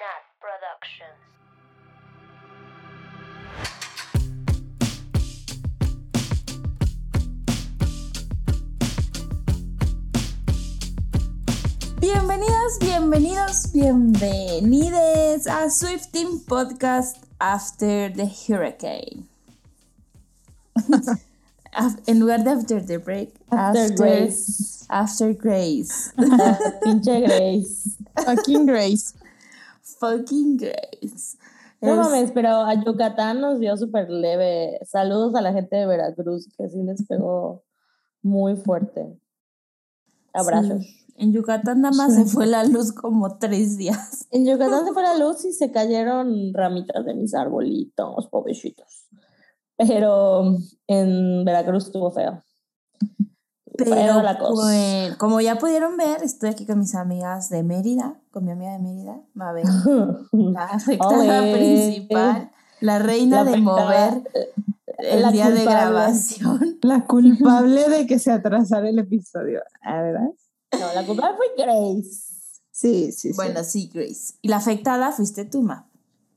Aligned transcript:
Nat 0.00 0.24
Productions. 0.40 1.20
Bienvenidas, 12.00 12.78
bienvenidos, 12.80 13.72
bienvenides 13.72 15.46
a 15.46 15.68
Swifting 15.70 16.40
Podcast 16.46 17.18
After 17.38 18.08
the 18.10 18.26
Hurricane. 18.26 19.26
Af- 21.72 22.00
en 22.06 22.18
lugar 22.20 22.38
de 22.42 22.50
After 22.50 22.80
the 22.80 22.98
Break, 22.98 23.34
After 23.52 23.94
Grace. 23.94 24.86
After 24.88 25.32
Grace. 25.34 26.12
Pinche 26.82 27.20
Grace. 27.26 27.96
Fucking 28.24 28.66
Grace. 28.66 29.14
Fucking 30.00 30.56
Grace. 30.56 31.38
No 31.80 31.92
Es- 31.92 31.96
mames, 31.98 32.32
pero 32.32 32.48
a 32.48 32.74
Yucatán 32.82 33.40
nos 33.40 33.60
dio 33.60 33.76
súper 33.76 34.10
leve. 34.10 34.78
Saludos 34.84 35.34
a 35.34 35.40
la 35.40 35.52
gente 35.52 35.76
de 35.76 35.86
Veracruz, 35.86 36.48
que 36.56 36.68
sí 36.68 36.82
les 36.82 37.06
pegó 37.06 37.62
muy 38.22 38.56
fuerte. 38.56 39.16
Abrazos. 40.32 40.82
sí. 40.82 40.96
En 41.16 41.32
Yucatán 41.34 41.82
nada 41.82 41.94
más 41.94 42.14
se 42.14 42.24
fue 42.24 42.46
la 42.46 42.64
luz 42.64 42.92
como 42.92 43.36
tres 43.38 43.76
días. 43.76 44.26
En 44.30 44.46
Yucatán 44.46 44.86
se 44.86 44.92
fue 44.92 45.02
la 45.02 45.18
luz 45.18 45.44
y 45.44 45.52
se 45.52 45.70
cayeron 45.70 46.54
ramitas 46.54 47.04
de 47.04 47.14
mis 47.14 47.34
arbolitos, 47.34 48.28
pobrecitos. 48.28 49.06
Pero 49.76 50.56
en 50.86 51.44
Veracruz 51.44 51.86
estuvo 51.86 52.10
feo. 52.10 52.42
Pero 53.76 54.22
la 54.22 54.38
cosa. 54.38 54.52
pues, 54.62 55.16
como 55.16 55.40
ya 55.40 55.56
pudieron 55.56 55.96
ver, 55.96 56.22
estoy 56.22 56.50
aquí 56.50 56.66
con 56.66 56.78
mis 56.78 56.94
amigas 56.94 57.48
de 57.50 57.62
Mérida, 57.62 58.20
con 58.30 58.44
mi 58.44 58.50
amiga 58.52 58.72
de 58.72 58.78
Mérida, 58.80 59.20
Mabel, 59.34 59.64
la 60.32 60.64
afectada 60.64 61.42
principal, 61.52 62.50
la 62.80 62.98
reina 62.98 63.44
La 63.44 63.50
de 63.50 63.56
mover 63.58 64.22
el 64.98 65.22
la 65.22 65.30
día 65.30 65.50
de 65.50 65.56
culpable. 65.64 65.70
grabación. 65.80 66.78
La 66.82 67.06
culpable 67.06 67.88
de 67.88 68.06
que 68.06 68.18
se 68.18 68.30
atrasara 68.32 68.88
el 68.88 68.98
episodio. 68.98 69.60
¿Ah, 69.82 70.02
¿Verdad? 70.02 70.28
No, 70.78 70.94
la 70.94 71.06
culpa 71.06 71.34
fue 71.36 71.46
Grace. 71.56 72.10
Sí, 72.70 73.12
sí, 73.12 73.30
sí. 73.30 73.32
Bueno, 73.36 73.62
sí, 73.64 73.90
Grace. 73.92 74.34
Y 74.42 74.48
la 74.48 74.56
afectada 74.56 75.12
fuiste 75.12 75.44
tú, 75.44 75.62
Ma. 75.62 75.88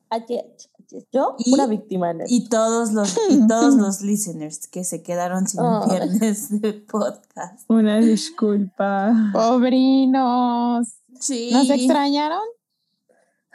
Así 0.10 0.36
es. 0.36 0.70
Yo, 1.12 1.36
Y- 1.40 1.54
una 1.54 1.66
víctima 1.68 2.12
en 2.12 2.22
esto. 2.22 2.34
Y 2.36 2.48
todos 2.50 2.92
los, 2.94 3.18
y 3.30 3.48
todos 3.48 3.76
los 3.76 4.02
listeners 4.02 4.68
que 4.68 4.84
se 4.84 5.02
quedaron 5.04 5.48
sin 5.48 5.62
viernes 5.90 6.62
de 6.62 6.74
podcast. 6.74 7.70
Una 7.70 8.00
disculpa. 8.00 9.14
Pobrinos. 9.34 10.88
Sí. 11.20 11.50
¿Nos 11.52 11.70
extrañaron? 11.70 12.42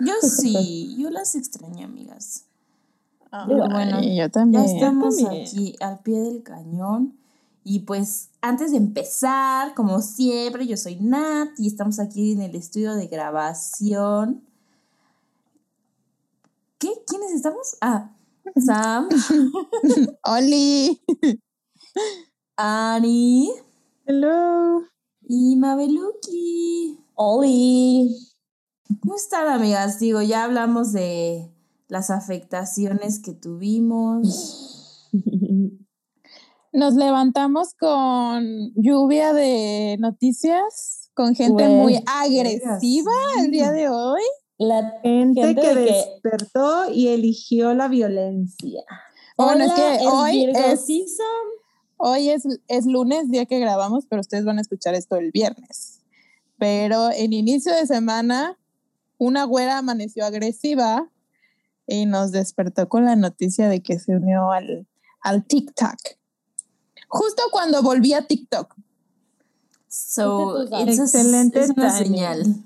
Yo 0.00 0.12
sí, 0.22 0.94
yo 0.98 1.10
las 1.10 1.34
extrañé, 1.34 1.84
amigas. 1.84 2.44
Pero 3.30 3.68
bueno, 3.68 4.00
yo 4.02 4.08
Ya 4.14 4.28
también. 4.28 4.64
estamos 4.64 5.16
también. 5.16 5.42
aquí 5.42 5.76
al 5.80 5.98
pie 6.00 6.20
del 6.20 6.42
cañón. 6.42 7.14
Y 7.64 7.80
pues 7.80 8.30
antes 8.40 8.70
de 8.70 8.78
empezar, 8.78 9.74
como 9.74 10.00
siempre, 10.00 10.66
yo 10.66 10.76
soy 10.78 10.96
Nat 11.00 11.48
y 11.58 11.66
estamos 11.66 11.98
aquí 11.98 12.32
en 12.32 12.40
el 12.42 12.54
estudio 12.54 12.94
de 12.94 13.08
grabación. 13.08 14.42
¿Qué? 16.78 16.90
¿Quiénes 17.08 17.32
estamos? 17.32 17.76
Ah, 17.80 18.14
Sam, 18.64 19.08
Oli. 20.24 21.00
Ani 22.56 23.50
Hello. 24.06 24.84
y 25.22 25.56
Mabeluki. 25.56 27.00
Oli. 27.14 28.16
¿Cómo 29.02 29.16
están, 29.16 29.48
amigas? 29.48 29.98
Digo, 29.98 30.22
ya 30.22 30.44
hablamos 30.44 30.92
de 30.92 31.52
las 31.88 32.10
afectaciones 32.10 33.20
que 33.20 33.32
tuvimos. 33.32 35.10
Nos 36.72 36.94
levantamos 36.94 37.74
con 37.74 38.72
lluvia 38.76 39.32
de 39.32 39.96
noticias, 39.98 41.10
con 41.14 41.34
gente 41.34 41.66
muy 41.68 42.00
agresiva 42.06 43.10
el 43.42 43.50
día 43.50 43.72
de 43.72 43.88
hoy. 43.88 44.22
La 44.58 44.98
Gente, 45.02 45.40
Gente 45.40 45.60
que 45.62 45.74
de 45.74 45.84
que- 45.86 45.92
despertó 45.92 46.90
y 46.92 47.08
eligió 47.08 47.74
la 47.74 47.88
violencia. 47.88 48.82
Bueno, 49.36 49.64
es 49.64 49.72
que 49.72 49.98
hoy 50.08 50.46
Virgo 50.46 50.58
es, 50.58 50.84
season. 50.84 51.26
hoy 51.96 52.30
es, 52.30 52.42
es 52.66 52.86
lunes, 52.86 53.30
día 53.30 53.46
que 53.46 53.60
grabamos, 53.60 54.04
pero 54.10 54.20
ustedes 54.20 54.44
van 54.44 54.58
a 54.58 54.60
escuchar 54.60 54.94
esto 54.94 55.14
el 55.16 55.30
viernes. 55.30 56.00
Pero 56.58 57.10
en 57.12 57.32
inicio 57.32 57.72
de 57.72 57.86
semana, 57.86 58.58
una 59.16 59.44
güera 59.44 59.78
amaneció 59.78 60.24
agresiva 60.24 61.08
y 61.86 62.06
nos 62.06 62.32
despertó 62.32 62.88
con 62.88 63.04
la 63.04 63.14
noticia 63.14 63.68
de 63.68 63.80
que 63.80 64.00
se 64.00 64.16
unió 64.16 64.50
al, 64.50 64.88
al 65.20 65.44
TikTok. 65.46 65.96
Justo 67.08 67.42
cuando 67.52 67.80
volví 67.82 68.12
a 68.12 68.26
TikTok. 68.26 68.74
So, 69.86 70.64
it's 70.64 70.72
a- 70.72 70.82
Excelente 70.82 71.64
señal. 71.66 72.64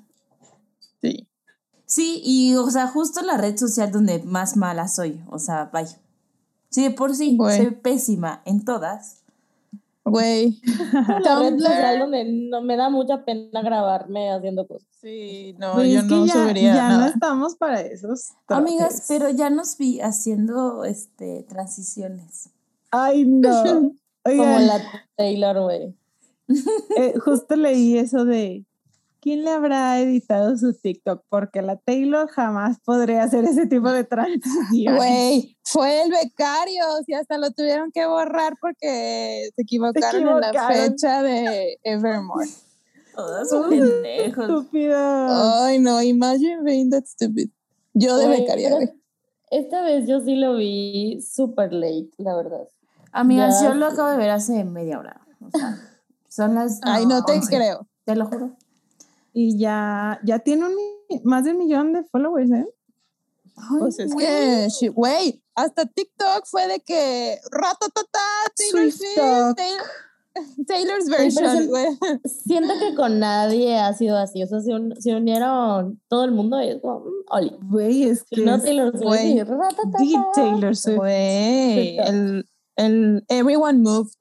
Sí. 1.94 2.20
Y 2.24 2.54
o 2.56 2.70
sea, 2.70 2.86
justo 2.88 3.20
la 3.22 3.36
red 3.36 3.56
social 3.58 3.90
donde 3.92 4.22
más 4.22 4.56
mala 4.56 4.88
soy. 4.88 5.22
O 5.30 5.38
sea, 5.38 5.68
vaya. 5.72 5.98
Sí, 6.70 6.82
de 6.84 6.90
por 6.90 7.14
sí, 7.14 7.36
Güey. 7.36 7.56
soy 7.58 7.70
pésima 7.72 8.40
en 8.46 8.64
todas. 8.64 9.18
Güey. 10.04 10.58
La 11.22 11.38
red 11.38 11.58
social 11.58 11.98
donde 11.98 12.24
no 12.24 12.62
me 12.62 12.76
da 12.76 12.88
mucha 12.88 13.24
pena 13.24 13.62
grabarme 13.62 14.32
haciendo 14.32 14.66
cosas. 14.66 14.88
Sí, 15.00 15.54
no, 15.58 15.74
Pues 15.74 15.92
yo 15.92 16.00
es 16.00 16.04
que 16.06 16.14
no 16.14 16.26
ya, 16.26 16.32
subiría 16.32 16.74
ya 16.74 16.98
no 16.98 17.06
estamos 17.06 17.56
para 17.56 17.82
esos. 17.82 18.30
Amigas, 18.48 19.04
pero 19.06 19.28
ya 19.30 19.50
nos 19.50 19.76
vi 19.76 20.00
haciendo 20.00 20.84
este 20.84 21.42
transiciones. 21.44 22.48
Ay, 22.90 23.24
no. 23.26 23.50
Como 23.62 23.94
Oigan, 24.24 24.66
la 24.66 24.80
Taylor, 25.16 25.60
güey. 25.60 25.94
eh, 26.96 27.14
justo 27.24 27.54
leí 27.56 27.98
eso 27.98 28.24
de 28.24 28.64
¿quién 29.22 29.44
le 29.44 29.50
habrá 29.50 30.00
editado 30.00 30.58
su 30.58 30.74
TikTok? 30.74 31.24
Porque 31.28 31.62
la 31.62 31.76
Taylor 31.76 32.28
jamás 32.28 32.78
podría 32.84 33.22
hacer 33.22 33.44
ese 33.44 33.66
tipo 33.66 33.90
de 33.90 34.04
transición. 34.04 34.96
Güey, 34.96 35.56
fue 35.64 36.02
el 36.02 36.10
becario, 36.10 36.84
y 37.06 37.14
hasta 37.14 37.38
lo 37.38 37.52
tuvieron 37.52 37.90
que 37.92 38.04
borrar 38.04 38.54
porque 38.60 39.48
se 39.54 39.62
equivocaron, 39.62 40.28
en 40.28 40.40
la 40.40 40.68
fecha 40.68 41.22
de 41.22 41.78
Evermore. 41.84 42.50
Todas 43.14 43.48
son 43.48 43.70
pendejos. 43.70 44.44
Estúpido. 44.44 44.96
Ay, 44.98 45.78
no, 45.78 46.02
imagine 46.02 46.62
being 46.62 46.90
that 46.90 47.04
stupid. 47.04 47.48
Yo 47.94 48.16
de 48.16 48.26
Güey, 48.26 48.40
becaria, 48.40 48.74
güey. 48.74 48.90
Esta 49.50 49.82
vez 49.82 50.08
yo 50.08 50.20
sí 50.20 50.34
lo 50.34 50.56
vi 50.56 51.20
super 51.20 51.72
late, 51.72 52.10
la 52.16 52.34
verdad. 52.34 52.68
Amigas, 53.12 53.60
Ya 53.60 53.68
yo 53.68 53.74
lo 53.74 53.86
acabo 53.86 54.08
de 54.08 54.16
ver 54.16 54.30
hace 54.30 54.64
media 54.64 54.98
hora. 54.98 55.20
O 55.40 55.50
sea, 55.50 55.78
son 56.28 56.54
las. 56.54 56.80
Ay, 56.82 57.04
no 57.04 57.22
te 57.24 57.32
11, 57.32 57.54
creo. 57.54 57.86
Te 58.06 58.16
lo 58.16 58.26
juro. 58.26 58.56
Y 59.32 59.58
ya, 59.58 60.20
ya 60.24 60.38
tiene 60.40 60.66
un, 60.66 60.74
más 61.24 61.44
de 61.44 61.52
un 61.52 61.58
millón 61.58 61.92
de 61.92 62.04
followers, 62.04 62.50
¿eh? 62.50 62.66
Ay, 63.56 63.78
Pues 63.78 63.98
es 63.98 64.14
que, 64.14 64.88
güey, 64.90 65.42
hasta 65.54 65.86
TikTok 65.86 66.44
fue 66.46 66.66
de 66.68 66.80
que 66.80 67.38
ratatata, 67.50 68.20
Taylor 68.56 68.90
Swift. 68.92 69.14
Taylor- 69.56 69.86
Taylor's 70.66 71.08
version, 71.10 71.66
güey. 71.68 71.86
Siento 72.24 72.72
que 72.80 72.94
con 72.94 73.18
nadie 73.20 73.78
ha 73.78 73.92
sido 73.92 74.16
así. 74.16 74.42
O 74.42 74.46
sea, 74.46 74.60
se, 74.60 74.72
un- 74.72 74.94
se 74.98 75.14
unieron 75.14 76.00
todo 76.08 76.24
el 76.24 76.32
mundo 76.32 76.60
y 76.62 76.68
es 76.68 76.80
como, 76.80 77.00
mm, 77.00 77.12
Oli. 77.30 77.56
Güey, 77.70 78.04
es 78.04 78.24
que 78.24 78.40
no 78.40 78.58
Taylor 78.60 78.92
Swift, 78.98 79.46
the 79.98 80.14
Taylor 80.34 80.74
Swift. 80.76 80.96
Güey, 80.96 81.98
el, 81.98 82.46
el 82.76 83.24
Everyone 83.28 83.78
Moved. 83.80 84.12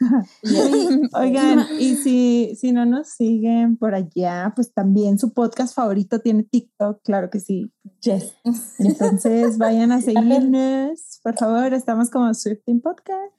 Oigan, 1.14 1.66
y 1.78 1.96
si, 1.96 2.56
si 2.56 2.72
no 2.72 2.86
nos 2.86 3.08
siguen 3.08 3.76
por 3.76 3.94
allá, 3.94 4.52
pues 4.54 4.72
también 4.72 5.18
su 5.18 5.32
podcast 5.32 5.74
favorito 5.74 6.20
tiene 6.20 6.42
TikTok, 6.44 7.02
claro 7.02 7.30
que 7.30 7.40
sí. 7.40 7.72
Yes. 8.00 8.34
Entonces 8.78 9.58
vayan 9.58 9.92
a 9.92 10.00
seguirnos, 10.02 11.20
por 11.22 11.36
favor, 11.36 11.72
estamos 11.74 12.10
como 12.10 12.32
Swifting 12.32 12.80
Podcast. 12.80 13.34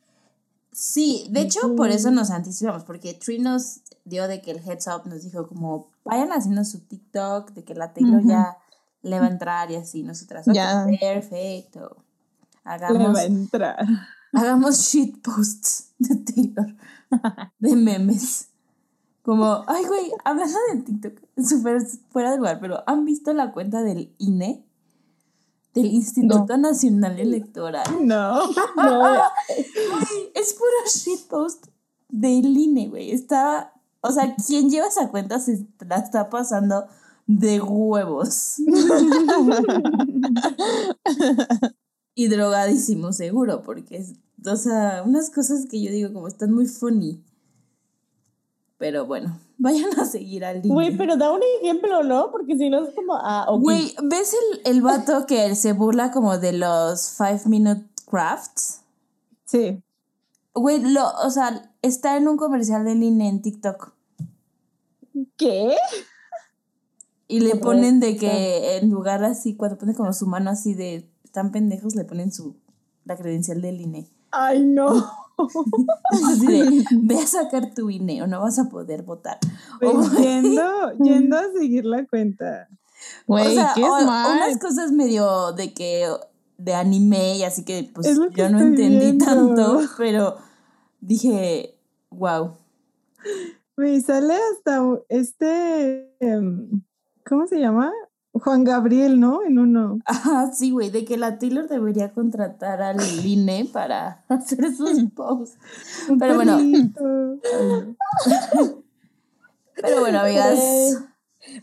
Sí, 0.71 1.27
de 1.31 1.41
hecho, 1.41 1.75
por 1.75 1.89
eso 1.89 2.11
nos 2.11 2.31
anticipamos, 2.31 2.83
porque 2.85 3.13
Tree 3.13 3.39
nos 3.39 3.81
dio 4.05 4.27
de 4.27 4.41
que 4.41 4.51
el 4.51 4.59
heads 4.59 4.87
up 4.87 5.07
nos 5.07 5.23
dijo 5.23 5.47
como, 5.47 5.89
vayan 6.05 6.31
haciendo 6.31 6.63
su 6.63 6.79
TikTok, 6.79 7.51
de 7.51 7.63
que 7.63 7.75
la 7.75 7.94
Taylor 7.94 8.25
ya 8.25 8.57
le 9.01 9.19
va 9.19 9.25
a 9.25 9.29
entrar 9.29 9.69
y 9.71 9.75
así, 9.75 10.03
nosotras, 10.03 10.45
Ya. 10.51 10.85
perfecto. 10.99 11.97
Le 12.63 12.71
Hagamos, 12.71 13.15
va 13.15 13.19
a 13.19 13.25
entrar. 13.25 13.85
Hagamos 14.33 14.80
shitposts 14.80 15.94
de 16.00 16.16
Taylor, 16.16 16.75
de 17.60 17.75
memes. 17.75 18.48
Como, 19.24 19.63
ay, 19.68 19.86
güey, 19.86 20.12
hablando 20.24 20.57
de 20.74 20.81
TikTok, 20.81 21.13
súper 21.38 21.86
fuera 22.10 22.31
de 22.31 22.38
lugar, 22.38 22.60
pero 22.60 22.83
¿han 22.88 23.06
visto 23.06 23.33
la 23.33 23.51
cuenta 23.51 23.83
del 23.83 24.16
INE? 24.18 24.66
Del 25.75 25.86
Instituto 25.86 26.57
Nacional 26.57 27.19
Electoral. 27.19 27.86
No. 28.01 28.42
No, 28.75 29.00
Güey, 29.00 29.19
es 30.33 30.54
puro 30.54 30.72
shitpost 30.86 31.68
del 32.10 32.57
INE, 32.57 32.89
güey. 32.89 33.12
Está, 33.12 33.74
o 34.01 34.12
sea, 34.12 34.36
quien 34.36 34.69
lleva 34.69 34.88
esa 34.88 35.10
cuenta 35.10 35.39
se 35.39 35.66
la 35.88 35.98
está 35.98 36.30
pasando 36.30 36.88
de 37.28 37.62
huevos. 37.62 38.56
y 42.15 42.27
drogadísimo, 42.27 43.13
seguro, 43.13 43.63
porque 43.63 43.97
es, 43.97 44.13
o 44.45 44.55
sea, 44.55 45.03
unas 45.05 45.29
cosas 45.29 45.65
que 45.69 45.81
yo 45.81 45.91
digo 45.91 46.13
como 46.13 46.27
están 46.27 46.51
muy 46.51 46.67
funny. 46.67 47.23
Pero 48.77 49.05
bueno, 49.05 49.39
vayan 49.57 49.99
a 49.99 50.05
seguir 50.05 50.43
al 50.43 50.61
link. 50.61 50.73
Güey, 50.73 50.97
pero 50.97 51.17
da 51.17 51.31
un 51.31 51.41
ejemplo, 51.59 52.03
¿no? 52.03 52.31
Porque 52.31 52.57
si 52.57 52.69
no 52.69 52.83
es 52.83 52.93
como, 52.93 53.15
ah, 53.15 53.45
ok. 53.49 53.61
Güey, 53.61 53.95
¿ves 54.03 54.33
el, 54.33 54.61
el 54.73 54.81
vato 54.81 55.25
que 55.25 55.55
se 55.55 55.73
burla 55.73 56.11
como 56.11 56.37
de 56.37 56.53
los 56.53 57.15
Five 57.17 57.41
Minute 57.45 57.85
Crafts? 58.09 58.81
Sí. 59.45 59.83
Güey, 60.53 60.81
lo, 60.81 61.07
o 61.23 61.29
sea, 61.29 61.71
está 61.81 62.17
en 62.17 62.27
un 62.27 62.37
comercial 62.37 62.83
de 62.83 62.95
Line 62.95 63.29
en 63.29 63.41
TikTok. 63.41 63.93
¿Qué? 65.37 65.75
Y 67.27 67.39
le 67.39 67.55
ponen 67.55 67.99
de 67.99 68.17
que 68.17 68.77
en 68.77 68.89
lugar 68.89 69.23
así, 69.23 69.55
cuando 69.55 69.77
pone 69.77 69.93
como 69.93 70.11
su 70.11 70.27
mano 70.27 70.49
así 70.49 70.73
de 70.73 71.10
están 71.31 71.51
pendejos, 71.54 71.95
le 71.95 72.04
ponen 72.04 72.30
su 72.33 72.57
la 73.06 73.16
credencial 73.16 73.62
del 73.62 73.80
INE. 73.80 74.06
Ay, 74.31 74.66
no. 74.66 74.89
Así 76.30 76.45
de, 76.45 76.83
ve 76.92 77.16
a 77.19 77.25
sacar 77.25 77.74
tu 77.74 77.89
INE 77.89 78.22
o 78.22 78.28
no 78.28 78.42
vas 78.42 78.60
a 78.60 78.68
poder 78.69 79.04
votar. 79.04 79.39
Pues, 79.80 79.95
O- 79.95 80.01
yendo, 80.22 80.92
yendo 81.01 81.38
a 81.38 81.51
seguir 81.57 81.86
la 81.86 82.06
cuenta. 82.06 82.68
Güey, 83.28 83.48
o 83.48 83.51
sea, 83.51 83.72
qué 83.74 83.83
o- 83.83 83.95
unas 83.98 84.57
cosas 84.60 84.92
medio 84.92 85.54
de 85.54 85.74
que 85.74 86.06
de 86.57 86.74
anime 86.75 87.38
y 87.38 87.44
así 87.44 87.63
que 87.63 87.89
pues 87.94 88.07
que 88.07 88.36
yo 88.36 88.50
no 88.50 88.60
entendí 88.60 88.98
viendo. 89.00 89.25
tanto, 89.25 89.80
pero 89.98 90.36
dije, 91.00 91.75
wow. 92.10 92.51
Me 93.78 94.01
sale 94.01 94.36
hasta 94.36 94.83
este, 95.07 96.13
em, 96.19 96.83
¿cómo 97.25 97.48
se 97.48 97.57
llama? 97.60 97.92
Juan 98.33 98.63
Gabriel, 98.63 99.19
¿no? 99.19 99.44
En 99.44 99.60
uno. 99.60 100.00
Ajá, 100.06 100.51
sí, 100.54 100.72
güey, 100.72 100.89
de 100.89 101.04
que 101.06 101.18
la 101.18 101.38
Taylor 101.38 101.68
debería 101.68 102.13
contratar 102.13 102.81
al 102.81 102.98
INE 103.25 103.66
para 103.72 104.24
hacer 104.30 104.74
sus 104.75 105.04
posts. 105.16 105.57
Pero 106.18 106.36
bueno. 106.36 106.57
Pero 109.75 110.00
bueno, 110.00 110.19
amigas, 110.19 110.60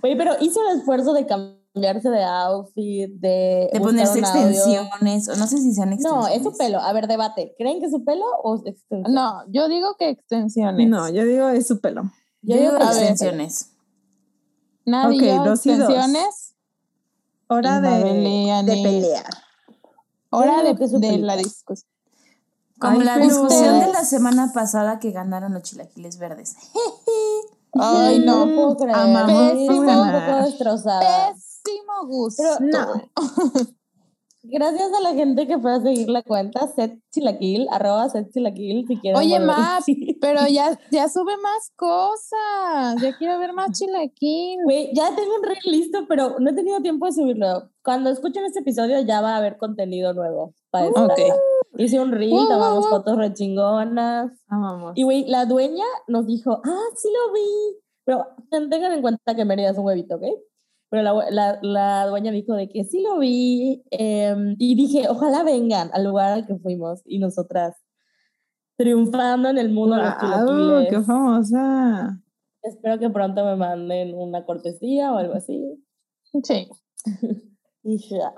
Güey, 0.02 0.16
pero 0.16 0.32
hizo 0.40 0.60
el 0.68 0.78
esfuerzo 0.78 1.12
de 1.12 1.24
cambiarse 1.26 2.10
de 2.10 2.24
outfit, 2.24 3.08
de. 3.12 3.70
de 3.72 3.80
ponerse 3.80 4.18
extensiones, 4.18 5.28
o 5.28 5.36
no 5.36 5.46
sé 5.46 5.58
si 5.58 5.72
sean 5.72 5.90
No, 5.90 5.94
extensiones. 5.94 6.36
es 6.36 6.42
su 6.42 6.56
pelo. 6.58 6.80
A 6.80 6.92
ver, 6.92 7.06
debate. 7.06 7.54
¿Creen 7.56 7.78
que 7.78 7.86
es 7.86 7.92
su 7.92 8.04
pelo 8.04 8.24
o 8.42 8.56
es 8.56 8.66
extensión? 8.66 9.14
No, 9.14 9.42
yo 9.48 9.68
digo 9.68 9.94
que 9.96 10.08
extensiones. 10.10 10.88
No, 10.88 11.08
yo 11.08 11.24
digo 11.24 11.48
es 11.48 11.66
su 11.66 11.80
pelo. 11.80 12.02
Yo 12.42 12.56
Yo 12.56 12.60
digo 12.62 12.76
que 12.78 12.84
extensiones. 12.84 13.72
Nadie 14.84 15.16
Ok, 15.18 15.22
lleva 15.22 15.44
dos 15.48 15.66
y 15.66 15.74
dos. 15.74 15.88
Hora 17.48 17.80
de, 17.80 17.88
pelear. 18.82 19.24
Hora 20.30 20.62
de, 20.62 21.18
la 21.18 21.36
discusión. 21.36 21.90
Como 22.78 23.00
Ay, 23.00 23.04
la 23.04 23.18
discusión 23.18 23.80
de 23.80 23.92
la 23.92 24.04
semana 24.04 24.52
pasada 24.52 25.00
que 25.00 25.10
ganaron 25.10 25.54
los 25.54 25.62
chilaquiles 25.62 26.18
verdes. 26.18 26.56
Ay, 27.72 28.20
no. 28.20 28.46
No 28.46 28.54
puedo 28.54 28.76
creer. 28.76 28.96
Amamos 28.96 29.52
estoy 29.52 29.78
un 29.78 29.86
poco 29.86 30.44
destrozada. 30.44 31.32
Pésimo 31.32 32.06
gusto. 32.06 32.42
Pero 32.58 32.70
No. 32.70 33.10
Gracias 34.50 34.92
a 34.92 35.00
la 35.00 35.14
gente 35.14 35.46
que 35.46 35.58
fue 35.58 35.72
a 35.72 35.80
seguir 35.80 36.08
la 36.08 36.22
cuenta, 36.22 36.66
Set 36.74 36.98
Chilaquil, 37.12 37.66
arroba 37.70 38.08
Set 38.08 38.30
Chilaquil, 38.32 38.86
si 38.86 38.96
quieren. 38.96 39.18
Oye, 39.20 39.38
seguir. 39.84 40.18
pero 40.20 40.40
ya, 40.48 40.78
ya 40.90 41.08
sube 41.08 41.36
más 41.42 41.70
cosas. 41.76 43.02
Ya 43.02 43.16
quiero 43.18 43.38
ver 43.38 43.52
más 43.52 43.70
chilaquín. 43.78 44.62
Güey, 44.64 44.90
ya 44.94 45.14
tengo 45.14 45.34
un 45.36 45.42
reel 45.42 45.58
listo, 45.64 46.06
pero 46.08 46.38
no 46.38 46.50
he 46.50 46.54
tenido 46.54 46.80
tiempo 46.80 47.06
de 47.06 47.12
subirlo. 47.12 47.70
Cuando 47.84 48.10
escuchen 48.10 48.44
este 48.44 48.60
episodio 48.60 49.00
ya 49.02 49.20
va 49.20 49.34
a 49.34 49.36
haber 49.38 49.56
contenido 49.58 50.12
nuevo 50.14 50.54
para 50.70 50.86
esta. 50.86 51.04
Ok. 51.04 51.18
Hice 51.76 52.00
un 52.00 52.10
reel, 52.12 52.32
Uh, 52.32 52.48
tomamos 52.48 52.84
uh, 52.84 52.88
uh. 52.88 52.90
fotos 52.90 53.16
rechingonas. 53.16 54.32
Amamos. 54.48 54.92
Y 54.96 55.02
güey, 55.04 55.24
la 55.26 55.44
dueña 55.44 55.84
nos 56.06 56.26
dijo, 56.26 56.60
ah, 56.64 56.84
sí 56.96 57.08
lo 57.08 57.32
vi. 57.32 57.78
Pero 58.04 58.26
ten- 58.50 58.70
tengan 58.70 58.92
en 58.92 59.02
cuenta 59.02 59.34
que 59.36 59.44
Mérida 59.44 59.70
es 59.70 59.78
un 59.78 59.84
huevito, 59.84 60.16
¿ok? 60.16 60.22
Pero 60.90 61.02
la, 61.02 61.12
la, 61.30 61.58
la 61.62 62.06
dueña 62.06 62.30
dijo 62.32 62.54
de 62.54 62.68
que 62.68 62.84
sí 62.84 63.02
lo 63.02 63.18
vi. 63.18 63.82
em, 63.90 64.56
y 64.58 64.74
dije, 64.74 65.06
ojalá 65.08 65.42
vengan 65.42 65.90
al 65.92 66.04
lugar 66.04 66.32
al 66.32 66.46
que 66.46 66.56
fuimos. 66.56 67.02
Y 67.04 67.18
nosotras 67.18 67.76
triunfando 68.76 69.48
en 69.50 69.58
el 69.58 69.70
mundo 69.70 69.96
de 69.96 70.02
los 70.04 70.14
chilaquiles. 70.18 70.88
qué 70.90 71.02
famosa. 71.02 72.20
Espero 72.62 72.98
que 72.98 73.10
pronto 73.10 73.44
me 73.44 73.56
manden 73.56 74.14
una 74.14 74.44
cortesía 74.46 75.12
o 75.12 75.18
algo 75.18 75.34
así. 75.34 75.84
Sí. 76.44 76.68
Y 77.84 77.96
ya. 78.10 78.34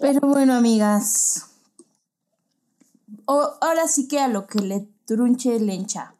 Pero 0.00 0.20
bueno, 0.22 0.54
amigas. 0.54 1.50
O- 3.26 3.50
ahora 3.60 3.86
sí 3.86 4.08
que 4.08 4.18
a 4.20 4.28
lo 4.28 4.46
que 4.46 4.60
le 4.60 4.88
trunche 5.04 5.58
lencha. 5.60 6.14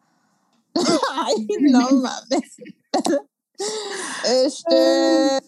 Ay, 0.75 1.47
no 1.61 1.81
mames. 1.93 2.57
Este. 4.25 5.41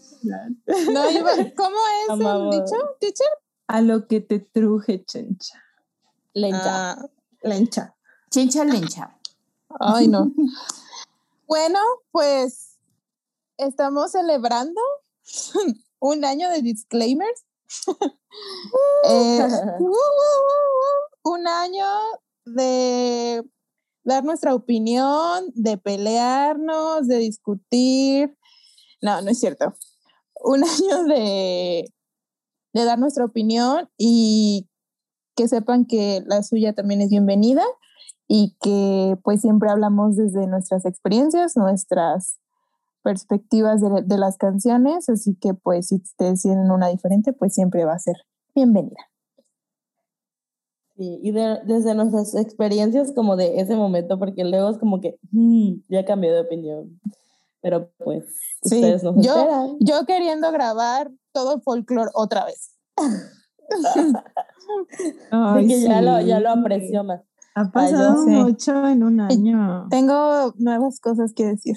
No 0.92 1.10
iba. 1.10 1.30
¿Cómo 1.56 1.76
es 2.00 2.20
el 2.20 2.50
dicho, 2.50 2.76
teacher? 3.00 3.28
A 3.66 3.80
lo 3.80 4.06
que 4.06 4.20
te 4.20 4.38
truje, 4.38 5.04
chencha. 5.04 5.62
Lencha. 6.34 6.92
Ah, 6.92 7.06
Lencha. 7.42 7.94
Chencha 8.30 8.64
lencha. 8.64 9.18
ay, 9.80 10.08
no. 10.08 10.32
Bueno, 11.46 11.78
pues 12.12 12.78
estamos 13.58 14.12
celebrando 14.12 14.80
un 16.00 16.24
año 16.24 16.48
de 16.50 16.62
disclaimers. 16.62 17.44
Eh, 19.04 19.40
uh, 19.78 19.84
uh, 19.84 19.90
uh, 19.90 21.30
un 21.34 21.46
año 21.46 21.86
de 22.46 23.44
dar 24.04 24.24
nuestra 24.24 24.54
opinión, 24.54 25.50
de 25.54 25.78
pelearnos, 25.78 27.06
de 27.06 27.18
discutir. 27.18 28.36
No, 29.00 29.20
no 29.22 29.30
es 29.30 29.40
cierto. 29.40 29.74
Un 30.44 30.64
año 30.64 31.04
de, 31.04 31.92
de 32.72 32.84
dar 32.84 32.98
nuestra 32.98 33.24
opinión 33.24 33.88
y 33.96 34.68
que 35.36 35.48
sepan 35.48 35.86
que 35.86 36.22
la 36.26 36.42
suya 36.42 36.74
también 36.74 37.00
es 37.00 37.10
bienvenida 37.10 37.64
y 38.28 38.56
que 38.60 39.16
pues 39.22 39.40
siempre 39.40 39.70
hablamos 39.70 40.16
desde 40.16 40.46
nuestras 40.46 40.84
experiencias, 40.84 41.56
nuestras 41.56 42.38
perspectivas 43.02 43.80
de, 43.80 44.02
de 44.04 44.18
las 44.18 44.36
canciones, 44.36 45.08
así 45.08 45.36
que 45.40 45.54
pues 45.54 45.88
si 45.88 45.96
ustedes 45.96 46.42
tienen 46.42 46.70
una 46.70 46.88
diferente, 46.88 47.32
pues 47.32 47.54
siempre 47.54 47.84
va 47.84 47.94
a 47.94 47.98
ser 47.98 48.16
bienvenida. 48.54 49.11
Sí, 50.96 51.18
y 51.22 51.30
de- 51.32 51.58
desde 51.64 51.94
nuestras 51.94 52.34
experiencias 52.34 53.12
como 53.12 53.36
de 53.36 53.60
ese 53.60 53.74
momento, 53.76 54.18
porque 54.18 54.44
luego 54.44 54.70
es 54.70 54.78
como 54.78 55.00
que 55.00 55.18
"Mm, 55.30 55.76
ya 55.88 56.04
cambié 56.04 56.30
de 56.32 56.40
opinión. 56.40 57.00
Pero 57.62 57.90
pues 57.98 58.24
Sí, 58.62 58.76
ustedes 58.76 59.02
nos 59.02 59.14
yo- 59.24 59.34
esperan. 59.36 59.76
Yo 59.80 60.04
queriendo 60.06 60.50
grabar 60.52 61.10
todo 61.32 61.54
el 61.54 61.62
folclore 61.62 62.10
otra 62.14 62.44
vez. 62.44 62.76
de 65.54 65.66
que 65.66 65.80
ya, 65.80 66.02
lo, 66.02 66.20
ya 66.20 66.40
lo 66.40 66.50
aprecio 66.50 67.04
más. 67.04 67.20
Ha 67.54 67.62
Ay, 67.62 67.68
pasado 67.72 68.24
sé. 68.24 68.30
mucho 68.30 68.86
en 68.88 69.02
un 69.02 69.20
año. 69.20 69.86
Tengo 69.90 70.52
nuevas 70.58 71.00
cosas 71.00 71.32
que 71.34 71.46
decir. 71.46 71.76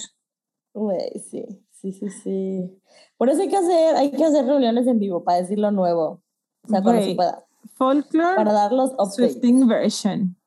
Güey, 0.73 1.19
sí, 1.29 1.45
sí, 1.71 1.91
sí, 1.93 2.09
sí. 2.09 2.81
Por 3.17 3.29
eso 3.29 3.41
hay 3.41 3.49
que 3.49 3.57
hacer, 3.57 3.95
hay 3.95 4.11
que 4.11 4.23
hacer 4.23 4.45
reuniones 4.45 4.87
en 4.87 4.99
vivo 4.99 5.23
para 5.23 5.39
decir 5.39 5.59
lo 5.59 5.71
nuevo. 5.71 6.21
O 6.63 6.67
sea, 6.69 6.81
cuando 6.81 7.01
se 7.03 7.15
pueda. 7.15 7.45
Folklore 7.73 8.35
Para 8.35 8.53
dar 8.53 8.71
los 8.71 8.91
updates. 8.91 9.15
Swifting 9.15 9.67
version. 9.67 10.37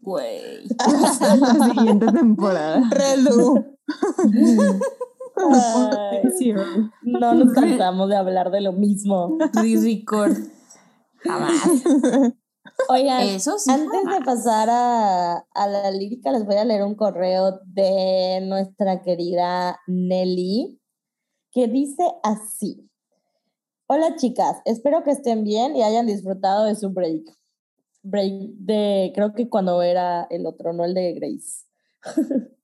Güey. 0.00 0.66
la 1.40 1.68
siguiente 1.68 2.06
temporada. 2.06 2.82
Redu. 2.90 3.64
Ay, 5.36 6.52
no 7.02 7.34
nos 7.34 7.52
cansamos 7.54 8.08
de 8.08 8.16
hablar 8.16 8.50
de 8.50 8.60
lo 8.60 8.72
mismo. 8.72 9.38
Re-record. 9.54 10.36
Jamás. 11.18 11.52
Oigan, 12.88 13.22
Eso 13.22 13.58
sí. 13.58 13.70
Antes 13.70 14.04
de 14.04 14.24
pasar 14.24 14.68
a, 14.70 15.36
a 15.36 15.66
la 15.66 15.90
lírica, 15.90 16.32
les 16.32 16.44
voy 16.44 16.56
a 16.56 16.64
leer 16.64 16.82
un 16.82 16.94
correo 16.94 17.60
de 17.66 18.40
nuestra 18.42 19.02
querida 19.02 19.78
Nelly, 19.86 20.80
que 21.52 21.68
dice 21.68 22.02
así. 22.22 22.88
Hola 23.88 24.16
chicas, 24.16 24.62
espero 24.64 25.02
que 25.02 25.10
estén 25.10 25.44
bien 25.44 25.76
y 25.76 25.82
hayan 25.82 26.06
disfrutado 26.06 26.64
de 26.64 26.76
su 26.76 26.90
break. 26.90 27.24
Break 28.02 28.32
de, 28.58 29.12
creo 29.14 29.34
que 29.34 29.48
cuando 29.48 29.82
era 29.82 30.26
el 30.30 30.46
otro, 30.46 30.72
no 30.72 30.84
el 30.84 30.94
de 30.94 31.12
Grace. 31.12 31.66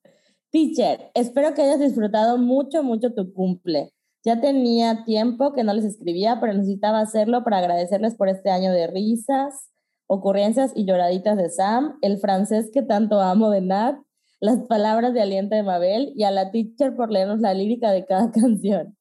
Teacher, 0.51 1.11
espero 1.15 1.53
que 1.55 1.63
hayas 1.63 1.81
disfrutado 1.81 2.39
mucho, 2.39 2.83
mucho 2.83 3.13
tu 3.13 3.33
cumple. 3.35 3.93
Ya 4.25 4.41
tenía 4.41 5.05
tiempo 5.05 5.53
que 5.53 5.65
no 5.65 5.75
les 5.75 5.85
escribía, 5.85 6.39
pero 6.41 6.55
necesitaba 6.55 7.01
hacerlo 7.01 7.45
para 7.45 7.59
agradecerles 7.59 8.15
por 8.15 8.29
este 8.29 8.51
año 8.51 8.73
de 8.73 8.87
risas, 8.87 9.71
ocurrencias 10.07 10.73
y 10.75 10.87
lloraditas 10.87 11.37
de 11.37 11.51
Sam, 11.51 11.99
el 12.01 12.19
francés 12.19 12.71
que 12.73 12.83
tanto 12.83 13.21
amo 13.21 13.51
de 13.51 13.61
Nat, 13.61 13.99
las 14.41 14.61
palabras 14.69 15.15
de 15.15 15.23
aliento 15.23 15.57
de 15.57 15.63
Mabel 15.63 16.13
y 16.17 16.23
a 16.23 16.31
la 16.31 16.51
teacher 16.53 16.97
por 16.97 17.11
leernos 17.11 17.41
la 17.41 17.55
lírica 17.55 17.91
de 17.91 18.07
cada 18.07 18.31
canción. 18.33 18.98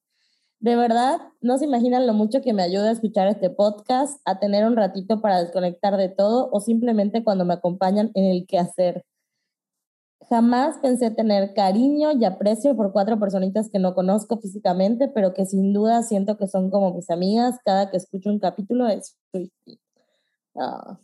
De 0.59 0.75
verdad, 0.75 1.19
no 1.39 1.57
se 1.57 1.65
imaginan 1.65 2.07
lo 2.07 2.13
mucho 2.13 2.41
que 2.41 2.53
me 2.53 2.63
ayuda 2.63 2.89
a 2.89 2.91
escuchar 2.91 3.27
este 3.27 3.49
podcast, 3.51 4.19
a 4.25 4.39
tener 4.39 4.65
un 4.65 4.75
ratito 4.75 5.21
para 5.21 5.39
desconectar 5.39 5.97
de 5.97 6.09
todo 6.09 6.49
o 6.51 6.59
simplemente 6.59 7.23
cuando 7.23 7.45
me 7.45 7.53
acompañan 7.53 8.09
en 8.15 8.25
el 8.25 8.47
quehacer. 8.47 9.05
Jamás 10.29 10.77
pensé 10.81 11.11
tener 11.11 11.53
cariño 11.53 12.11
y 12.11 12.25
aprecio 12.25 12.75
por 12.75 12.91
cuatro 12.91 13.19
personitas 13.19 13.69
que 13.69 13.79
no 13.79 13.93
conozco 13.93 14.39
físicamente, 14.39 15.07
pero 15.07 15.33
que 15.33 15.45
sin 15.45 15.73
duda 15.73 16.01
siento 16.01 16.37
que 16.37 16.47
son 16.47 16.71
como 16.71 16.93
mis 16.93 17.09
amigas 17.11 17.59
cada 17.63 17.91
que 17.91 17.97
escucho 17.97 18.29
un 18.29 18.39
capítulo 18.39 18.85
de 18.85 19.01
Swiftie. 19.03 19.79
Ah. 20.55 20.99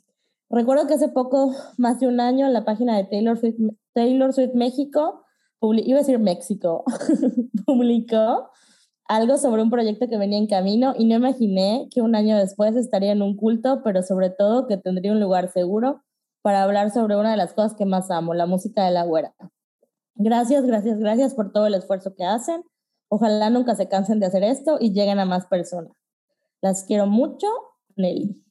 Recuerdo 0.50 0.88
que 0.88 0.96
hace 0.96 1.10
poco, 1.10 1.54
más 1.78 2.00
de 2.00 2.08
un 2.08 2.20
año, 2.20 2.48
en 2.48 2.54
la 2.54 2.66
página 2.66 2.98
de 2.98 3.06
Taylor 3.06 3.38
Swift, 3.38 3.58
Taylor 3.94 4.34
Swift 4.34 4.56
México, 4.56 5.24
iba 5.62 5.98
a 5.98 6.02
decir 6.02 6.20
México, 6.20 6.84
publicó 7.66 8.50
algo 9.08 9.38
sobre 9.38 9.62
un 9.62 9.70
proyecto 9.70 10.08
que 10.08 10.18
venía 10.18 10.38
en 10.38 10.48
camino 10.48 10.94
y 10.98 11.06
no 11.06 11.16
imaginé 11.16 11.88
que 11.92 12.02
un 12.02 12.16
año 12.16 12.38
después 12.38 12.76
estaría 12.76 13.12
en 13.12 13.22
un 13.22 13.36
culto, 13.36 13.82
pero 13.84 14.02
sobre 14.04 14.30
todo 14.30 14.68
que 14.68 14.78
tendría 14.78 15.12
un 15.12 15.20
lugar 15.20 15.52
seguro 15.52 16.02
para 16.42 16.64
hablar 16.64 16.92
sobre 16.92 17.16
una 17.16 17.32
de 17.32 17.38
las 17.38 17.54
cosas 17.54 17.76
que 17.76 17.86
más 17.86 18.12
amo, 18.12 18.34
la 18.34 18.46
música 18.46 18.84
de 18.84 18.92
la 18.92 19.04
güera. 19.04 19.34
Gracias, 20.16 20.66
gracias, 20.66 21.00
gracias 21.00 21.34
por 21.34 21.52
todo 21.52 21.68
el 21.68 21.74
esfuerzo 21.74 22.16
que 22.16 22.26
hacen. 22.26 22.64
Ojalá 23.10 23.50
nunca 23.50 23.76
se 23.76 23.88
cansen 23.88 24.20
de 24.20 24.28
hacer 24.28 24.44
esto 24.44 24.78
y 24.80 24.92
lleguen 24.92 25.20
a 25.20 25.26
más 25.26 25.46
personas. 25.48 25.92
Las 26.62 26.84
quiero 26.84 27.08
mucho, 27.08 27.48
Nelly. 27.96 28.42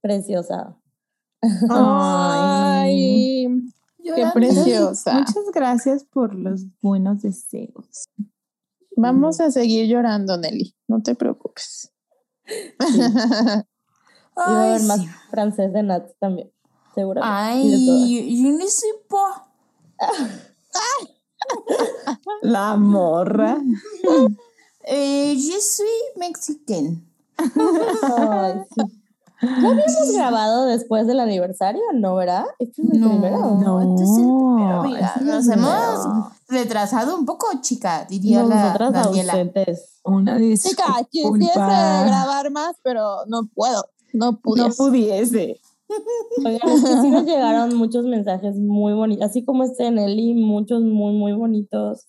Preciosa. 0.00 0.78
Ay, 1.70 3.46
qué 4.02 4.24
preciosa. 4.32 5.14
Muchas 5.14 5.50
gracias 5.52 6.04
por 6.04 6.34
los 6.34 6.64
buenos 6.80 7.22
deseos. 7.22 8.08
Vamos 9.00 9.40
a 9.40 9.50
seguir 9.50 9.86
llorando, 9.86 10.36
Nelly. 10.38 10.74
No 10.88 11.02
te 11.02 11.14
preocupes. 11.14 11.92
Y 14.40 14.40
va 14.40 14.60
a 14.60 14.62
Ay, 14.62 14.68
haber 14.70 14.82
más 14.84 15.00
sí. 15.00 15.08
francés 15.30 15.72
de 15.72 15.82
Nats 15.82 16.14
también, 16.20 16.52
seguramente. 16.94 17.34
Ay, 17.36 18.14
yo, 18.40 18.50
yo 18.50 18.56
no 18.56 18.66
sé 18.68 18.86
pas. 19.08 19.42
La 22.42 22.76
morra. 22.76 23.58
Eh, 24.90 25.34
je 25.36 25.60
suis 25.60 25.86
mexicaine. 26.16 27.04
Ay, 27.36 28.64
sí. 28.74 28.82
¿Ya 29.42 29.68
habíamos 29.68 30.12
grabado 30.14 30.64
después 30.64 31.06
del 31.06 31.20
aniversario? 31.20 31.82
¿No, 31.92 32.14
verdad? 32.14 32.46
Este 32.58 32.80
es 32.80 32.90
el 32.92 33.00
No, 33.00 33.08
primero. 33.10 33.36
no, 33.60 33.80
este 33.82 34.04
es 34.04 34.16
el 34.16 34.24
primero, 34.24 34.84
este 35.06 35.24
Nos 35.26 35.48
hemos. 35.48 36.32
Retrasado 36.48 37.16
un 37.16 37.26
poco, 37.26 37.46
chica, 37.60 38.06
diría 38.08 38.42
la 38.42 38.64
Nosotras 38.64 38.92
Daniela. 38.92 39.32
ausentes. 39.32 40.00
Una 40.04 40.38
Chica, 40.38 40.84
quisiese 41.10 41.38
disculpa. 41.38 42.04
grabar 42.06 42.50
más, 42.50 42.76
pero 42.82 43.26
no 43.26 43.48
puedo. 43.54 43.84
No 44.14 44.32
No 44.56 44.70
pudiese. 44.70 45.60
Oigan, 46.44 46.68
es 46.70 46.84
que 46.84 47.00
sí 47.00 47.10
nos 47.10 47.24
llegaron 47.24 47.74
muchos 47.76 48.04
mensajes 48.04 48.56
muy 48.56 48.92
bonitos, 48.92 49.24
así 49.30 49.44
como 49.44 49.64
este 49.64 49.84
de 49.84 49.90
Nelly, 49.92 50.34
muchos 50.34 50.82
muy, 50.82 51.12
muy 51.14 51.32
bonitos 51.32 52.06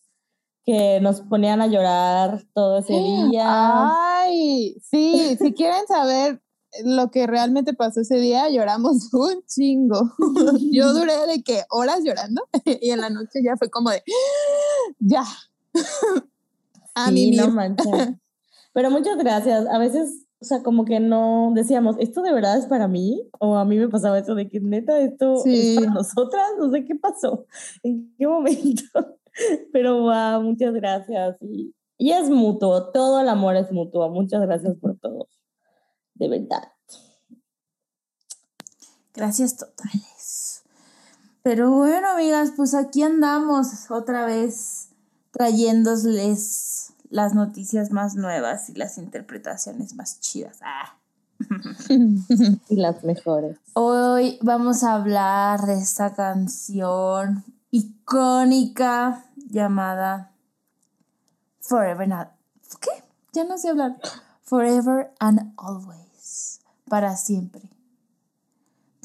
que 0.66 1.00
nos 1.02 1.22
ponían 1.22 1.62
a 1.62 1.68
llorar 1.68 2.44
todo 2.54 2.80
ese 2.80 2.94
día. 3.32 3.46
Ay, 3.48 4.76
sí, 4.82 5.38
si 5.40 5.54
quieren 5.54 5.88
saber 5.88 6.42
lo 6.86 7.10
que 7.12 7.28
realmente 7.28 7.74
pasó 7.74 8.02
ese 8.02 8.18
día, 8.18 8.50
lloramos 8.50 9.10
un 9.14 9.44
chingo. 9.48 10.00
Yo 10.72 10.94
duré 10.94 11.14
de 11.28 11.44
que 11.44 11.64
horas 11.70 12.02
llorando 12.04 12.44
y 12.66 12.92
en 12.92 13.02
la 13.02 13.10
noche 13.10 13.42
ya 13.44 13.56
fue 13.58 13.70
como 13.70 13.90
de, 13.90 14.04
ya. 15.00 15.24
A 16.96 17.08
Sí, 17.08 17.14
mí 17.14 17.32
no 17.38 17.50
manches. 17.50 18.10
Pero 18.74 18.92
muchas 18.92 19.18
gracias. 19.18 19.66
A 19.68 19.78
veces, 19.78 20.26
o 20.42 20.46
sea, 20.46 20.62
como 20.64 20.86
que 20.86 21.00
no 21.00 21.52
decíamos, 21.56 21.96
¿esto 22.00 22.22
de 22.22 22.34
verdad 22.34 22.58
es 22.58 22.66
para 22.66 22.88
mí? 22.88 23.28
O 23.40 23.56
a 23.56 23.66
mí 23.66 23.78
me 23.78 23.88
pasaba 23.90 24.20
eso 24.20 24.36
de 24.36 24.48
que 24.50 24.60
neta, 24.60 25.00
esto 25.00 25.38
Sí. 25.38 25.72
es 25.72 25.80
para 25.80 25.94
nosotras. 25.94 26.44
No 26.60 26.72
sé 26.72 26.86
qué 26.86 26.96
pasó, 26.96 27.46
en 27.84 28.14
qué 28.18 28.28
momento. 28.28 28.84
Pero 29.72 30.02
wow, 30.02 30.42
muchas 30.44 30.74
gracias. 30.74 31.38
Y, 31.42 31.74
y 31.98 32.12
es 32.12 32.30
mutuo, 32.30 32.92
todo 32.92 33.20
el 33.22 33.30
amor 33.30 33.56
es 33.56 33.72
mutuo. 33.72 34.10
Muchas 34.10 34.42
gracias 34.42 34.76
por 34.82 34.98
todo. 35.00 35.28
De 36.20 36.28
verdad. 36.28 36.72
Gracias 39.16 39.58
totales. 39.58 40.64
Pero 41.42 41.72
bueno, 41.72 42.10
amigas, 42.10 42.52
pues 42.56 42.74
aquí 42.74 43.02
andamos 43.02 43.90
otra 43.90 44.26
vez 44.26 44.90
trayéndoles 45.32 46.94
las 47.10 47.34
noticias 47.34 47.92
más 47.92 48.16
nuevas 48.16 48.70
y 48.70 48.74
las 48.74 48.98
interpretaciones 48.98 49.96
más 49.96 50.20
chidas. 50.20 50.60
Ah. 50.62 50.96
Y 52.70 52.76
las 52.76 53.04
mejores. 53.04 53.58
Hoy 53.74 54.38
vamos 54.42 54.84
a 54.84 54.96
hablar 54.96 55.62
de 55.62 55.80
esta 55.80 56.14
canción 56.14 57.46
icónica 57.72 59.26
llamada 59.50 60.32
Forever 61.62 62.12
and 62.12 62.30
¿Qué? 62.82 62.92
Ya 63.34 63.46
no 63.46 63.58
sé 63.58 63.70
hablar. 63.70 63.98
Forever 64.44 65.12
and 65.20 65.54
Always. 65.58 66.09
Para 66.90 67.16
siempre. 67.16 67.62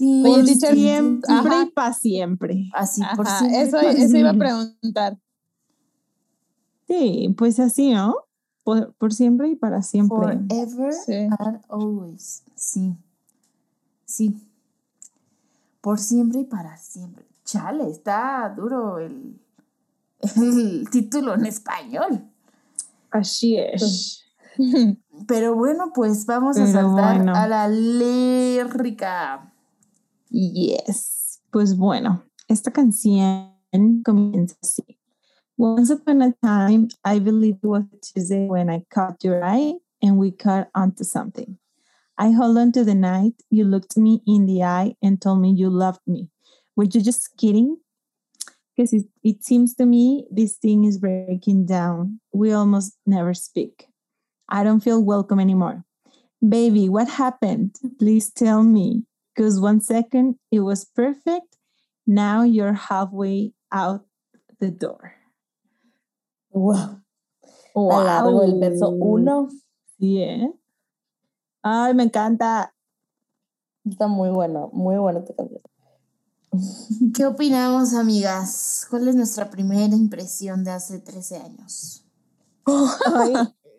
Oye, 0.01 0.23
Por 0.25 0.45
teacher, 0.45 0.75
Siempre 0.75 1.33
Ajá. 1.33 1.63
y 1.65 1.71
para 1.71 1.93
siempre. 1.93 2.71
Así, 2.75 3.03
por 3.15 3.27
siempre. 3.29 3.63
eso, 3.63 3.79
eso 3.81 4.17
iba 4.17 4.31
a 4.31 4.35
preguntar. 4.35 5.19
Sí, 6.89 7.35
pues 7.39 7.61
así, 7.61 7.93
¿no? 7.93 8.17
Por, 8.65 8.93
por 8.95 9.13
siempre 9.13 9.49
y 9.51 9.57
para 9.57 9.83
siempre. 9.83 10.17
Forever 10.19 10.93
Sí. 10.93 11.13
and 11.15 11.61
always. 11.69 12.43
Sí. 12.57 12.95
Sí. 14.05 14.35
Por 15.81 15.99
siempre 15.99 16.41
y 16.41 16.45
para 16.45 16.77
siempre. 16.79 17.25
Chale, 17.45 17.89
está 17.91 18.53
duro 18.57 18.99
el, 18.99 19.39
el 20.37 20.89
título 20.91 21.35
en 21.35 21.47
español. 21.47 22.25
Así 23.11 23.57
es. 23.59 24.25
Pero 25.27 25.55
bueno, 25.55 25.93
pues 25.95 26.27
vamos 26.27 26.57
a 26.59 26.67
saltar 26.67 27.17
bueno. 27.17 27.35
a 27.35 27.47
la 27.47 27.69
lírica. 27.69 29.53
Yes. 30.31 31.41
Pues 31.51 31.77
bueno, 31.77 32.25
esta 32.49 32.71
canción 32.73 33.55
comienza 34.05 34.57
así. 34.63 34.99
Once 35.57 35.93
upon 35.93 36.21
a 36.23 36.33
time, 36.43 36.89
I 37.05 37.21
believed 37.21 37.61
it 37.63 37.69
was 37.69 37.85
Tuesday 38.03 38.49
when 38.49 38.69
I 38.69 38.85
caught 38.91 39.23
your 39.23 39.45
eye 39.45 39.75
and 40.03 40.19
we 40.19 40.33
caught 40.33 40.69
onto 40.75 41.05
something. 41.05 41.59
I 42.19 42.29
held 42.29 42.59
on 42.59 42.73
to 42.73 42.85
the 42.85 42.95
night. 42.95 43.35
You 43.51 43.65
looked 43.65 43.97
me 43.97 44.21
in 44.27 44.47
the 44.47 44.65
eye 44.65 44.97
and 45.01 45.21
told 45.21 45.41
me 45.41 45.53
you 45.53 45.71
loved 45.71 46.01
me. 46.07 46.29
Were 46.77 46.85
you 46.85 47.01
just 47.01 47.37
kidding? 47.37 47.77
Because 48.77 48.93
it, 48.93 49.07
it 49.23 49.45
seems 49.45 49.75
to 49.77 49.87
me 49.87 50.27
this 50.31 50.57
thing 50.57 50.85
is 50.85 50.99
breaking 50.99 51.67
down. 51.67 52.21
We 52.33 52.53
almost 52.53 52.99
never 53.07 53.33
speak. 53.33 53.87
I 54.49 54.63
don't 54.63 54.81
feel 54.81 55.03
welcome 55.03 55.41
anymore. 55.41 55.85
Baby, 56.47 56.89
what 56.89 57.09
happened? 57.09 57.77
Please 57.99 58.31
tell 58.31 58.63
me. 58.63 59.05
Because 59.35 59.59
one 59.61 59.81
second 59.81 60.37
it 60.51 60.61
was 60.61 60.85
perfect. 60.85 61.57
Now 62.07 62.43
you're 62.43 62.75
halfway 62.75 63.53
out 63.73 64.07
the 64.61 64.71
door. 64.71 65.15
Wow. 66.51 67.01
Está 67.75 68.05
largo 68.05 68.43
el 68.43 68.61
verso 68.61 68.91
uno. 68.91 69.49
Sí, 69.99 70.23
¿eh? 70.23 70.53
Ay, 71.63 71.95
me 71.95 72.05
encanta. 72.05 72.73
Está 73.85 74.07
muy 74.07 74.31
bueno, 74.31 74.71
muy 74.73 74.97
buena 74.97 75.21
esta 75.21 75.35
canción. 75.35 75.61
¿Qué 77.15 77.27
opinamos, 77.27 77.95
amigas? 77.95 78.87
¿Cuál 78.89 79.09
es 79.09 79.17
nuestra 79.17 79.51
primera 79.51 79.95
impresión 79.97 80.63
de 80.63 80.71
hace 80.71 81.01
13 81.01 81.39
años? 81.39 82.07
Ay, 82.67 83.35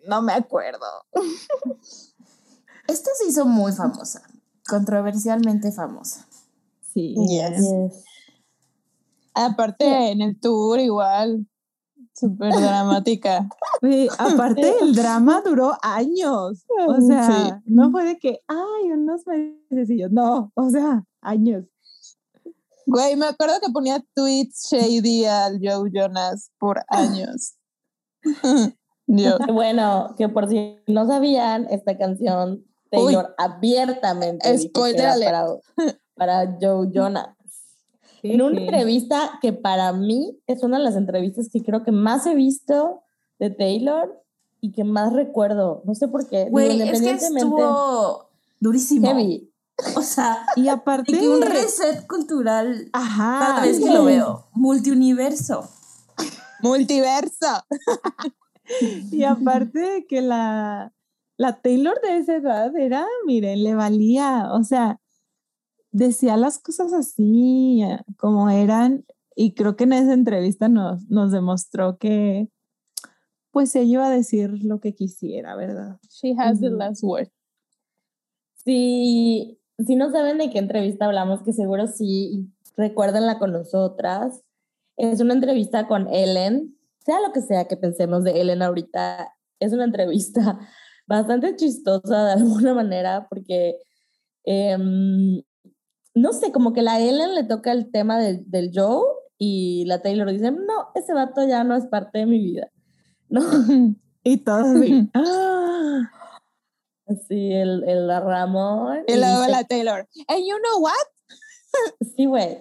no 0.08 0.22
me 0.22 0.32
acuerdo. 0.32 0.86
Esta 2.88 3.10
se 3.18 3.28
hizo 3.28 3.44
muy 3.44 3.72
famosa, 3.72 4.22
controversialmente 4.68 5.72
famosa. 5.72 6.26
Sí. 6.92 7.14
Yes. 7.28 7.58
Yes. 7.58 8.04
Aparte, 9.34 10.12
en 10.12 10.22
el 10.22 10.40
tour 10.40 10.80
igual, 10.80 11.46
súper 12.14 12.52
dramática. 12.54 13.48
Güey, 13.82 14.08
aparte, 14.18 14.74
el 14.80 14.94
drama 14.94 15.42
duró 15.44 15.76
años. 15.82 16.64
O 16.88 17.00
sea, 17.06 17.60
no 17.66 17.90
fue 17.90 18.04
de 18.04 18.18
que, 18.18 18.40
ay, 18.48 18.92
unos 18.92 19.26
meses 19.26 19.90
y 19.90 19.98
yo, 19.98 20.08
no, 20.08 20.52
o 20.54 20.70
sea, 20.70 21.04
años. 21.20 21.64
Güey, 22.86 23.16
me 23.16 23.26
acuerdo 23.26 23.54
que 23.60 23.72
ponía 23.72 24.02
tweets 24.14 24.68
shady 24.70 25.24
al 25.26 25.58
Joe 25.60 25.90
Jonas 25.92 26.50
por 26.58 26.82
años. 26.88 27.56
Yo. 29.06 29.38
Bueno, 29.52 30.14
que 30.16 30.28
por 30.28 30.48
si 30.48 30.78
no 30.86 31.06
sabían, 31.06 31.66
esta 31.70 31.96
canción 31.96 32.64
Taylor 32.90 33.34
abiertamente 33.38 34.50
dijo 34.52 34.62
que 34.62 34.68
Spoiler 34.68 35.24
para, 35.24 35.46
para 36.14 36.58
Joe 36.60 36.88
Jonas. 36.92 37.28
En 38.22 38.42
una 38.42 38.60
entrevista 38.60 39.38
que 39.40 39.52
para 39.52 39.92
mí 39.92 40.38
es 40.46 40.62
una 40.62 40.78
de 40.78 40.84
las 40.84 40.96
entrevistas 40.96 41.48
que 41.52 41.62
creo 41.62 41.84
que 41.84 41.92
más 41.92 42.26
he 42.26 42.34
visto 42.34 43.02
de 43.38 43.50
Taylor 43.50 44.20
y 44.60 44.72
que 44.72 44.82
más 44.84 45.12
recuerdo. 45.12 45.82
No 45.84 45.94
sé 45.94 46.08
por 46.08 46.28
qué. 46.28 46.48
Güey, 46.50 46.70
es 46.70 46.76
que 46.76 46.82
independientemente. 46.86 47.40
estuvo 47.40 48.28
durísimo. 48.58 49.06
heavy. 49.06 49.52
O 49.94 50.02
sea, 50.02 50.44
Y 50.56 50.62
de 50.62 50.70
aparte. 50.70 51.12
que 51.12 51.28
un 51.28 51.42
reset 51.42 52.06
cultural 52.06 52.88
Ajá. 52.92 53.38
cada 53.46 53.60
vez 53.62 53.78
que 53.78 53.90
lo 53.90 54.04
veo. 54.04 54.46
Multiuniverso. 54.54 55.68
Multiverso. 56.62 57.46
Y 59.12 59.24
aparte 59.24 59.78
de 59.78 60.06
que 60.06 60.22
la, 60.22 60.92
la 61.36 61.60
Taylor 61.60 62.00
de 62.02 62.18
esa 62.18 62.36
edad 62.36 62.76
era, 62.76 63.06
miren, 63.26 63.62
le 63.62 63.74
valía, 63.74 64.52
o 64.52 64.64
sea, 64.64 65.00
decía 65.90 66.36
las 66.36 66.58
cosas 66.58 66.92
así, 66.92 67.82
eh, 67.82 68.00
como 68.16 68.50
eran, 68.50 69.04
y 69.34 69.54
creo 69.54 69.76
que 69.76 69.84
en 69.84 69.92
esa 69.94 70.14
entrevista 70.14 70.68
nos, 70.68 71.08
nos 71.08 71.32
demostró 71.32 71.98
que, 71.98 72.48
pues 73.50 73.74
ella 73.74 73.92
iba 73.92 74.06
a 74.06 74.10
decir 74.10 74.50
lo 74.62 74.80
que 74.80 74.94
quisiera, 74.94 75.56
¿verdad? 75.56 75.98
She 76.10 76.34
has 76.38 76.60
the 76.60 76.68
last 76.68 77.02
word. 77.02 77.28
Si, 78.56 79.58
si 79.78 79.96
no 79.96 80.10
saben 80.10 80.36
de 80.36 80.50
qué 80.50 80.58
entrevista 80.58 81.06
hablamos, 81.06 81.42
que 81.42 81.54
seguro 81.54 81.86
sí, 81.86 82.50
recuérdenla 82.76 83.38
con 83.38 83.52
nosotras. 83.52 84.42
Es 84.98 85.20
una 85.20 85.34
entrevista 85.34 85.88
con 85.88 86.06
Ellen, 86.08 86.75
sea 87.06 87.20
lo 87.20 87.32
que 87.32 87.40
sea 87.40 87.66
que 87.66 87.76
pensemos 87.76 88.24
de 88.24 88.40
Ellen 88.40 88.62
ahorita, 88.62 89.32
es 89.60 89.72
una 89.72 89.84
entrevista 89.84 90.58
bastante 91.06 91.54
chistosa 91.54 92.26
de 92.26 92.32
alguna 92.32 92.74
manera 92.74 93.28
porque, 93.30 93.78
em, 94.44 95.40
no 96.14 96.32
sé, 96.32 96.50
como 96.50 96.72
que 96.72 96.82
la 96.82 97.00
Ellen 97.00 97.34
le 97.34 97.44
toca 97.44 97.70
el 97.70 97.92
tema 97.92 98.18
del, 98.18 98.42
del 98.50 98.72
Joe 98.74 99.04
y 99.38 99.84
la 99.86 100.02
Taylor 100.02 100.30
dice, 100.30 100.50
no, 100.50 100.88
ese 100.94 101.14
vato 101.14 101.46
ya 101.46 101.62
no 101.62 101.76
es 101.76 101.86
parte 101.86 102.18
de 102.18 102.26
mi 102.26 102.38
vida. 102.38 102.70
¿No? 103.28 103.42
Y 104.24 104.38
todos 104.38 104.66
así, 104.66 105.08
¡ah! 105.14 106.10
Así, 107.06 107.52
el, 107.52 107.84
el 107.88 108.08
Ramón. 108.08 109.04
Y 109.06 109.14
luego 109.14 109.46
la 109.46 109.62
Taylor. 109.62 110.08
And 110.26 110.44
you 110.44 110.56
know 110.58 110.80
what? 110.80 110.92
Sí, 112.16 112.24
güey. 112.26 112.58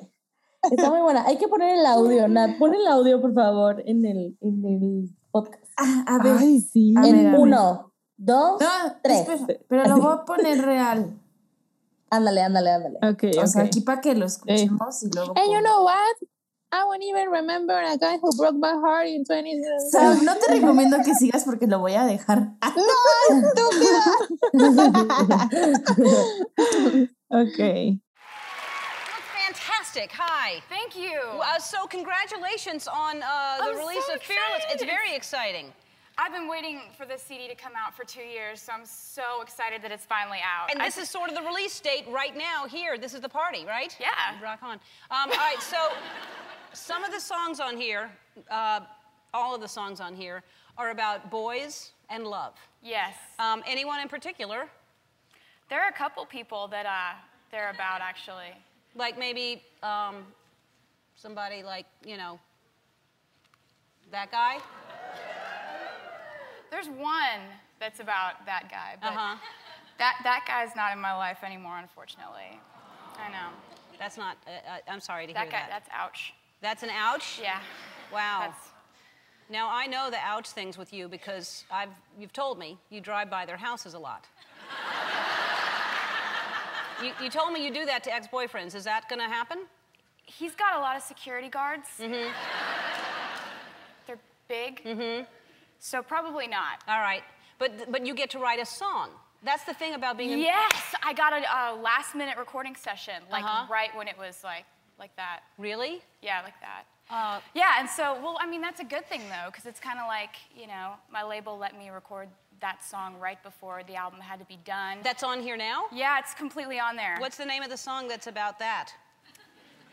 Está 0.72 0.90
muy 0.90 1.02
buena. 1.02 1.24
Hay 1.26 1.38
que 1.38 1.48
poner 1.48 1.78
el 1.78 1.86
audio, 1.86 2.28
Nat. 2.28 2.58
Pon 2.58 2.74
el 2.74 2.86
audio, 2.88 3.22
por 3.22 3.34
favor, 3.34 3.82
en 3.86 4.06
el, 4.06 4.38
en 4.42 4.66
el 4.66 5.10
podcast. 5.32 5.64
Ah, 5.78 6.04
a 6.08 6.24
ver. 6.24 6.38
Ay, 6.40 6.60
sí. 6.62 6.94
A 6.98 7.08
en 7.08 7.32
ver. 7.32 7.40
uno, 7.40 7.92
dos, 8.18 8.62
No, 8.62 8.68
tres. 9.04 9.28
espera, 9.28 9.60
pero 9.68 9.88
lo 9.88 9.98
voy 10.00 10.14
a 10.14 10.26
poner 10.26 10.62
real. 10.64 11.20
Ándale, 12.10 12.42
ándale, 12.42 12.70
ándale. 12.72 13.00
Ok, 13.10 13.24
O 13.44 13.48
sea, 13.48 13.64
ok. 13.64 13.68
aquí 13.68 13.82
para 13.82 14.02
que 14.02 14.16
lo 14.16 14.26
escuchemos 14.26 15.04
y 15.04 15.10
luego. 15.14 15.34
And 15.36 15.48
you 15.52 15.60
know 15.62 15.84
what? 15.84 16.16
I 16.72 16.84
won't 16.86 17.04
even 17.04 17.30
remember 17.32 17.76
a 17.76 17.96
guy 17.96 18.18
who 18.22 18.30
broke 18.38 18.58
my 18.58 18.74
heart 18.74 19.08
in 19.08 19.24
20 19.24 19.62
Sam, 19.92 20.26
no 20.26 20.34
te 20.36 20.52
recomiendo 20.52 20.98
que 21.06 21.14
sigas 21.16 21.46
porque 21.46 21.68
lo 21.68 21.80
voy 21.80 21.94
a 21.94 22.06
dejar. 22.06 22.54
Ok. 27.30 27.60
Fantastic. 29.96 30.20
Hi. 30.22 30.62
Thank 30.68 30.98
you. 30.98 31.22
Uh, 31.22 31.58
so, 31.58 31.88
congratulations 31.88 32.86
on 32.86 33.24
uh, 33.24 33.58
the 33.60 33.72
I'm 33.72 33.78
release 33.78 34.06
so 34.06 34.16
of 34.16 34.22
Fearless. 34.22 34.64
It's 34.70 34.84
very 34.84 35.16
exciting. 35.16 35.72
I've 36.18 36.34
been 36.34 36.50
waiting 36.50 36.82
for 36.98 37.06
this 37.06 37.22
CD 37.22 37.48
to 37.48 37.56
come 37.56 37.72
out 37.78 37.96
for 37.96 38.04
two 38.04 38.22
years, 38.22 38.62
so 38.62 38.74
I'm 38.74 38.86
so 38.86 39.42
excited 39.42 39.82
that 39.84 39.94
it's 39.94 40.06
finally 40.06 40.40
out. 40.40 40.70
And 40.70 40.82
I 40.82 40.86
this 40.88 40.98
is 40.98 41.10
sort 41.10 41.30
of 41.30 41.36
the 41.36 41.42
release 41.44 41.80
date 41.80 42.06
right 42.10 42.36
now 42.36 42.68
here. 42.68 42.98
This 42.98 43.14
is 43.14 43.22
the 43.22 43.30
party, 43.30 43.66
right? 43.66 43.96
Yeah. 43.98 44.10
Rock 44.44 44.64
on. 44.64 44.74
Um, 44.74 44.80
all 45.12 45.28
right, 45.30 45.62
so 45.62 45.78
some 46.74 47.06
of 47.06 47.14
the 47.14 47.20
songs 47.20 47.62
on 47.62 47.78
here, 47.78 48.12
uh, 48.52 48.82
all 49.34 49.56
of 49.56 49.62
the 49.62 49.68
songs 49.68 50.02
on 50.02 50.14
here, 50.14 50.44
are 50.78 50.90
about 50.90 51.32
boys 51.32 51.92
and 52.10 52.26
love. 52.26 52.56
yes. 52.84 53.16
Um, 53.40 53.64
anyone 53.66 54.02
in 54.02 54.10
particular? 54.10 54.68
there 55.70 55.82
are 55.82 55.90
a 55.90 55.94
couple 55.94 56.26
people 56.26 56.68
that 56.68 56.86
uh, 56.86 57.18
they're 57.50 57.72
about 57.72 58.02
actually. 58.02 58.54
Like 58.96 59.20
maybe 59.20 59.62
um, 59.84 60.26
somebody 61.16 61.64
like, 61.64 61.86
you 62.06 62.18
know, 62.18 62.40
that 64.12 64.32
guy? 64.32 64.58
There's 66.72 66.88
one 66.88 67.42
that's 67.80 68.00
about 68.00 68.46
that 68.46 68.70
guy, 68.70 68.96
but 69.02 69.14
Uh-huh. 69.14 69.36
that 70.00 70.16
that 70.24 70.46
guy's 70.48 70.76
not 70.76 70.94
in 70.94 71.00
my 71.00 71.14
life 71.14 71.44
anymore, 71.44 71.78
unfortunately. 71.78 72.60
I 73.18 73.30
know. 73.30 73.50
That's 74.00 74.18
not, 74.18 74.38
uh, 74.48 74.50
uh, 74.50 74.78
I'm 74.92 75.00
sorry 75.00 75.28
to 75.28 75.34
That 75.34 75.44
hear 75.44 75.52
guy. 75.52 75.58
that. 75.60 75.70
That's 75.70 75.90
ouch. 75.94 76.34
That's 76.62 76.84
an 76.84 76.90
ouch? 76.90 77.40
Yeah. 77.42 77.60
Wow. 78.12 78.40
That's 78.42 78.70
Now 79.50 79.70
I 79.70 79.88
know 79.88 80.10
the 80.10 80.18
ouch 80.20 80.50
things 80.50 80.78
with 80.78 80.92
you 80.94 81.08
because 81.08 81.66
I've 81.72 81.94
you've 82.18 82.34
told 82.34 82.58
me 82.60 82.78
you 82.90 83.00
drive 83.02 83.30
by 83.30 83.46
their 83.46 83.58
houses 83.58 83.94
a 83.94 84.00
lot. 84.00 84.26
You, 87.04 87.12
you 87.24 87.30
told 87.30 87.52
me 87.54 87.64
you 87.66 87.74
do 87.74 87.86
that 87.86 88.04
to 88.06 88.14
ex-boyfriends. 88.14 88.76
Is 88.76 88.84
that 88.86 89.08
going 89.10 89.20
to 89.22 89.28
happen? 89.28 89.60
he's 90.28 90.56
got 90.56 90.76
a 90.76 90.80
lot 90.80 90.96
of 90.98 91.04
security 91.04 91.50
guards. 91.50 91.88
Mm-hmm. 92.00 92.32
They're 94.08 94.20
big. 94.48 94.84
Mm-hmm. 94.84 95.24
So 95.80 96.02
probably 96.02 96.48
not. 96.48 96.80
All 96.88 97.00
right, 97.00 97.22
but 97.60 97.92
but 97.92 98.06
you 98.06 98.16
get 98.16 98.30
to 98.32 98.40
write 98.40 98.60
a 98.60 98.66
song. 98.66 99.10
That's 99.44 99.64
the 99.66 99.74
thing 99.76 99.94
about 99.94 100.18
being. 100.18 100.34
a- 100.34 100.38
Yes, 100.38 100.96
I 101.04 101.14
got 101.14 101.32
a, 101.34 101.42
a 101.46 101.76
last 101.80 102.16
minute 102.16 102.38
recording 102.40 102.76
session, 102.76 103.22
like 103.32 103.44
Uh-huh. 103.44 103.72
right 103.72 103.96
when 103.96 104.08
it 104.08 104.18
was 104.18 104.44
like 104.44 104.66
like 104.98 105.16
that. 105.18 105.42
Really? 105.60 106.02
Yeah, 106.24 106.42
like 106.42 106.60
that. 106.62 106.84
Uh, 107.10 107.40
Yeah, 107.54 107.74
and 107.80 107.88
so 107.88 108.20
well, 108.24 108.38
I 108.42 108.48
mean 108.48 108.62
that's 108.62 108.80
a 108.80 108.84
good 108.86 109.06
thing 109.08 109.22
though, 109.30 109.52
because 109.52 109.68
it's 109.68 109.80
kind 109.80 110.00
of 110.00 110.08
like 110.08 110.32
you 110.58 110.66
know 110.66 110.94
my 111.12 111.22
label 111.24 111.56
let 111.58 111.78
me 111.78 111.90
record 111.90 112.30
that 112.62 112.84
song 112.84 113.16
right 113.20 113.42
before 113.44 113.82
the 113.88 113.96
album 113.96 114.20
had 114.20 114.40
to 114.40 114.46
be 114.46 114.58
done. 114.66 115.00
that's 115.04 115.24
on 115.24 115.42
here 115.42 115.58
now. 115.58 115.84
yeah, 115.92 116.20
it's 116.20 116.34
completely 116.34 116.80
on 116.80 116.96
there. 116.96 117.16
What's 117.20 117.38
the 117.38 117.46
name 117.46 117.64
of 117.64 117.70
the 117.70 117.78
song 117.78 118.08
that's 118.08 118.28
about 118.28 118.60
that? 118.60 118.92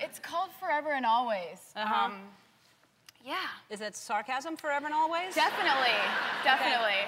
It's 0.01 0.19
called 0.19 0.51
Forever 0.59 0.93
and 0.93 1.07
Always. 1.07 1.73
Uh-huh. 1.77 2.07
Um, 2.07 2.15
yeah, 3.25 3.37
Is 3.71 3.79
that 3.79 3.95
sarcasm 3.95 4.57
forever 4.57 4.87
and 4.87 4.95
always? 4.95 5.33
definitely, 5.35 5.95
definitely. 6.43 7.07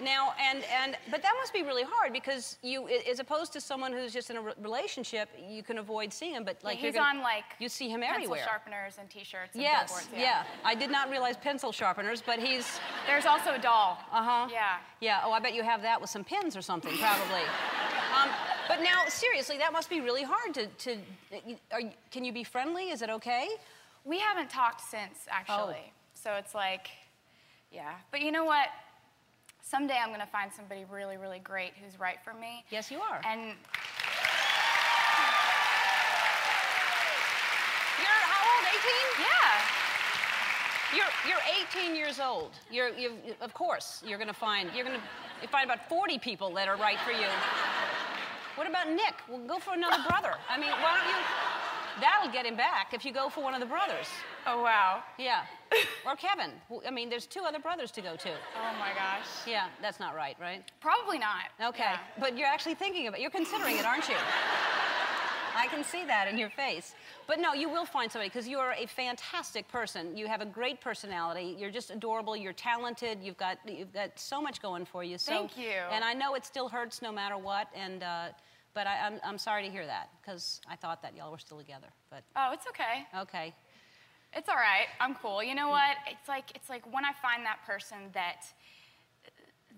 Now, 0.00 0.32
and, 0.40 0.62
and, 0.82 0.96
but 1.10 1.22
that 1.22 1.32
must 1.38 1.52
be 1.52 1.62
really 1.62 1.82
hard 1.86 2.12
because 2.12 2.56
you, 2.62 2.88
as 2.88 3.18
opposed 3.20 3.52
to 3.54 3.60
someone 3.60 3.92
who's 3.92 4.12
just 4.12 4.30
in 4.30 4.36
a 4.36 4.40
re- 4.40 4.52
relationship, 4.60 5.28
you 5.48 5.62
can 5.62 5.78
avoid 5.78 6.12
seeing 6.12 6.34
him, 6.34 6.44
but 6.44 6.56
like 6.62 6.76
Yeah, 6.78 6.86
he's 6.86 6.94
gonna- 6.94 7.18
on 7.18 7.22
like 7.22 7.44
you 7.58 7.68
see 7.68 7.88
him 7.88 8.00
pencil 8.00 8.14
everywhere. 8.16 8.44
sharpeners 8.44 8.98
and 8.98 9.10
T-shirts. 9.10 9.54
And 9.54 9.62
Yes, 9.62 9.90
billboards, 9.90 10.08
yeah. 10.16 10.44
I 10.64 10.74
did 10.74 10.90
not 10.90 11.10
realize 11.10 11.36
pencil 11.36 11.72
sharpeners, 11.72 12.22
but 12.22 12.38
he's, 12.38 12.78
There's 13.06 13.26
also 13.26 13.54
a 13.54 13.58
doll. 13.58 13.98
uh 14.12 14.22
huh. 14.22 14.48
Yeah. 14.52 14.78
Yeah, 15.00 15.22
oh, 15.24 15.32
I 15.32 15.40
bet 15.40 15.54
you 15.54 15.62
have 15.62 15.82
that 15.82 16.00
with 16.00 16.10
some 16.10 16.24
pins 16.24 16.56
or 16.56 16.62
something, 16.62 16.96
probably. 16.98 17.42
um, 18.16 18.28
but 18.68 18.80
now, 18.82 19.04
seriously, 19.08 19.58
that 19.58 19.72
must 19.72 19.88
be 19.90 20.00
really 20.00 20.22
hard 20.22 20.54
to, 20.54 20.66
to 20.66 20.98
are 21.72 21.80
can 22.10 22.24
you 22.24 22.32
be 22.32 22.44
friendly? 22.44 22.90
Is 22.90 23.02
it 23.02 23.10
okay? 23.10 23.48
We 24.04 24.18
haven't 24.18 24.50
talked 24.50 24.80
since, 24.80 25.26
actually. 25.30 25.92
So 26.14 26.34
it's 26.34 26.54
like, 26.54 26.88
yeah. 27.70 27.94
But 28.10 28.20
you 28.22 28.32
know 28.32 28.44
what? 28.44 28.68
Someday 29.68 29.98
I'm 30.02 30.08
going 30.08 30.20
to 30.20 30.26
find 30.26 30.50
somebody 30.50 30.86
really, 30.90 31.18
really 31.18 31.40
great 31.40 31.72
who's 31.76 32.00
right 32.00 32.16
for 32.24 32.32
me. 32.32 32.64
Yes, 32.70 32.90
you 32.90 33.00
are. 33.00 33.20
And 33.22 33.52
You're 38.00 38.20
how 38.24 38.48
old, 38.48 38.64
18? 38.64 39.28
yeah, 39.28 40.96
You're, 40.96 41.12
you're 41.28 41.84
18 41.84 41.94
years 41.94 42.18
old. 42.18 42.52
You're, 42.70 42.96
you 42.96 43.12
of 43.42 43.52
course, 43.52 44.02
you're 44.06 44.16
going 44.16 44.28
to 44.28 44.34
find, 44.34 44.70
you're 44.74 44.86
going 44.86 44.96
to 44.96 45.04
you 45.42 45.48
find 45.48 45.66
about 45.66 45.86
40 45.86 46.18
people 46.18 46.50
that 46.54 46.66
are 46.66 46.78
right 46.78 46.98
for 47.04 47.12
you. 47.12 47.28
What 48.56 48.66
about 48.66 48.88
Nick? 48.88 49.16
Well, 49.28 49.46
go 49.46 49.58
for 49.58 49.74
another 49.74 50.02
brother. 50.08 50.32
I 50.48 50.58
mean, 50.58 50.70
why 50.80 50.96
don't 50.96 51.06
you, 51.08 52.00
that'll 52.00 52.32
get 52.32 52.46
him 52.46 52.56
back 52.56 52.94
if 52.94 53.04
you 53.04 53.12
go 53.12 53.28
for 53.28 53.44
one 53.44 53.52
of 53.52 53.60
the 53.60 53.66
brothers. 53.66 54.06
oh 54.46 54.62
wow. 54.62 55.02
Yeah. 55.18 55.42
Or 56.06 56.16
Kevin. 56.16 56.52
I 56.86 56.90
mean, 56.90 57.10
there's 57.10 57.26
two 57.26 57.42
other 57.46 57.58
brothers 57.58 57.90
to 57.90 58.00
go 58.00 58.16
to. 58.16 58.30
Oh 58.30 58.78
my 58.78 58.94
gosh. 58.94 59.26
Yeah, 59.46 59.66
that's 59.82 60.00
not 60.00 60.14
right, 60.14 60.36
right? 60.40 60.64
Probably 60.80 61.18
not. 61.18 61.44
Okay. 61.62 61.82
Yeah. 61.84 61.98
But 62.18 62.38
you're 62.38 62.46
actually 62.46 62.76
thinking 62.76 63.06
of 63.08 63.14
it. 63.14 63.20
You're 63.20 63.30
considering 63.30 63.76
it, 63.76 63.84
aren't 63.84 64.08
you? 64.08 64.14
I 65.56 65.66
can 65.66 65.82
see 65.82 66.04
that 66.04 66.28
in 66.28 66.38
your 66.38 66.50
face. 66.50 66.94
But 67.26 67.40
no, 67.40 67.52
you 67.52 67.68
will 67.68 67.84
find 67.84 68.10
somebody 68.10 68.28
because 68.28 68.46
you 68.48 68.58
are 68.58 68.72
a 68.72 68.86
fantastic 68.86 69.68
person. 69.68 70.16
You 70.16 70.28
have 70.28 70.40
a 70.40 70.46
great 70.46 70.80
personality. 70.80 71.56
You're 71.58 71.70
just 71.72 71.90
adorable. 71.90 72.36
You're 72.36 72.52
talented. 72.52 73.18
You've 73.22 73.36
got 73.36 73.58
you've 73.66 73.92
got 73.92 74.18
so 74.18 74.40
much 74.40 74.62
going 74.62 74.84
for 74.86 75.02
you. 75.02 75.18
So, 75.18 75.32
Thank 75.32 75.58
you. 75.58 75.72
And 75.90 76.04
I 76.04 76.14
know 76.14 76.34
it 76.36 76.46
still 76.46 76.68
hurts 76.68 77.02
no 77.02 77.10
matter 77.12 77.36
what. 77.36 77.68
And 77.74 78.02
uh, 78.04 78.28
but 78.72 78.86
I, 78.86 79.04
I'm 79.06 79.20
I'm 79.24 79.38
sorry 79.38 79.64
to 79.64 79.70
hear 79.70 79.84
that 79.84 80.10
because 80.22 80.60
I 80.70 80.76
thought 80.76 81.02
that 81.02 81.16
y'all 81.16 81.32
were 81.32 81.38
still 81.38 81.58
together. 81.58 81.88
But 82.08 82.22
Oh, 82.36 82.52
it's 82.52 82.66
okay. 82.68 83.04
okay. 83.22 83.52
It's 84.34 84.48
all 84.48 84.56
right. 84.56 84.86
I'm 85.00 85.14
cool. 85.14 85.42
You 85.42 85.54
know 85.54 85.68
what? 85.68 85.96
It's 86.10 86.28
like 86.28 86.50
it's 86.54 86.68
like 86.68 86.84
when 86.92 87.04
I 87.04 87.12
find 87.22 87.44
that 87.44 87.58
person 87.66 88.10
that 88.12 88.44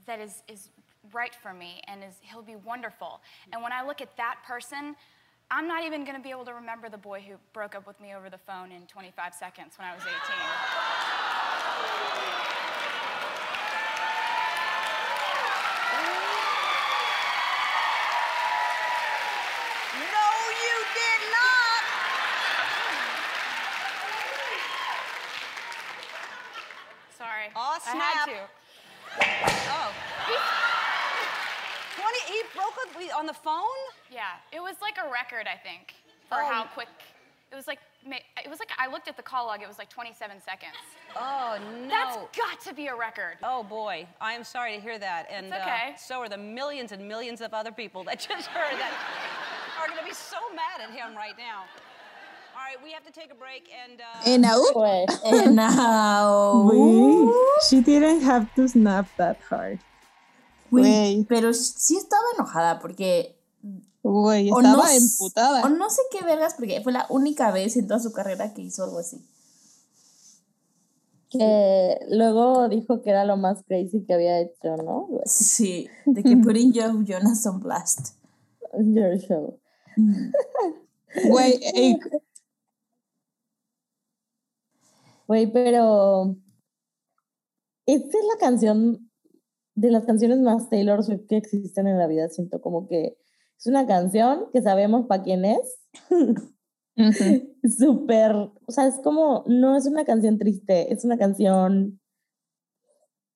that 0.06 0.20
is 0.20 0.42
is 0.48 0.70
right 1.12 1.34
for 1.34 1.54
me 1.54 1.80
and 1.86 2.02
is 2.02 2.14
he'll 2.20 2.42
be 2.42 2.56
wonderful. 2.56 3.20
And 3.52 3.62
when 3.62 3.72
I 3.72 3.84
look 3.84 4.00
at 4.00 4.16
that 4.16 4.36
person, 4.46 4.96
I'm 5.50 5.66
not 5.66 5.84
even 5.84 6.04
going 6.04 6.16
to 6.16 6.22
be 6.22 6.30
able 6.30 6.44
to 6.44 6.54
remember 6.54 6.88
the 6.88 6.98
boy 6.98 7.24
who 7.26 7.34
broke 7.52 7.74
up 7.74 7.86
with 7.86 8.00
me 8.00 8.14
over 8.14 8.30
the 8.30 8.38
phone 8.38 8.70
in 8.70 8.86
25 8.86 9.34
seconds 9.34 9.74
when 9.78 9.88
I 9.88 9.94
was 9.94 10.02
18. 10.02 10.14
Snap. 27.82 27.96
I 27.96 28.10
had 28.12 28.26
to. 28.28 28.40
oh. 29.72 29.88
He, 30.28 30.36
20, 32.00 32.18
he 32.32 32.42
broke 32.54 32.70
on 33.20 33.26
the 33.26 33.34
phone? 33.34 33.64
Yeah, 34.10 34.40
it 34.52 34.60
was 34.60 34.76
like 34.80 34.96
a 34.98 35.10
record, 35.10 35.46
I 35.46 35.56
think, 35.56 35.94
for 36.28 36.38
oh. 36.42 36.46
how 36.46 36.64
quick. 36.64 36.88
It 37.52 37.56
was 37.56 37.66
like, 37.66 37.80
it 38.06 38.48
was 38.48 38.60
like, 38.60 38.70
I 38.78 38.86
looked 38.86 39.08
at 39.08 39.16
the 39.16 39.22
call 39.22 39.46
log, 39.46 39.60
it 39.60 39.66
was 39.66 39.78
like 39.78 39.90
27 39.90 40.40
seconds. 40.40 40.72
Oh, 41.16 41.58
no. 41.82 41.88
That's 41.88 42.16
got 42.36 42.60
to 42.60 42.74
be 42.74 42.86
a 42.86 42.94
record. 42.94 43.38
Oh, 43.42 43.64
boy. 43.64 44.06
I 44.20 44.34
am 44.34 44.44
sorry 44.44 44.76
to 44.76 44.80
hear 44.80 44.98
that. 44.98 45.26
And 45.30 45.46
it's 45.46 45.54
uh, 45.54 45.58
okay. 45.58 45.94
Uh, 45.94 45.96
so 45.98 46.20
are 46.20 46.28
the 46.28 46.38
millions 46.38 46.92
and 46.92 47.06
millions 47.06 47.40
of 47.40 47.52
other 47.52 47.72
people 47.72 48.04
that 48.04 48.20
just 48.20 48.46
heard 48.48 48.78
that 48.78 48.92
are 49.80 49.88
going 49.88 49.98
to 49.98 50.04
be 50.04 50.14
so 50.14 50.36
mad 50.54 50.80
at 50.80 50.94
him 50.94 51.16
right 51.16 51.36
now. 51.36 51.64
And 53.84 54.00
En 54.26 54.44
au. 54.44 54.62
Pues, 54.72 55.06
Eh, 55.24 55.50
no. 55.50 56.64
Wait, 56.64 57.34
she 57.68 57.80
didn't 57.80 58.22
have 58.22 58.46
to 58.54 58.68
snap 58.68 59.06
that 59.16 59.36
hard. 59.50 59.78
Güey, 60.70 61.24
pero 61.28 61.52
sí 61.52 61.96
estaba 61.96 62.22
enojada 62.36 62.78
porque 62.78 63.36
Güey, 64.02 64.48
estaba 64.48 64.62
no, 64.62 64.88
emputada. 64.88 65.62
O 65.62 65.68
no 65.68 65.90
sé 65.90 66.02
qué 66.10 66.24
vergas, 66.24 66.54
porque 66.54 66.80
fue 66.80 66.92
la 66.92 67.06
única 67.10 67.50
vez 67.50 67.76
en 67.76 67.86
toda 67.86 68.00
su 68.00 68.12
carrera 68.12 68.54
que 68.54 68.62
hizo 68.62 68.84
algo 68.84 68.98
así. 68.98 69.20
que 71.30 71.98
luego 72.08 72.68
dijo 72.68 73.02
que 73.02 73.10
era 73.10 73.24
lo 73.24 73.36
más 73.36 73.62
crazy 73.62 74.04
que 74.04 74.14
había 74.14 74.40
hecho, 74.40 74.76
¿no? 74.78 75.08
Sí, 75.26 75.88
de 76.06 76.22
que 76.22 76.36
putting 76.36 76.72
Joe 76.74 77.04
Jonas 77.04 77.46
on 77.46 77.60
blast. 77.60 78.16
Your 78.78 79.16
show. 79.18 79.58
Güey, 81.28 81.60
eh, 81.62 81.98
Güey, 85.30 85.46
pero 85.52 86.36
esta 87.86 88.18
es 88.18 88.24
la 88.34 88.40
canción 88.40 89.12
de 89.76 89.92
las 89.92 90.04
canciones 90.04 90.40
más 90.40 90.68
Taylor 90.68 91.04
Swift 91.04 91.28
que 91.28 91.36
existen 91.36 91.86
en 91.86 91.98
la 91.98 92.08
vida. 92.08 92.28
Siento 92.28 92.60
como 92.60 92.88
que 92.88 93.16
es 93.56 93.66
una 93.68 93.86
canción 93.86 94.46
que 94.52 94.60
sabemos 94.60 95.06
para 95.06 95.22
quién 95.22 95.44
es. 95.44 95.86
Súper, 97.78 98.32
o 98.32 98.72
sea, 98.72 98.88
es 98.88 98.98
como, 99.04 99.44
no 99.46 99.76
es 99.76 99.86
una 99.86 100.04
canción 100.04 100.36
triste, 100.36 100.92
es 100.92 101.04
una 101.04 101.16
canción 101.16 102.00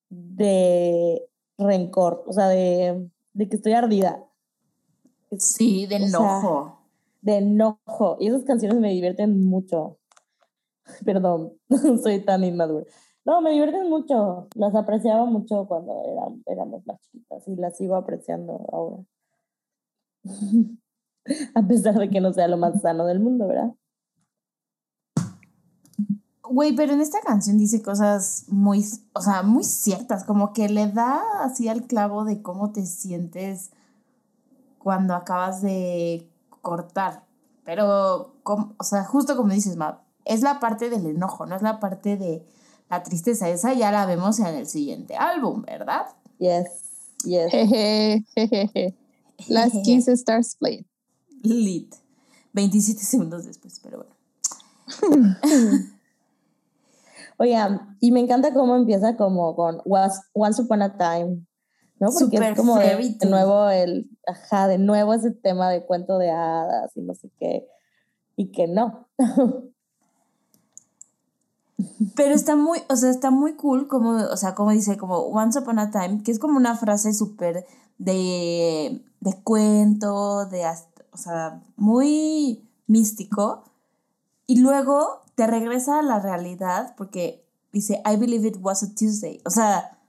de 0.09 1.29
rencor, 1.57 2.25
o 2.27 2.33
sea, 2.33 2.49
de, 2.49 3.09
de 3.31 3.47
que 3.47 3.55
estoy 3.55 3.71
ardida, 3.71 4.21
Sí, 5.39 5.85
de 5.85 5.95
O 5.95 5.99
sea, 5.99 6.07
enojo. 6.09 6.89
de 7.21 7.37
enojo. 7.37 8.17
Y 8.19 8.27
esas 8.27 8.43
canciones 8.43 8.81
me 8.81 8.91
divierten 8.91 9.45
mucho. 9.45 9.97
Perdón, 11.05 11.53
soy 12.03 12.23
tan 12.23 12.43
inmadura. 12.43 12.85
No, 13.25 13.41
me 13.41 13.51
divierten 13.51 13.89
mucho. 13.89 14.47
Las 14.55 14.75
apreciaba 14.75 15.25
mucho 15.25 15.65
cuando 15.67 16.03
era- 16.05 16.27
éramos 16.45 16.85
más 16.85 16.99
chiquitas 17.01 17.47
y 17.47 17.55
las 17.55 17.75
sigo 17.77 17.95
apreciando 17.95 18.65
ahora. 18.71 19.03
A 21.55 21.61
pesar 21.67 21.95
de 21.95 22.09
que 22.09 22.21
no 22.21 22.31
sea 22.33 22.47
lo 22.47 22.57
más 22.57 22.81
sano 22.81 23.05
del 23.07 23.19
mundo, 23.19 23.47
¿verdad? 23.47 23.73
Güey, 26.47 26.75
pero 26.75 26.93
en 26.93 27.01
esta 27.01 27.19
canción 27.21 27.57
dice 27.57 27.81
cosas 27.81 28.45
muy, 28.49 28.85
o 29.13 29.21
sea, 29.21 29.41
muy 29.41 29.63
ciertas, 29.63 30.23
como 30.23 30.53
que 30.53 30.69
le 30.69 30.87
da 30.87 31.19
así 31.43 31.67
al 31.67 31.87
clavo 31.87 32.23
de 32.23 32.43
cómo 32.43 32.71
te 32.71 32.85
sientes 32.85 33.71
cuando 34.77 35.15
acabas 35.15 35.63
de 35.63 36.29
cortar. 36.61 37.23
Pero, 37.63 38.35
com- 38.43 38.73
o 38.77 38.83
sea, 38.83 39.03
justo 39.03 39.35
como 39.35 39.49
dices, 39.51 39.75
Ma, 39.75 40.04
es 40.25 40.41
la 40.41 40.59
parte 40.59 40.89
del 40.89 41.05
enojo, 41.05 41.45
no 41.45 41.55
es 41.55 41.61
la 41.61 41.79
parte 41.79 42.17
de 42.17 42.45
la 42.89 43.03
tristeza. 43.03 43.49
Esa 43.49 43.73
ya 43.73 43.91
la 43.91 44.05
vemos 44.05 44.39
en 44.39 44.47
el 44.47 44.67
siguiente 44.67 45.15
álbum, 45.15 45.63
¿verdad? 45.63 46.07
Yes, 46.39 46.67
yes. 47.23 47.51
Jeje. 47.51 48.95
Las 49.47 49.71
Kiss 49.83 50.07
Stars 50.07 50.55
Playing. 50.55 50.85
Lit. 51.43 51.95
27 52.53 53.01
segundos 53.01 53.45
después, 53.45 53.79
pero 53.83 53.97
bueno. 53.97 54.15
Oigan, 57.37 57.97
y 57.99 58.11
me 58.11 58.21
encanta 58.21 58.53
cómo 58.53 58.77
empieza 58.77 59.17
como 59.17 59.55
con 59.55 59.81
Once 59.85 60.61
Upon 60.61 60.81
a 60.81 60.97
Time, 60.97 61.45
¿no? 61.99 62.07
Porque 62.07 62.37
Super 62.37 62.51
es 62.53 62.57
como 62.57 62.79
de, 62.79 63.17
nuevo 63.27 63.69
el, 63.69 64.09
ajá, 64.25 64.69
de 64.69 64.77
nuevo 64.77 65.13
ese 65.13 65.31
tema 65.31 65.69
de 65.69 65.85
cuento 65.85 66.17
de 66.17 66.31
hadas 66.31 66.95
y 66.95 67.01
no 67.01 67.13
sé 67.13 67.29
qué, 67.37 67.67
y 68.37 68.51
que 68.51 68.67
no. 68.67 69.09
Pero 72.15 72.33
está 72.33 72.55
muy, 72.55 72.79
o 72.89 72.95
sea, 72.95 73.09
está 73.09 73.31
muy 73.31 73.55
cool 73.55 73.87
como, 73.87 74.11
o 74.11 74.37
sea, 74.37 74.55
como 74.55 74.71
dice, 74.71 74.97
como 74.97 75.17
Once 75.17 75.59
Upon 75.59 75.79
a 75.79 75.91
Time, 75.91 76.23
que 76.23 76.31
es 76.31 76.39
como 76.39 76.57
una 76.57 76.75
frase 76.77 77.13
súper 77.13 77.65
de, 77.97 79.03
de 79.19 79.41
cuento, 79.43 80.45
de, 80.45 80.63
o 81.11 81.17
sea, 81.17 81.61
muy 81.75 82.69
místico. 82.87 83.65
Y 84.47 84.59
luego 84.59 85.23
te 85.35 85.47
regresa 85.47 85.99
a 85.99 86.03
la 86.03 86.19
realidad 86.19 86.93
porque 86.97 87.45
dice, 87.73 88.01
I 88.05 88.15
believe 88.15 88.47
it 88.47 88.57
was 88.61 88.83
a 88.83 88.95
Tuesday. 88.95 89.41
O 89.45 89.49
sea, 89.49 89.99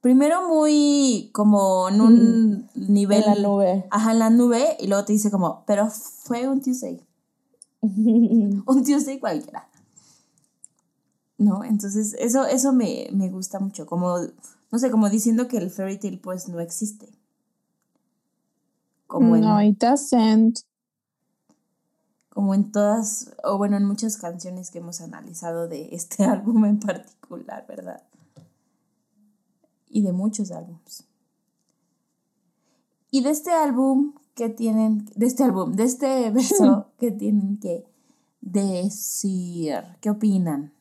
primero 0.00 0.46
muy 0.46 1.30
como 1.32 1.88
en 1.88 2.00
un 2.00 2.70
nivel... 2.74 3.24
en 3.24 3.42
la 3.42 3.48
nube. 3.48 3.86
Ajá, 3.90 4.12
en 4.12 4.18
la 4.20 4.30
nube. 4.30 4.76
Y 4.78 4.86
luego 4.86 5.04
te 5.04 5.12
dice 5.12 5.30
como, 5.30 5.64
pero 5.66 5.90
fue 5.90 6.46
un 6.46 6.60
Tuesday. 6.60 7.00
un 7.82 8.84
Tuesday 8.84 9.18
cualquiera. 9.18 9.68
¿No? 11.38 11.64
Entonces, 11.64 12.14
eso, 12.18 12.46
eso 12.46 12.72
me, 12.72 13.08
me 13.12 13.28
gusta 13.28 13.58
mucho. 13.58 13.86
Como, 13.86 14.18
no 14.70 14.78
sé, 14.78 14.90
como 14.90 15.10
diciendo 15.10 15.48
que 15.48 15.58
el 15.58 15.70
fairy 15.70 15.98
tale 15.98 16.18
pues 16.18 16.48
no 16.48 16.60
existe. 16.60 17.08
Como 19.06 19.36
en, 19.36 19.42
No, 19.42 19.60
it 19.62 19.78
doesn't. 19.78 20.60
como 22.30 22.54
en 22.54 22.72
todas, 22.72 23.32
o 23.44 23.58
bueno, 23.58 23.76
en 23.76 23.84
muchas 23.84 24.16
canciones 24.16 24.70
que 24.70 24.78
hemos 24.78 25.00
analizado 25.00 25.68
de 25.68 25.88
este 25.94 26.24
álbum 26.34 26.64
en 26.64 26.80
particular, 26.80 27.64
¿verdad? 27.68 28.02
Y 29.88 30.02
de 30.02 30.12
muchos 30.12 30.50
álbums. 30.50 31.04
Y 33.12 33.22
de 33.22 33.30
este 33.30 33.52
álbum, 33.52 34.14
¿qué 34.34 34.48
tienen? 34.48 35.08
De 35.14 35.26
este 35.26 35.44
álbum, 35.44 35.72
de 35.74 35.84
este 35.84 36.30
verso, 36.32 36.88
¿qué 36.98 37.12
tienen 37.12 37.58
que 37.58 37.86
decir? 38.40 39.76
¿Qué 40.00 40.10
opinan? 40.10 40.73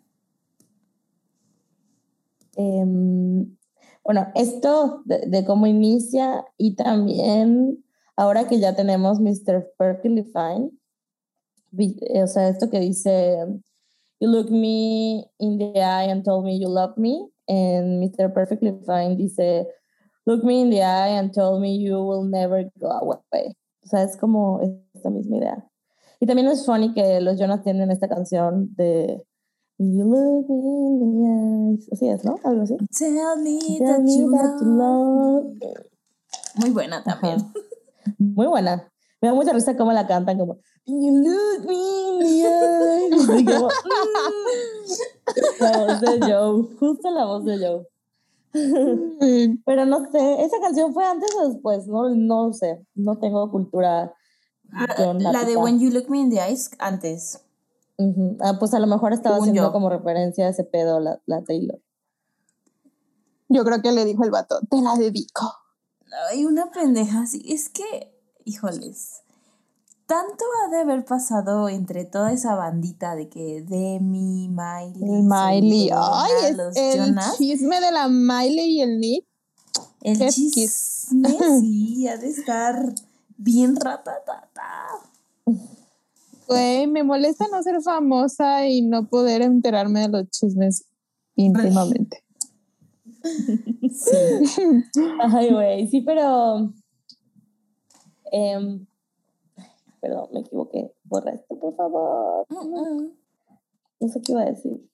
Em, 2.56 3.58
bueno, 4.04 4.28
esto 4.36 5.02
de, 5.06 5.28
de 5.28 5.46
cómo 5.46 5.68
inicia 5.68 6.46
y 6.58 6.76
también 6.76 7.84
ahora 8.16 8.48
que 8.48 8.60
ya 8.60 8.76
tenemos 8.76 9.20
Mr. 9.20 9.74
Perfectly 9.78 10.24
Fine, 10.24 10.72
eh, 11.78 12.24
o 12.24 12.28
sea, 12.28 12.50
esto 12.50 12.70
que 12.70 12.80
dice, 12.80 13.38
You 14.20 14.30
look 14.30 14.52
me 14.52 15.26
in 15.40 15.58
the 15.58 15.80
eye 15.80 16.10
and 16.10 16.24
told 16.24 16.46
me 16.46 16.60
you 16.60 16.70
love 16.70 16.98
me, 16.98 17.30
and 17.48 18.02
Mr. 18.02 18.34
Perfectly 18.34 18.72
Fine 18.86 19.18
dice, 19.18 19.68
Look 20.26 20.44
me 20.44 20.62
in 20.62 20.70
the 20.70 20.82
eye 20.82 21.18
and 21.18 21.34
told 21.34 21.62
me 21.62 21.78
you 21.78 22.02
will 22.02 22.24
never 22.24 22.70
go 22.80 22.90
away. 22.90 23.56
O 23.84 23.88
sea, 23.88 24.04
es 24.04 24.16
como 24.16 24.62
esta 24.94 25.10
misma 25.10 25.38
idea. 25.38 25.70
Y 26.22 26.26
también 26.26 26.48
es 26.48 26.66
funny 26.66 26.94
que 26.94 27.20
los 27.20 27.38
Jonas 27.38 27.64
tienen 27.64 27.92
esta 27.92 28.08
canción 28.08 28.74
de 28.76 29.22
You 29.80 30.06
look 30.06 30.50
me 30.50 30.56
in 30.56 31.00
the 31.00 31.80
eyes. 31.80 31.90
Así 31.92 32.08
es, 32.08 32.24
¿no? 32.24 32.36
Algo 32.44 32.62
así. 32.62 32.78
Tell 32.98 33.38
me 33.42 33.60
Tell 33.60 33.88
that 33.88 34.00
me 34.02 34.18
you 34.18 34.32
that 34.32 34.60
you 34.62 34.68
love. 34.68 35.46
Muy 36.56 36.70
buena 36.70 37.04
también. 37.04 37.40
Ajá. 37.40 37.54
Muy 38.18 38.48
buena. 38.48 38.92
Me 39.22 39.30
da 39.30 39.34
mucha 39.34 39.54
risa 39.54 39.78
cómo 39.78 39.94
la 39.94 40.06
cantan 40.06 40.38
como 40.38 40.58
You 40.86 41.12
look 41.24 41.66
me 41.66 41.74
in 41.74 42.20
the 42.20 42.26
eyes. 42.46 43.26
Como, 43.28 43.68
mm. 43.68 44.04
La 45.62 45.78
voz 45.78 46.02
de 46.02 46.20
Joe. 46.20 46.68
Justo 46.78 47.12
la 47.12 47.26
voz 47.26 47.46
de 47.46 47.58
Joe. 47.58 47.88
Pero 49.66 49.86
no 49.86 50.12
sé, 50.12 50.44
¿esa 50.44 50.60
canción 50.60 50.94
fue 50.94 51.06
antes 51.06 51.34
o 51.36 51.50
después? 51.50 51.88
No, 51.88 52.10
no 52.10 52.54
sé. 52.54 52.86
No 52.96 53.18
tengo 53.18 53.50
cultura. 53.50 54.14
Ah, 54.74 55.14
La 55.18 55.46
de. 55.46 55.56
When 55.56 55.80
You 55.80 55.90
Look 55.90 56.10
Me 56.10 56.20
in 56.20 56.30
the 56.30 56.40
Eyes 56.40 56.72
antes. 56.80 57.43
Ujú. 57.98 58.38
Ah, 58.42 58.58
pues 58.60 58.74
a 58.74 58.80
lo 58.80 58.88
mejor 58.88 59.14
estaba 59.14 59.36
Según 59.36 59.50
haciendo 59.50 59.70
yo. 59.70 59.74
como 59.74 59.90
referencia 59.90 60.48
a 60.48 60.50
ese 60.50 60.64
pedo 60.64 61.00
la, 61.00 61.22
la 61.26 61.44
Taylor. 61.44 61.80
Yo 63.50 63.64
creo 63.64 63.82
que 63.82 63.92
le 63.92 64.06
dijo 64.06 64.24
el 64.24 64.32
vato, 64.32 64.60
te 64.70 64.82
la 64.82 64.96
dedico. 64.96 65.54
Hay 66.32 66.46
una 66.46 66.72
pendeja 66.72 67.22
así. 67.22 67.44
Es 67.48 67.70
que, 67.70 68.12
híjoles, 68.46 69.22
tanto 70.08 70.44
ha 70.66 70.70
de 70.72 70.78
haber 70.82 71.06
pasado 71.06 71.70
entre 71.70 72.06
toda 72.06 72.32
esa 72.32 72.56
bandita 72.56 73.16
de 73.16 73.30
que 73.30 73.62
Demi, 73.62 74.50
Miley, 74.50 75.22
Miley, 75.24 75.88
Selena, 75.90 76.24
ay, 76.24 76.32
es 76.50 76.58
los 76.58 76.76
el 76.76 77.00
Jonas. 77.00 77.38
chisme 77.38 77.80
de 77.80 77.92
la 77.92 78.08
Miley 78.08 78.78
y 78.78 78.82
el 78.82 79.00
Nick. 79.00 79.26
El 80.02 80.18
qué 80.18 80.30
chisme, 80.30 81.38
sí, 81.60 82.08
ha 82.08 82.18
de 82.18 82.28
estar 82.30 82.94
bien 83.38 83.76
ratatata. 83.76 84.88
Güey, 86.48 86.88
me 86.88 87.04
molesta 87.04 87.48
no 87.52 87.62
ser 87.64 87.82
famosa 87.82 88.68
y 88.68 88.82
no 88.82 89.08
poder 89.08 89.42
enterarme 89.42 90.02
de 90.02 90.10
los 90.10 90.30
chismes 90.30 90.86
íntimamente. 91.36 92.24
Sí. 93.24 94.56
Ay, 95.22 95.52
güey, 95.54 95.88
sí, 95.88 96.02
pero 96.02 96.74
Em, 98.36 98.88
perdón, 100.02 100.28
me 100.34 100.40
equivoqué. 100.40 100.92
Borra 101.04 101.34
esto, 101.34 101.56
por 101.60 101.76
favor. 101.76 102.48
No 102.50 104.10
sé 104.10 104.22
qué 104.22 104.32
iba 104.32 104.42
a 104.42 104.46
decir. 104.46 104.90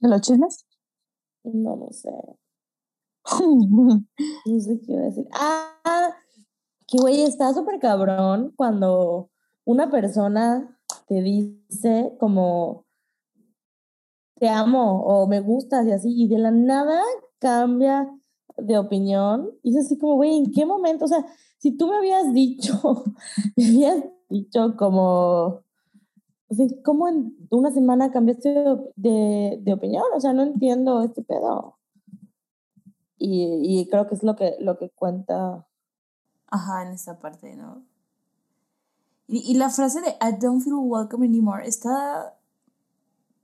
¿De 0.00 0.08
los 0.10 0.20
chismes? 0.20 0.66
No, 1.42 1.76
no 1.76 1.90
sé. 1.90 2.10
No 4.46 4.60
sé 4.60 4.78
qué 4.84 4.92
iba 4.92 5.00
a 5.00 5.06
decir. 5.06 5.26
Ah, 5.32 6.14
que 6.86 6.98
güey, 6.98 7.22
está 7.22 7.52
súper 7.54 7.78
cabrón 7.80 8.52
cuando 8.56 9.30
una 9.64 9.90
persona 9.90 10.78
te 11.06 11.22
dice 11.22 12.14
como 12.18 12.84
te 14.36 14.48
amo 14.48 15.02
o 15.04 15.26
me 15.26 15.40
gustas 15.40 15.86
y 15.86 15.92
así, 15.92 16.12
y 16.14 16.28
de 16.28 16.38
la 16.38 16.50
nada 16.50 17.00
cambia 17.38 18.10
de 18.56 18.78
opinión. 18.78 19.50
Y 19.62 19.70
es 19.70 19.86
así 19.86 19.98
como, 19.98 20.16
güey, 20.16 20.36
¿en 20.36 20.52
qué 20.52 20.66
momento? 20.66 21.04
O 21.04 21.08
sea, 21.08 21.24
si 21.58 21.76
tú 21.76 21.88
me 21.88 21.96
habías 21.96 22.32
dicho, 22.32 23.04
me 23.56 23.66
habías 23.66 24.04
dicho 24.28 24.76
como, 24.76 25.62
o 26.48 26.54
sea, 26.54 26.66
¿cómo 26.84 27.08
en 27.08 27.36
una 27.50 27.70
semana 27.70 28.10
cambiaste 28.10 28.50
de, 28.96 29.58
de, 29.62 29.72
opinión? 29.72 30.04
O 30.14 30.20
sea, 30.20 30.32
no 30.32 30.42
entiendo 30.42 31.02
este 31.02 31.22
pedo. 31.22 31.78
Y, 33.16 33.80
y 33.80 33.88
creo 33.88 34.06
que 34.06 34.14
es 34.14 34.22
lo 34.22 34.36
que, 34.36 34.56
lo 34.60 34.76
que 34.76 34.90
cuenta. 34.90 35.66
Ajá, 36.48 36.82
en 36.82 36.92
esa 36.92 37.18
parte, 37.18 37.54
¿no? 37.56 37.82
Y, 39.26 39.38
y 39.50 39.54
la 39.54 39.70
frase 39.70 40.00
de 40.00 40.10
I 40.20 40.38
don't 40.38 40.62
feel 40.62 40.76
welcome 40.76 41.26
anymore 41.26 41.66
está 41.66 42.36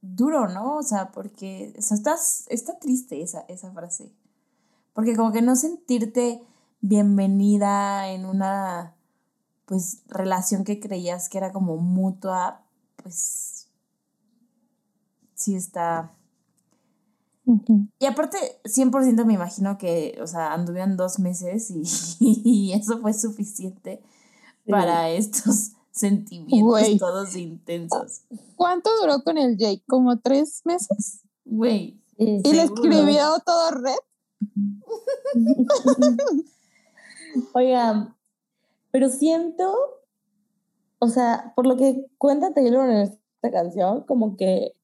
duro, 0.03 0.49
¿no? 0.49 0.77
O 0.77 0.83
sea, 0.83 1.11
porque 1.11 1.75
o 1.79 1.83
sea, 1.83 1.97
estás, 1.97 2.47
está 2.49 2.79
triste 2.79 3.23
esa, 3.23 3.41
esa 3.49 3.71
frase. 3.73 4.13
Porque 4.93 5.17
como 5.17 5.33
que 5.33 5.43
no 5.43 5.57
sentirte 5.57 6.43
bienvenida 6.81 8.09
en 8.09 8.25
una 8.25 8.95
pues 9.67 10.03
relación 10.09 10.65
que 10.65 10.81
creías 10.81 11.29
que 11.29 11.39
era 11.39 11.53
como 11.53 11.77
mutua, 11.77 12.63
pues 12.97 13.69
sí 15.35 15.55
está... 15.55 16.13
Y 17.99 18.07
aparte, 18.07 18.39
100% 18.65 19.25
me 19.25 19.35
imagino 19.35 19.79
que, 19.79 20.19
o 20.23 20.27
sea, 20.27 20.53
anduvieron 20.53 20.97
dos 20.97 21.19
meses 21.19 21.71
y, 21.71 21.83
y 22.21 22.73
eso 22.73 22.99
fue 23.01 23.13
suficiente 23.13 24.03
para 24.69 25.11
estos 25.11 25.73
sentimientos 25.91 26.99
todos 26.99 27.37
intensos. 27.37 28.23
¿Cuánto 28.57 28.91
duró 29.01 29.23
con 29.23 29.39
el 29.39 29.57
Jake? 29.57 29.83
¿Como 29.87 30.19
tres 30.19 30.63
meses? 30.65 31.23
Güey. 31.45 32.01
Sí, 32.19 32.43
¿Y 32.45 32.53
le 32.53 32.63
escribió 32.63 33.39
todo 33.45 33.71
red? 33.71 33.97
Oigan, 37.55 38.17
pero 38.91 39.09
siento, 39.09 39.73
o 40.99 41.09
sea, 41.09 41.53
por 41.57 41.67
lo 41.67 41.77
que 41.77 42.07
cuenta 42.19 42.53
Taylor 42.53 42.91
en 42.91 42.97
esta 42.99 43.51
canción, 43.51 44.03
como 44.03 44.37
que 44.37 44.75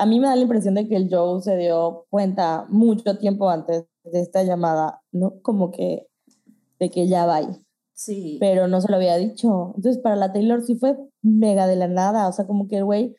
a 0.00 0.06
mí 0.06 0.18
me 0.18 0.28
da 0.28 0.34
la 0.34 0.42
impresión 0.42 0.74
de 0.74 0.88
que 0.88 0.96
el 0.96 1.08
Joe 1.10 1.42
se 1.42 1.58
dio 1.58 2.06
cuenta 2.08 2.64
mucho 2.70 3.18
tiempo 3.18 3.50
antes 3.50 3.84
de 4.04 4.20
esta 4.20 4.42
llamada, 4.42 5.02
¿no? 5.12 5.40
Como 5.42 5.70
que 5.70 6.06
de 6.78 6.88
que 6.88 7.06
ya 7.06 7.26
va 7.26 7.40
Sí. 7.92 8.38
pero 8.40 8.66
no 8.66 8.80
se 8.80 8.90
lo 8.90 8.96
había 8.96 9.16
dicho. 9.18 9.74
Entonces, 9.76 10.00
para 10.00 10.16
la 10.16 10.32
Taylor 10.32 10.62
sí 10.62 10.74
fue 10.74 10.96
mega 11.20 11.66
de 11.66 11.76
la 11.76 11.86
nada, 11.86 12.28
o 12.28 12.32
sea, 12.32 12.46
como 12.46 12.66
que 12.66 12.78
el 12.78 12.84
güey, 12.86 13.14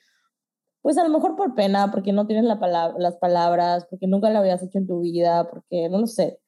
pues 0.82 0.98
a 0.98 1.04
lo 1.04 1.12
mejor 1.12 1.36
por 1.36 1.54
pena, 1.54 1.91
porque 1.91 2.13
no 2.13 2.26
tienes 2.26 2.46
la 2.46 2.60
palabra, 2.60 2.96
las 2.98 3.15
palabras, 3.17 3.86
porque 3.91 4.08
nunca 4.08 4.32
lo 4.32 4.39
habías 4.39 4.63
hecho 4.63 4.80
en 4.80 4.88
tu 4.88 5.02
vida, 5.02 5.48
porque 5.52 5.88
no 5.88 6.00
lo 6.00 6.08
sé, 6.08 6.39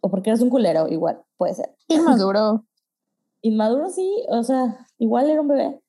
o 0.00 0.10
porque 0.10 0.30
eres 0.30 0.42
un 0.42 0.50
culero, 0.50 0.88
igual, 0.88 1.22
puede 1.36 1.54
ser. 1.54 1.72
Inmaduro. 1.86 2.64
Inmaduro 3.42 3.90
sí, 3.90 4.24
o 4.28 4.42
sea, 4.42 4.84
igual 4.98 5.30
era 5.30 5.40
un 5.40 5.48
bebé. 5.48 5.80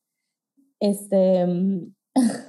Este, 0.80 1.48
mm, 1.48 1.96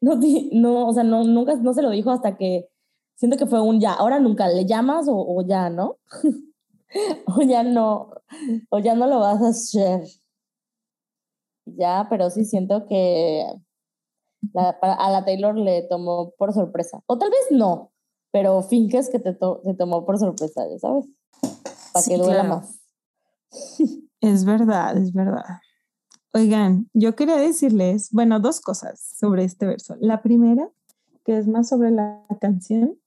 no, 0.00 0.14
no, 0.52 0.88
o 0.88 0.92
sea, 0.92 1.02
no, 1.04 1.24
nunca, 1.24 1.56
no 1.56 1.72
se 1.74 1.82
lo 1.82 1.90
dijo 1.90 2.10
hasta 2.10 2.36
que 2.36 2.68
siento 3.14 3.36
que 3.36 3.46
fue 3.46 3.60
un 3.60 3.80
ya, 3.80 3.92
ahora 3.92 4.20
nunca, 4.20 4.48
¿le 4.48 4.66
llamas 4.66 5.08
o, 5.08 5.14
o 5.16 5.42
ya, 5.46 5.70
no? 5.70 5.96
o 7.26 7.42
ya 7.42 7.62
no, 7.62 8.10
o 8.70 8.78
ya 8.78 8.94
no 8.94 9.06
lo 9.06 9.20
vas 9.20 9.42
a 9.42 9.48
hacer. 9.48 10.04
Ya, 11.66 12.06
pero 12.08 12.30
sí 12.30 12.44
siento 12.44 12.86
que 12.86 13.44
la- 14.52 14.70
a 14.80 15.10
la 15.10 15.24
Taylor 15.24 15.56
le 15.56 15.82
tomó 15.82 16.30
por 16.38 16.52
sorpresa. 16.52 17.02
O 17.06 17.18
tal 17.18 17.30
vez 17.30 17.46
no, 17.50 17.92
pero 18.30 18.62
finges 18.62 19.08
que 19.10 19.18
te, 19.18 19.32
to- 19.34 19.60
te 19.64 19.74
tomó 19.74 20.04
por 20.06 20.18
sorpresa, 20.18 20.62
ya 20.70 20.78
sabes. 20.78 21.06
Para 21.92 22.02
Sí, 22.04 22.10
que 22.12 22.18
duela 22.18 22.42
claro. 22.42 22.48
más. 22.48 22.80
Es 24.22 24.44
verdad, 24.44 24.96
es 24.96 25.12
verdad. 25.12 25.44
Oigan, 26.36 26.90
yo 26.92 27.16
quería 27.16 27.36
decirles, 27.36 28.10
bueno, 28.12 28.40
dos 28.40 28.60
cosas 28.60 29.00
sobre 29.00 29.44
este 29.44 29.64
verso. 29.64 29.96
La 30.00 30.20
primera, 30.20 30.68
que 31.24 31.38
es 31.38 31.48
más 31.48 31.66
sobre 31.66 31.90
la 31.90 32.26
canción, 32.42 32.98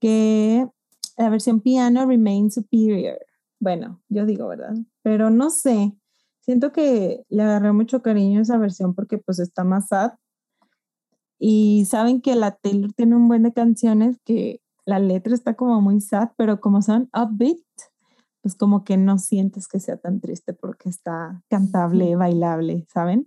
que 0.00 0.68
la 1.16 1.28
versión 1.28 1.60
piano 1.60 2.04
remains 2.04 2.54
superior. 2.54 3.18
Bueno, 3.60 4.02
yo 4.08 4.26
digo, 4.26 4.48
¿verdad? 4.48 4.74
Pero 5.02 5.30
no 5.30 5.50
sé, 5.50 5.96
siento 6.40 6.72
que 6.72 7.24
le 7.28 7.44
agarré 7.44 7.72
mucho 7.72 8.02
cariño 8.02 8.40
a 8.40 8.42
esa 8.42 8.58
versión 8.58 8.92
porque 8.92 9.18
pues 9.18 9.38
está 9.38 9.62
más 9.62 9.86
sad. 9.86 10.14
Y 11.38 11.84
saben 11.88 12.20
que 12.20 12.34
la 12.34 12.56
Taylor 12.56 12.92
tiene 12.92 13.14
un 13.14 13.28
buen 13.28 13.44
de 13.44 13.52
canciones 13.52 14.18
que 14.24 14.60
la 14.84 14.98
letra 14.98 15.32
está 15.32 15.54
como 15.54 15.80
muy 15.80 16.00
sad, 16.00 16.30
pero 16.36 16.60
como 16.60 16.82
son 16.82 17.08
upbeat, 17.14 17.58
pues 18.44 18.54
como 18.56 18.84
que 18.84 18.98
no 18.98 19.16
sientes 19.16 19.66
que 19.66 19.80
sea 19.80 19.96
tan 19.96 20.20
triste 20.20 20.52
porque 20.52 20.90
está 20.90 21.42
cantable, 21.48 22.14
bailable, 22.14 22.86
¿saben? 22.92 23.26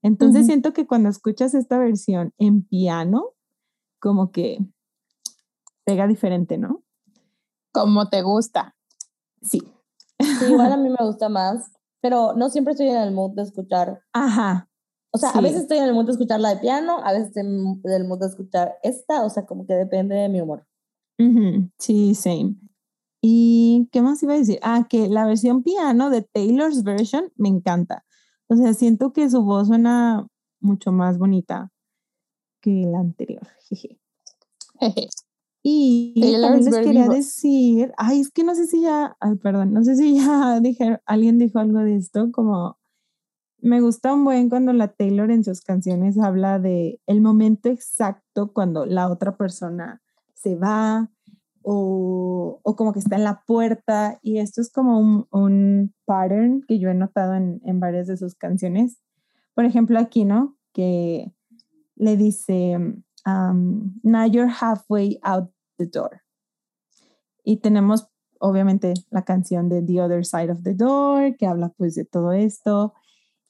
Entonces 0.00 0.46
siento 0.46 0.72
que 0.72 0.86
cuando 0.86 1.10
escuchas 1.10 1.52
esta 1.52 1.76
versión 1.76 2.32
en 2.38 2.62
piano, 2.62 3.34
como 4.00 4.32
que 4.32 4.64
pega 5.84 6.06
diferente, 6.06 6.56
¿no? 6.56 6.82
Como 7.74 8.08
te 8.08 8.22
gusta. 8.22 8.74
Sí. 9.42 9.60
Sí, 10.18 10.46
igual 10.46 10.72
a 10.72 10.78
mí 10.78 10.88
me 10.98 11.04
gusta 11.04 11.28
más, 11.28 11.70
pero 12.00 12.32
no 12.32 12.48
siempre 12.48 12.72
estoy 12.72 12.88
en 12.88 12.96
el 12.96 13.12
mood 13.12 13.32
de 13.32 13.42
escuchar. 13.42 14.00
Ajá. 14.14 14.70
O 15.12 15.18
sea, 15.18 15.28
a 15.28 15.42
veces 15.42 15.60
estoy 15.60 15.76
en 15.76 15.84
el 15.84 15.92
mood 15.92 16.06
de 16.06 16.12
escuchar 16.12 16.40
la 16.40 16.54
de 16.54 16.60
piano, 16.62 17.04
a 17.04 17.12
veces 17.12 17.28
estoy 17.28 17.42
en 17.42 17.82
el 17.84 18.08
mood 18.08 18.20
de 18.20 18.28
escuchar 18.28 18.76
esta, 18.82 19.24
o 19.24 19.28
sea, 19.28 19.44
como 19.44 19.66
que 19.66 19.74
depende 19.74 20.14
de 20.14 20.30
mi 20.30 20.40
humor. 20.40 20.66
Ujú, 21.18 21.68
Sí, 21.78 22.14
same. 22.14 22.56
¿Y 23.26 23.88
qué 23.90 24.02
más 24.02 24.22
iba 24.22 24.34
a 24.34 24.36
decir? 24.36 24.58
Ah, 24.60 24.86
que 24.86 25.08
la 25.08 25.24
versión 25.24 25.62
piano 25.62 26.10
de 26.10 26.20
Taylor's 26.20 26.82
version 26.82 27.32
me 27.36 27.48
encanta. 27.48 28.04
O 28.48 28.54
sea, 28.54 28.74
siento 28.74 29.14
que 29.14 29.30
su 29.30 29.42
voz 29.42 29.68
suena 29.68 30.26
mucho 30.60 30.92
más 30.92 31.16
bonita 31.16 31.72
que 32.60 32.84
la 32.84 32.98
anterior. 32.98 33.48
jeje. 33.70 33.98
Jeje. 34.78 35.08
Y 35.62 36.20
también 36.38 36.66
les 36.66 36.84
quería 36.84 37.08
decir, 37.08 37.94
ay, 37.96 38.20
es 38.20 38.30
que 38.30 38.44
no 38.44 38.54
sé 38.54 38.66
si 38.66 38.82
ya, 38.82 39.16
ay, 39.20 39.36
perdón, 39.36 39.72
no 39.72 39.82
sé 39.82 39.96
si 39.96 40.16
ya 40.16 40.60
dije, 40.60 41.00
alguien 41.06 41.38
dijo 41.38 41.58
algo 41.58 41.78
de 41.78 41.96
esto, 41.96 42.30
como 42.30 42.78
me 43.56 43.80
gusta 43.80 44.12
un 44.12 44.24
buen 44.24 44.50
cuando 44.50 44.74
la 44.74 44.88
Taylor 44.88 45.30
en 45.30 45.44
sus 45.44 45.62
canciones 45.62 46.18
habla 46.18 46.58
de 46.58 47.00
el 47.06 47.22
momento 47.22 47.70
exacto 47.70 48.52
cuando 48.52 48.84
la 48.84 49.08
otra 49.10 49.38
persona 49.38 50.02
se 50.34 50.56
va 50.56 51.10
o, 51.64 52.60
o 52.62 52.76
como 52.76 52.92
que 52.92 52.98
está 53.00 53.16
en 53.16 53.24
la 53.24 53.42
puerta 53.46 54.18
y 54.22 54.38
esto 54.38 54.60
es 54.60 54.70
como 54.70 54.98
un, 55.00 55.26
un 55.30 55.94
pattern 56.04 56.62
que 56.68 56.78
yo 56.78 56.90
he 56.90 56.94
notado 56.94 57.34
en, 57.34 57.60
en 57.64 57.80
varias 57.80 58.06
de 58.06 58.16
sus 58.16 58.34
canciones. 58.34 59.00
Por 59.54 59.64
ejemplo, 59.64 59.98
aquí, 59.98 60.24
¿no? 60.24 60.56
Que 60.72 61.32
le 61.96 62.16
dice, 62.16 62.76
um, 63.26 63.98
now 64.02 64.26
you're 64.26 64.52
halfway 64.60 65.18
out 65.22 65.50
the 65.78 65.86
door. 65.86 66.20
Y 67.44 67.58
tenemos 67.58 68.08
obviamente 68.40 68.94
la 69.10 69.24
canción 69.24 69.68
de 69.68 69.80
The 69.82 70.02
Other 70.02 70.24
Side 70.24 70.50
of 70.50 70.62
the 70.62 70.74
Door, 70.74 71.36
que 71.36 71.46
habla 71.46 71.70
pues 71.70 71.94
de 71.94 72.04
todo 72.04 72.32
esto. 72.32 72.92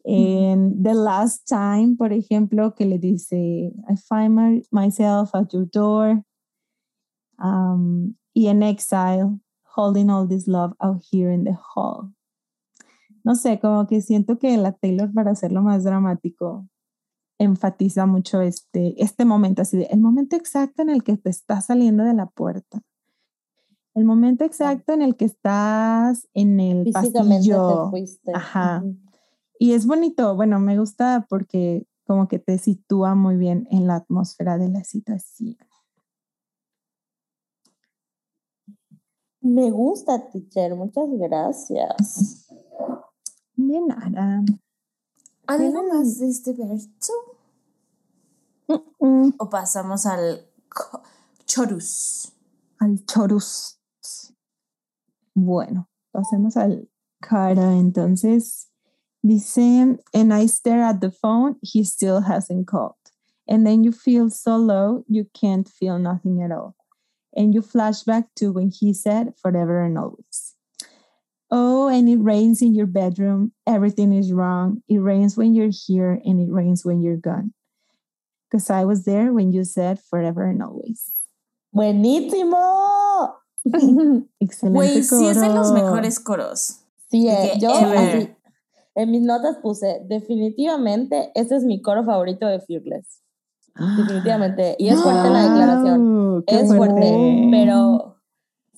En 0.05 0.83
The 0.83 0.93
Last 0.95 1.49
Time, 1.49 1.97
por 1.97 2.13
ejemplo, 2.13 2.75
que 2.75 2.85
le 2.85 2.99
dice, 2.99 3.73
I 3.89 3.97
find 3.97 4.31
my- 4.37 4.63
myself 4.71 5.35
at 5.35 5.49
your 5.53 5.67
door. 5.71 6.23
Um, 7.39 8.15
y 8.33 8.49
en 8.49 8.63
Exile, 8.63 9.41
holding 9.77 10.11
all 10.11 10.29
this 10.29 10.47
love 10.47 10.75
out 10.81 11.03
here 11.11 11.33
in 11.33 11.45
the 11.45 11.57
hall. 11.75 12.15
No 13.25 13.35
sé, 13.35 13.59
como 13.59 13.87
que 13.87 14.03
siento 14.03 14.39
que 14.39 14.57
la 14.57 14.73
Taylor 14.73 15.13
para 15.13 15.31
hacerlo 15.31 15.63
más 15.63 15.83
dramático 15.83 16.69
enfatiza 17.39 18.07
mucho 18.07 18.41
este, 18.41 19.03
este 19.03 19.25
momento, 19.25 19.63
así 19.63 19.79
de 19.79 19.85
el 19.85 20.01
momento 20.01 20.37
exacto 20.37 20.83
en 20.83 20.91
el 20.91 21.03
que 21.03 21.17
te 21.17 21.31
estás 21.31 21.67
saliendo 21.67 22.05
de 22.05 22.15
la 22.15 22.27
puerta. 22.27 22.83
El 23.95 24.05
momento 24.05 24.45
exacto 24.45 24.93
en 24.93 25.03
el 25.03 25.17
que 25.17 25.25
estás 25.25 26.29
en 26.35 26.61
el 26.61 26.85
Físicamente 26.85 27.49
te 27.49 27.55
pasillo. 27.55 27.91
fuiste. 27.91 28.33
Ajá. 28.35 28.85
Y 29.59 29.73
es 29.73 29.87
bonito, 29.87 30.35
bueno, 30.35 30.59
me 30.59 30.79
gusta 30.79 31.27
porque 31.29 31.87
como 32.05 32.29
que 32.29 32.39
te 32.39 32.59
sitúa 32.59 33.15
muy 33.15 33.37
bien 33.37 33.67
en 33.71 33.87
la 33.87 33.97
atmósfera 33.97 34.59
de 34.59 34.69
la 34.69 34.85
situación. 34.85 35.57
Me 39.45 39.71
gusta, 39.71 40.31
teacher. 40.31 40.75
Muchas 40.75 41.07
gracias. 41.11 42.49
De 43.55 43.79
nada. 43.79 44.43
¿Algo 45.47 45.83
más 45.87 46.19
de 46.19 46.29
este 46.31 46.55
verso? 46.55 47.13
Mm, 48.99 49.35
¿O 49.39 49.51
pasamos 49.51 50.07
al 50.07 50.49
chorus? 51.45 52.33
Al 52.79 53.05
chorus. 53.05 53.79
Bueno, 55.35 55.91
pasemos 56.11 56.57
al 56.57 56.89
cara 57.21 57.75
entonces. 57.75 58.71
Dice, 59.23 59.99
and 60.15 60.33
I 60.33 60.47
stare 60.47 60.83
at 60.83 61.01
the 61.01 61.11
phone, 61.11 61.59
he 61.61 61.85
still 61.85 62.23
hasn't 62.23 62.67
called. 62.67 62.95
And 63.47 63.67
then 63.67 63.85
you 63.85 63.93
feel 63.93 64.31
so 64.31 64.57
low, 64.57 65.05
you 65.07 65.27
can't 65.35 65.69
feel 65.69 65.99
nothing 65.99 66.43
at 66.43 66.51
all. 66.51 66.75
And 67.37 67.55
you 67.55 67.63
flash 67.63 68.03
back 68.03 68.27
to 68.37 68.53
when 68.53 68.71
he 68.71 68.93
said 68.93 69.35
forever 69.41 69.83
and 69.83 69.99
always. 69.99 70.55
Oh, 71.51 71.89
and 71.89 72.09
it 72.09 72.19
rains 72.19 72.63
in 72.63 72.75
your 72.75 72.87
bedroom. 72.87 73.53
Everything 73.67 74.13
is 74.13 74.33
wrong. 74.33 74.83
It 74.89 74.99
rains 74.99 75.37
when 75.37 75.55
you're 75.55 75.71
here 75.71 76.21
and 76.25 76.41
it 76.41 76.51
rains 76.51 76.85
when 76.85 77.03
you're 77.03 77.17
gone. 77.17 77.53
Because 78.51 78.71
I 78.71 78.85
was 78.85 79.05
there 79.05 79.33
when 79.33 79.53
you 79.53 79.65
said 79.65 79.99
forever 80.01 80.47
and 80.47 80.63
always. 80.63 81.13
¡Buenísimo! 81.75 83.35
Excelente. 84.41 84.75
Güey, 84.75 85.03
sí 85.03 85.27
es 85.27 85.41
de 85.41 85.49
los 85.49 85.73
mejores 85.73 86.21
coros. 86.21 86.81
Sí, 87.11 87.27
De 87.27 87.33
eh, 87.33 87.59
yo 87.61 87.71
ever. 87.71 87.99
así, 87.99 88.35
en 88.95 89.11
mis 89.11 89.23
notas 89.23 89.57
puse, 89.59 90.01
definitivamente, 90.07 91.33
este 91.35 91.57
es 91.57 91.65
mi 91.65 91.83
coro 91.83 92.05
favorito 92.05 92.47
de 92.47 92.61
Fearless. 92.61 93.21
Definitivamente. 93.77 94.77
Y 94.79 94.89
es 94.89 95.03
fuerte 95.03 95.31
la 95.31 95.43
declaración. 95.49 96.45
Es 96.47 96.75
fuerte, 96.75 97.49
pero 97.51 98.21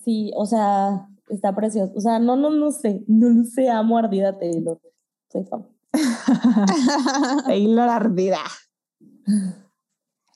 sí, 0.04 0.30
o 0.36 0.46
sea, 0.46 1.08
está 1.28 1.54
precioso. 1.54 1.92
O 1.96 2.00
sea, 2.00 2.18
no, 2.18 2.36
no, 2.36 2.50
no 2.50 2.70
sé, 2.70 3.04
no 3.06 3.28
lo 3.28 3.44
sé, 3.44 3.68
amo 3.68 3.98
ardida 3.98 4.38
Taylor. 4.38 4.80
Soy 5.30 5.44
fan. 5.44 5.66
Taylor 7.46 7.88
ardida. 7.88 8.38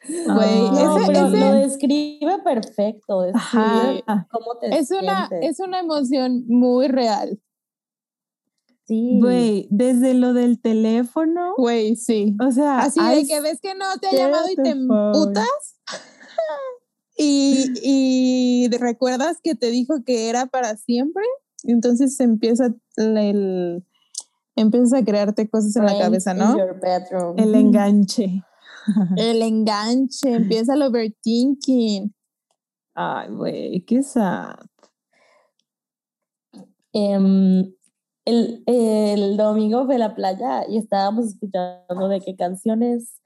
Güey, 0.09 0.67
Ah, 0.67 0.71
No, 0.73 0.97
ese- 0.99 1.07
pero 1.13 1.27
ese- 1.27 1.41
lo 1.41 1.53
describe 1.55 2.39
perfecto, 2.43 3.21
describe 3.23 4.03
Ajá. 4.07 4.27
cómo 4.31 4.57
te 4.59 4.77
es, 4.79 4.91
una, 4.91 5.29
es 5.43 5.61
una 5.61 5.79
emoción 5.81 6.45
muy 6.49 6.89
real. 6.89 7.39
Sí. 8.91 9.21
Güey, 9.21 9.69
desde 9.71 10.15
lo 10.15 10.33
del 10.33 10.61
teléfono, 10.61 11.55
Güey, 11.57 11.95
sí. 11.95 12.37
o 12.45 12.51
sea, 12.51 12.81
Así 12.81 12.99
de 12.99 13.25
que 13.25 13.41
ves 13.41 13.61
que 13.61 13.77
no 13.77 13.85
te 14.01 14.09
ha 14.09 14.13
llamado 14.13 14.49
y 14.51 14.57
te 14.57 14.71
emputas. 14.71 15.47
Y, 17.23 17.75
y 17.83 18.69
recuerdas 18.79 19.41
que 19.43 19.55
te 19.55 19.71
dijo 19.71 20.03
que 20.07 20.31
era 20.31 20.47
para 20.47 20.79
siempre. 20.79 21.23
Entonces 21.65 22.19
empieza 22.19 22.75
el, 22.97 23.85
empiezas 24.57 24.95
a 24.95 25.05
crearte 25.05 25.47
cosas 25.51 25.77
en 25.77 25.85
la 25.85 25.99
cabeza, 25.99 26.33
¿no? 26.33 26.57
your 26.57 26.81
bedroom. 26.81 27.39
el 27.39 27.55
enganche. 27.55 28.43
El 29.19 29.43
enganche, 29.43 30.33
empieza 30.33 30.73
el 30.73 30.81
overthinking. 30.81 32.15
Ay, 32.95 33.29
güey, 33.29 33.85
qué 33.85 34.03
sad. 34.03 34.57
Em, 36.95 37.71
el, 38.25 38.63
el 38.67 39.37
domingo 39.37 39.87
fue 39.87 39.97
a 39.97 39.99
la 39.99 40.15
playa 40.15 40.65
y 40.69 40.79
estábamos 40.79 41.27
escuchando 41.27 42.09
de 42.09 42.21
qué 42.21 42.37
canciones 42.37 43.21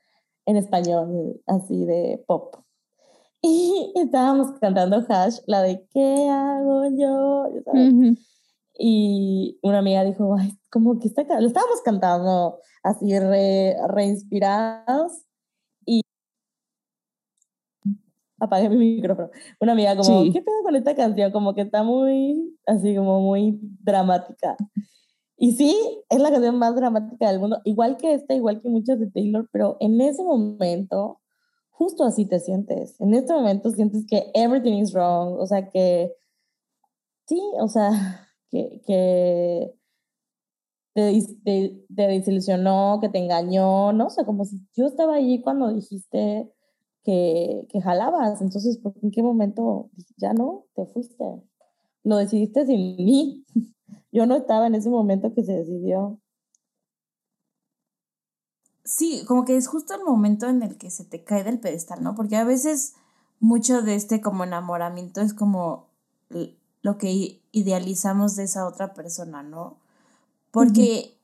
en 0.46 0.56
español, 0.56 1.40
así 1.46 1.84
de 1.84 2.22
pop. 2.26 2.56
Y 3.42 3.92
estábamos 3.96 4.58
cantando 4.60 5.04
Hash, 5.08 5.38
la 5.46 5.62
de 5.62 5.86
¿Qué 5.90 6.28
hago 6.28 6.86
yo? 6.96 7.46
Sabes. 7.64 7.92
Ujú. 7.92 8.16
Y 8.76 9.58
una 9.62 9.78
amiga 9.78 10.02
dijo, 10.04 10.34
ay, 10.38 10.58
como 10.70 10.98
que 10.98 11.08
está, 11.08 11.26
ca-". 11.26 11.40
lo 11.40 11.46
estábamos 11.46 11.80
cantando 11.82 12.58
así 12.82 13.18
re, 13.18 13.76
re 13.88 14.04
inspirados 14.06 15.24
y 15.86 16.02
apagué 18.44 18.68
mi 18.68 18.76
micrófono. 18.96 19.30
Una 19.60 19.72
amiga 19.72 19.96
como, 19.96 20.22
Sí. 20.22 20.32
¿qué 20.32 20.40
pedo 20.42 20.62
con 20.62 20.76
esta 20.76 20.94
canción? 20.94 21.32
Como 21.32 21.54
que 21.54 21.62
está 21.62 21.82
muy, 21.82 22.56
así 22.66 22.94
como 22.96 23.20
muy 23.20 23.58
dramática. 23.82 24.56
Y 25.36 25.52
sí, 25.52 25.76
es 26.08 26.20
la 26.20 26.30
canción 26.30 26.56
más 26.58 26.74
dramática 26.76 27.28
del 27.30 27.40
mundo, 27.40 27.60
igual 27.64 27.96
que 27.96 28.14
esta, 28.14 28.34
igual 28.34 28.62
que 28.62 28.68
muchas 28.68 29.00
de 29.00 29.10
Taylor, 29.10 29.48
pero 29.52 29.76
en 29.80 30.00
ese 30.00 30.22
momento, 30.22 31.20
justo 31.70 32.04
así 32.04 32.26
te 32.26 32.38
sientes. 32.40 33.00
En 33.00 33.14
este 33.14 33.32
momento 33.32 33.70
sientes 33.70 34.06
que 34.06 34.30
everything 34.34 34.74
is 34.74 34.92
wrong, 34.94 35.36
o 35.38 35.46
sea, 35.46 35.68
que 35.70 36.14
sí, 37.26 37.40
o 37.60 37.68
sea, 37.68 37.90
que, 38.50 38.80
que 38.86 39.74
te, 40.94 41.20
te, 41.44 41.84
te 41.94 42.02
desilusionó, 42.06 42.98
que 43.00 43.08
te 43.08 43.18
engañó, 43.18 43.92
¿no? 43.92 44.06
O 44.06 44.10
sea, 44.10 44.24
como 44.24 44.44
si 44.44 44.60
yo 44.76 44.86
estaba 44.86 45.16
allí 45.16 45.42
cuando 45.42 45.72
dijiste 45.74 46.53
que, 47.04 47.66
que 47.70 47.80
jalabas, 47.82 48.40
entonces, 48.42 48.78
¿por 48.78 48.94
qué- 48.94 49.00
¿en 49.04 49.10
qué 49.12 49.22
momento 49.22 49.90
ya 50.16 50.32
no? 50.34 50.66
Te 50.74 50.86
fuiste. 50.86 51.24
Lo 52.04 52.16
decidiste 52.18 52.66
sin 52.66 52.96
mí. 52.96 53.44
Yo 54.12 54.26
no 54.26 54.36
estaba 54.36 54.66
en 54.68 54.74
ese 54.76 54.90
momento 54.90 55.34
que 55.34 55.44
se 55.44 55.52
decidió. 55.54 56.20
Sí, 58.84 59.24
como 59.26 59.44
que 59.44 59.56
es 59.56 59.66
justo 59.66 59.94
el 59.94 60.04
momento 60.04 60.46
en 60.48 60.62
el 60.62 60.76
que 60.76 60.90
se 60.90 61.04
te 61.04 61.24
cae 61.24 61.42
del 61.44 61.58
pedestal, 61.60 62.02
¿no? 62.02 62.14
Porque 62.14 62.36
a 62.36 62.44
veces 62.44 62.94
mucho 63.40 63.82
de 63.82 63.94
este 63.94 64.20
como 64.20 64.44
enamoramiento 64.44 65.20
es 65.22 65.32
como 65.34 65.88
lo 66.82 66.98
que 66.98 67.40
idealizamos 67.52 68.36
de 68.36 68.44
esa 68.44 68.66
otra 68.66 68.92
persona, 68.94 69.42
¿no? 69.42 69.76
Porque, 70.52 71.16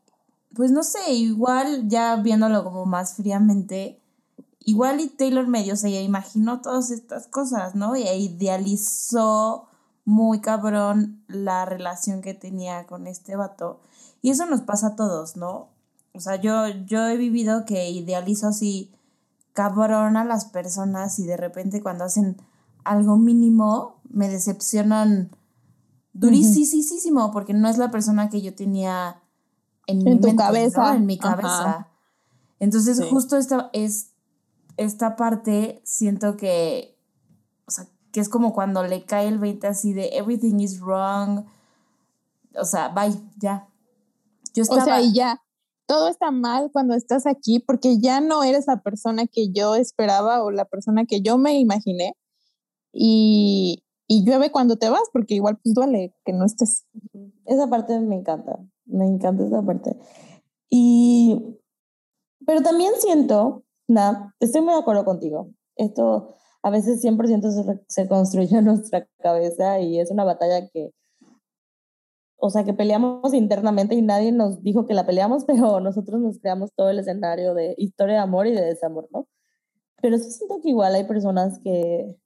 pues 0.55 0.73
no 0.73 0.85
sé, 0.85 1.13
igual 1.13 1.89
ya 1.89 2.17
viéndolo 2.17 2.65
como 2.65 2.87
más 2.87 3.17
fríamente, 3.17 4.00
igual 4.65 5.01
y 5.01 5.09
Taylor 5.09 5.47
medio 5.47 5.77
se 5.77 5.91
imaginó 6.03 6.61
todas 6.61 6.91
estas 6.91 7.27
cosas, 7.27 7.75
¿no? 7.75 7.97
Y 7.97 8.03
idealizó 8.09 9.67
muy 10.05 10.41
cabrón 10.41 11.23
la 11.29 11.65
relación 11.65 12.21
que 12.21 12.35
tenía 12.35 12.87
con 12.87 13.07
este 13.07 13.37
vato. 13.37 13.81
Y 14.23 14.31
eso 14.31 14.47
nos 14.47 14.61
pasa 14.63 14.89
a 14.89 14.97
todos, 14.97 15.37
¿no? 15.37 15.69
O 16.13 16.21
sea, 16.21 16.37
yo, 16.37 16.67
yo 16.87 17.07
he 17.07 17.17
vivido 17.17 17.65
que 17.65 17.91
idealizo 17.91 18.49
así 18.49 18.91
cabrón 19.53 20.17
a 20.17 20.25
las 20.25 20.47
personas 20.47 21.19
y 21.19 21.27
de 21.27 21.37
repente 21.37 21.83
cuando 21.83 22.05
hacen 22.05 22.37
algo 22.85 23.17
mínimo 23.17 23.97
me 24.09 24.29
decepcionan 24.29 25.31
durísimo 26.13 27.31
porque 27.31 27.55
no 27.55 27.69
es 27.69 27.79
la 27.79 27.91
persona 27.91 28.29
que 28.29 28.43
yo 28.43 28.55
tenía 28.55 29.21
en, 29.87 29.99
mi 29.99 30.05
tu 30.05 30.11
mente, 30.11 30.33
¿no? 30.33 30.37
cabeza. 30.37 30.97
En 30.97 31.07
mi 31.07 31.19
Ajá. 31.21 31.37
cabeza. 31.37 31.89
Entonces, 32.59 32.99
Sí. 32.99 33.09
justo 33.11 33.37
esta, 33.37 33.71
es, 33.73 34.10
esta 34.77 35.17
parte 35.17 35.81
siento 35.85 36.37
que, 36.37 36.97
o 37.67 37.71
sea, 37.71 37.87
que 38.13 38.21
es 38.21 38.29
como 38.29 38.53
cuando 38.53 38.85
le 38.85 39.05
cae 39.05 39.29
el 39.29 39.39
20 39.39 39.67
así 39.67 39.93
de 39.93 40.17
everything 40.17 40.61
is 40.61 40.81
wrong. 40.81 41.45
O 42.57 42.65
sea, 42.65 42.89
bye, 42.89 43.15
ya. 43.39 43.69
Yo 44.55 44.63
estaba, 44.63 44.83
O 44.83 44.85
sea, 44.85 45.01
y 45.01 45.13
ya, 45.13 45.43
todo 45.87 46.09
está 46.09 46.31
mal 46.31 46.71
cuando 46.73 46.95
estás 46.95 47.27
aquí 47.27 47.61
porque 47.61 47.99
ya 47.99 48.21
no 48.21 48.43
eres 48.43 48.67
la 48.67 48.81
persona 48.81 49.27
que 49.27 49.51
yo 49.51 49.75
esperaba 49.75 50.43
o 50.43 50.51
la 50.51 50.65
persona 50.65 51.05
que 51.05 51.21
yo 51.21 51.39
me 51.39 51.59
imaginé. 51.59 52.17
Y, 52.93 53.85
y 54.07 54.25
llueve 54.25 54.51
cuando 54.51 54.77
te 54.77 54.91
vas 54.91 55.03
porque 55.13 55.35
igual 55.35 55.59
pues 55.63 55.75
duele 55.75 56.15
que 56.25 56.33
no 56.33 56.45
estés. 56.45 56.87
Esa 57.45 57.69
parte 57.69 57.99
me 58.01 58.17
encanta, 58.17 58.59
me 58.85 59.07
encanta 59.07 59.45
esa 59.45 59.63
parte. 59.63 59.97
Y, 60.69 61.59
pero 62.47 62.63
también 62.63 62.93
siento, 62.99 63.65
Nat, 63.91 64.33
estoy 64.41 64.61
muy 64.63 64.73
de 64.75 64.81
acuerdo 64.81 65.05
contigo. 65.05 65.51
Esto 65.77 66.37
a 66.63 66.71
veces 66.71 67.03
100% 67.03 67.51
se, 67.51 67.85
se 67.89 68.09
construye 68.09 68.57
en 68.59 68.65
nuestra 68.67 69.07
cabeza 69.19 69.81
y 69.81 69.99
es 69.99 70.11
una 70.11 70.25
batalla 70.25 70.69
que, 70.69 70.93
o 72.37 72.51
sea, 72.51 72.65
que 72.65 72.73
peleamos 72.73 73.35
internamente 73.35 73.95
y 73.95 74.03
nadie 74.03 74.33
nos 74.33 74.63
dijo 74.63 74.87
que 74.87 74.95
la 74.95 75.07
peleamos, 75.07 75.45
pero 75.47 75.81
nosotros 75.81 76.21
nos 76.21 76.39
creamos 76.39 76.71
todo 76.75 76.91
el 76.91 77.01
escenario 77.01 77.55
de 77.55 77.75
historia 77.79 78.17
de 78.17 78.21
amor 78.21 78.47
y 78.47 78.53
de 78.53 78.63
desamor, 78.63 79.09
¿no? 79.13 79.27
Pero 80.03 80.19
sí 80.19 80.31
siento 80.31 80.61
que 80.63 80.71
igual 80.71 80.95
hay 80.95 81.05
personas 81.05 81.61
que 81.63 82.17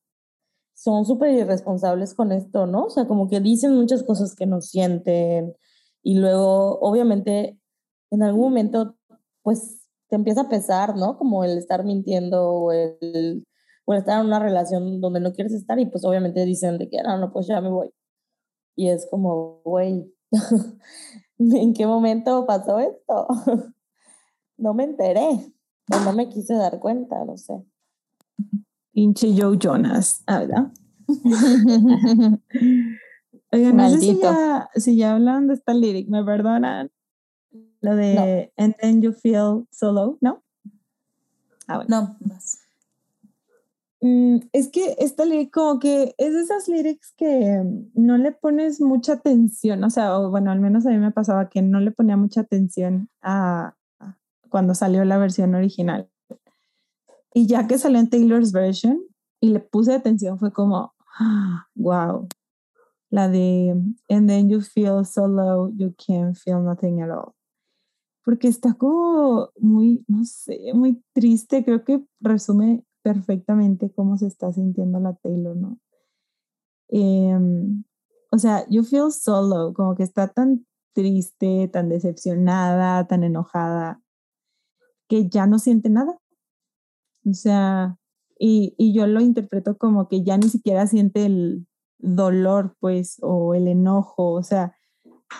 son 0.74 1.06
súper 1.06 1.30
irresponsables 1.32 2.14
con 2.14 2.32
esto, 2.32 2.66
¿no? 2.66 2.84
O 2.86 2.90
sea, 2.90 3.06
como 3.06 3.28
que 3.28 3.40
dicen 3.40 3.74
muchas 3.74 4.02
cosas 4.02 4.34
que 4.34 4.46
no 4.46 4.60
sienten 4.60 5.56
y 6.02 6.16
luego, 6.18 6.78
obviamente, 6.80 7.58
en 8.10 8.22
algún 8.22 8.42
momento, 8.42 8.96
pues 9.42 9.83
te 10.08 10.16
empieza 10.16 10.42
a 10.42 10.48
pesar, 10.48 10.96
¿no? 10.96 11.16
Como 11.16 11.44
el 11.44 11.58
estar 11.58 11.84
mintiendo 11.84 12.50
o 12.50 12.72
el, 12.72 13.46
o 13.84 13.92
el 13.92 13.98
estar 13.98 14.20
en 14.20 14.26
una 14.26 14.38
relación 14.38 15.00
donde 15.00 15.20
no 15.20 15.32
quieres 15.32 15.52
estar 15.52 15.78
y 15.78 15.86
pues 15.86 16.04
obviamente 16.04 16.44
dicen 16.44 16.78
de 16.78 16.88
que, 16.88 17.02
no, 17.02 17.18
no, 17.18 17.32
pues 17.32 17.46
ya 17.46 17.60
me 17.60 17.70
voy. 17.70 17.90
Y 18.76 18.88
es 18.88 19.06
como, 19.10 19.60
güey, 19.64 20.12
¿en 21.38 21.74
qué 21.74 21.86
momento 21.86 22.46
pasó 22.46 22.78
esto? 22.78 23.26
no 24.56 24.74
me 24.74 24.84
enteré 24.84 25.52
o 25.92 26.00
no 26.00 26.12
me 26.12 26.28
quise 26.28 26.54
dar 26.54 26.78
cuenta, 26.78 27.24
no 27.24 27.36
sé. 27.36 27.64
Pinche 28.92 29.34
Joe 29.36 29.58
Jonas, 29.58 30.22
ah, 30.26 30.38
¿verdad? 30.40 30.72
Oigan, 33.52 33.76
no 33.76 33.90
sé 33.90 33.98
si 34.00 34.20
ya, 34.20 34.70
si 34.74 34.96
ya 34.96 35.12
hablan 35.14 35.48
de 35.48 35.54
esta 35.54 35.74
lyric, 35.74 36.08
¿me 36.08 36.24
perdonan? 36.24 36.90
Lo 37.80 37.96
de 37.96 38.52
And 38.56 38.74
then 38.80 39.02
you 39.02 39.12
feel 39.12 39.66
so 39.70 39.92
low, 39.92 40.18
¿no? 40.20 40.42
Ah, 41.66 41.76
bueno. 41.76 41.88
No, 41.88 42.16
vas. 42.20 42.64
Mm, 44.00 44.40
es 44.52 44.68
que 44.68 44.96
esta 44.98 45.24
lyric 45.24 45.50
como 45.50 45.78
que 45.78 46.14
es 46.18 46.34
de 46.34 46.42
esas 46.42 46.68
lyrics 46.68 47.14
que 47.16 47.62
mm, 47.64 47.92
no 47.94 48.18
le 48.18 48.32
pones 48.32 48.80
mucha 48.82 49.14
atención, 49.14 49.82
o 49.82 49.88
sea, 49.88 50.18
o 50.18 50.30
bueno, 50.30 50.50
al 50.50 50.60
menos 50.60 50.84
a 50.84 50.90
mí 50.90 50.98
me 50.98 51.10
pasaba 51.10 51.48
que 51.48 51.62
no 51.62 51.80
le 51.80 51.90
ponía 51.90 52.18
mucha 52.18 52.42
atención 52.42 53.08
a, 53.22 53.74
a 54.00 54.18
cuando 54.50 54.74
salió 54.74 55.04
la 55.06 55.16
versión 55.16 55.54
original. 55.54 56.10
Y 57.32 57.46
ya 57.46 57.66
que 57.66 57.78
salió 57.78 57.98
en 57.98 58.10
Taylor's 58.10 58.52
version 58.52 59.00
y 59.40 59.48
le 59.48 59.60
puse 59.60 59.94
atención 59.94 60.38
fue 60.38 60.52
como, 60.52 60.92
wow, 61.74 62.28
la 63.10 63.28
de 63.28 63.70
And 64.10 64.28
then 64.28 64.50
you 64.50 64.60
feel 64.60 65.04
so 65.06 65.26
low, 65.26 65.72
you 65.74 65.94
can't 65.96 66.36
feel 66.36 66.60
nothing 66.60 67.00
at 67.00 67.10
all. 67.10 67.34
Porque 68.24 68.48
está 68.48 68.74
como 68.74 69.50
muy, 69.58 70.04
no 70.08 70.24
sé, 70.24 70.58
muy 70.74 71.02
triste, 71.12 71.64
creo 71.64 71.84
que 71.84 72.04
resume 72.20 72.84
perfectamente 73.02 73.92
cómo 73.92 74.16
se 74.16 74.26
está 74.26 74.52
sintiendo 74.52 74.98
la 74.98 75.14
Taylor, 75.14 75.56
¿no? 75.56 75.78
Em, 76.88 77.84
o 78.30 78.38
sea, 78.38 78.66
you 78.68 78.82
feel 78.82 79.12
solo, 79.12 79.74
como 79.74 79.94
que 79.94 80.02
está 80.02 80.28
tan 80.28 80.66
triste, 80.94 81.68
tan 81.68 81.88
decepcionada, 81.88 83.06
tan 83.06 83.24
enojada, 83.24 84.00
que 85.08 85.28
ya 85.28 85.46
no 85.46 85.58
siente 85.58 85.90
nada. 85.90 86.18
O 87.26 87.34
sea, 87.34 87.98
y, 88.38 88.74
y 88.78 88.94
yo 88.94 89.06
lo 89.06 89.20
interpreto 89.20 89.76
como 89.76 90.08
que 90.08 90.22
ya 90.22 90.36
ni 90.38 90.48
siquiera 90.48 90.86
siente 90.86 91.26
el 91.26 91.66
dolor, 91.98 92.76
pues, 92.80 93.18
o 93.22 93.54
el 93.54 93.68
enojo, 93.68 94.32
o 94.32 94.42
sea, 94.42 94.74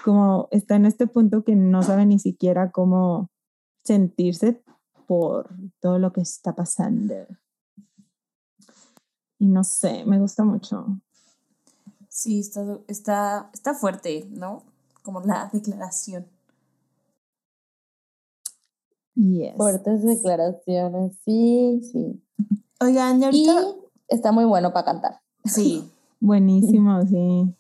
como 0.05 0.49
está 0.51 0.77
en 0.77 0.87
este 0.87 1.07
punto 1.07 1.45
que 1.45 1.55
no 1.57 1.83
sabe 1.83 2.07
ni 2.07 2.19
siquiera 2.19 2.71
cómo 2.71 3.31
sentirse 3.85 4.63
por 5.07 5.49
todo 5.81 5.99
lo 5.99 6.13
que 6.13 6.23
está 6.23 6.55
pasando. 6.55 7.15
Y 9.39 9.47
no 9.47 9.65
sé, 9.65 10.05
me 10.07 10.19
gusta 10.19 10.45
mucho. 10.45 10.87
Sí, 12.09 12.41
está, 12.41 12.79
está, 12.89 13.51
está 13.53 13.75
fuerte, 13.75 14.27
¿no? 14.31 14.63
Como 15.03 15.21
la 15.21 15.51
declaración. 15.53 16.27
Yes. 19.17 19.57
Fuertes 19.57 20.03
declaraciones, 20.03 21.17
sí, 21.25 21.81
sí. 21.93 22.23
Oigan, 22.81 23.23
y 23.33 23.47
Y 23.47 23.47
está 24.09 24.33
muy 24.33 24.45
bueno 24.45 24.73
para 24.73 24.85
cantar. 24.85 25.21
Sí. 25.45 25.91
Buenísimo, 26.21 27.03
sí. 27.03 27.55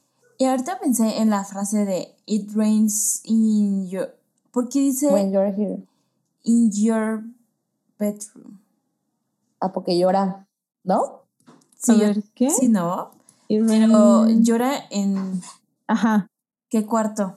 Y 0.45 0.47
ahorita 0.47 0.79
pensé 0.79 1.23
en 1.23 1.31
la 1.31 1.43
frase 1.43 1.87
de 1.87 2.15
It 2.27 2.51
rains 2.55 3.23
in 3.25 3.89
your. 3.89 4.15
¿Por 4.51 4.69
qué 4.69 4.81
dice 4.81 5.11
When 5.11 5.33
you're 5.33 5.51
here. 5.51 5.83
in 6.43 6.71
your 6.71 7.23
bedroom? 7.99 8.61
Ah, 9.59 9.73
porque 9.73 9.99
llora, 9.99 10.47
¿no? 10.83 11.23
Sí, 11.79 11.99
ver, 11.99 12.23
¿qué? 12.35 12.51
sí, 12.51 12.69
no. 12.69 13.13
It 13.49 13.63
Pero 13.67 14.27
llora 14.43 14.85
en. 14.91 15.41
Ajá. 15.87 16.27
¿Qué 16.69 16.85
cuarto? 16.85 17.37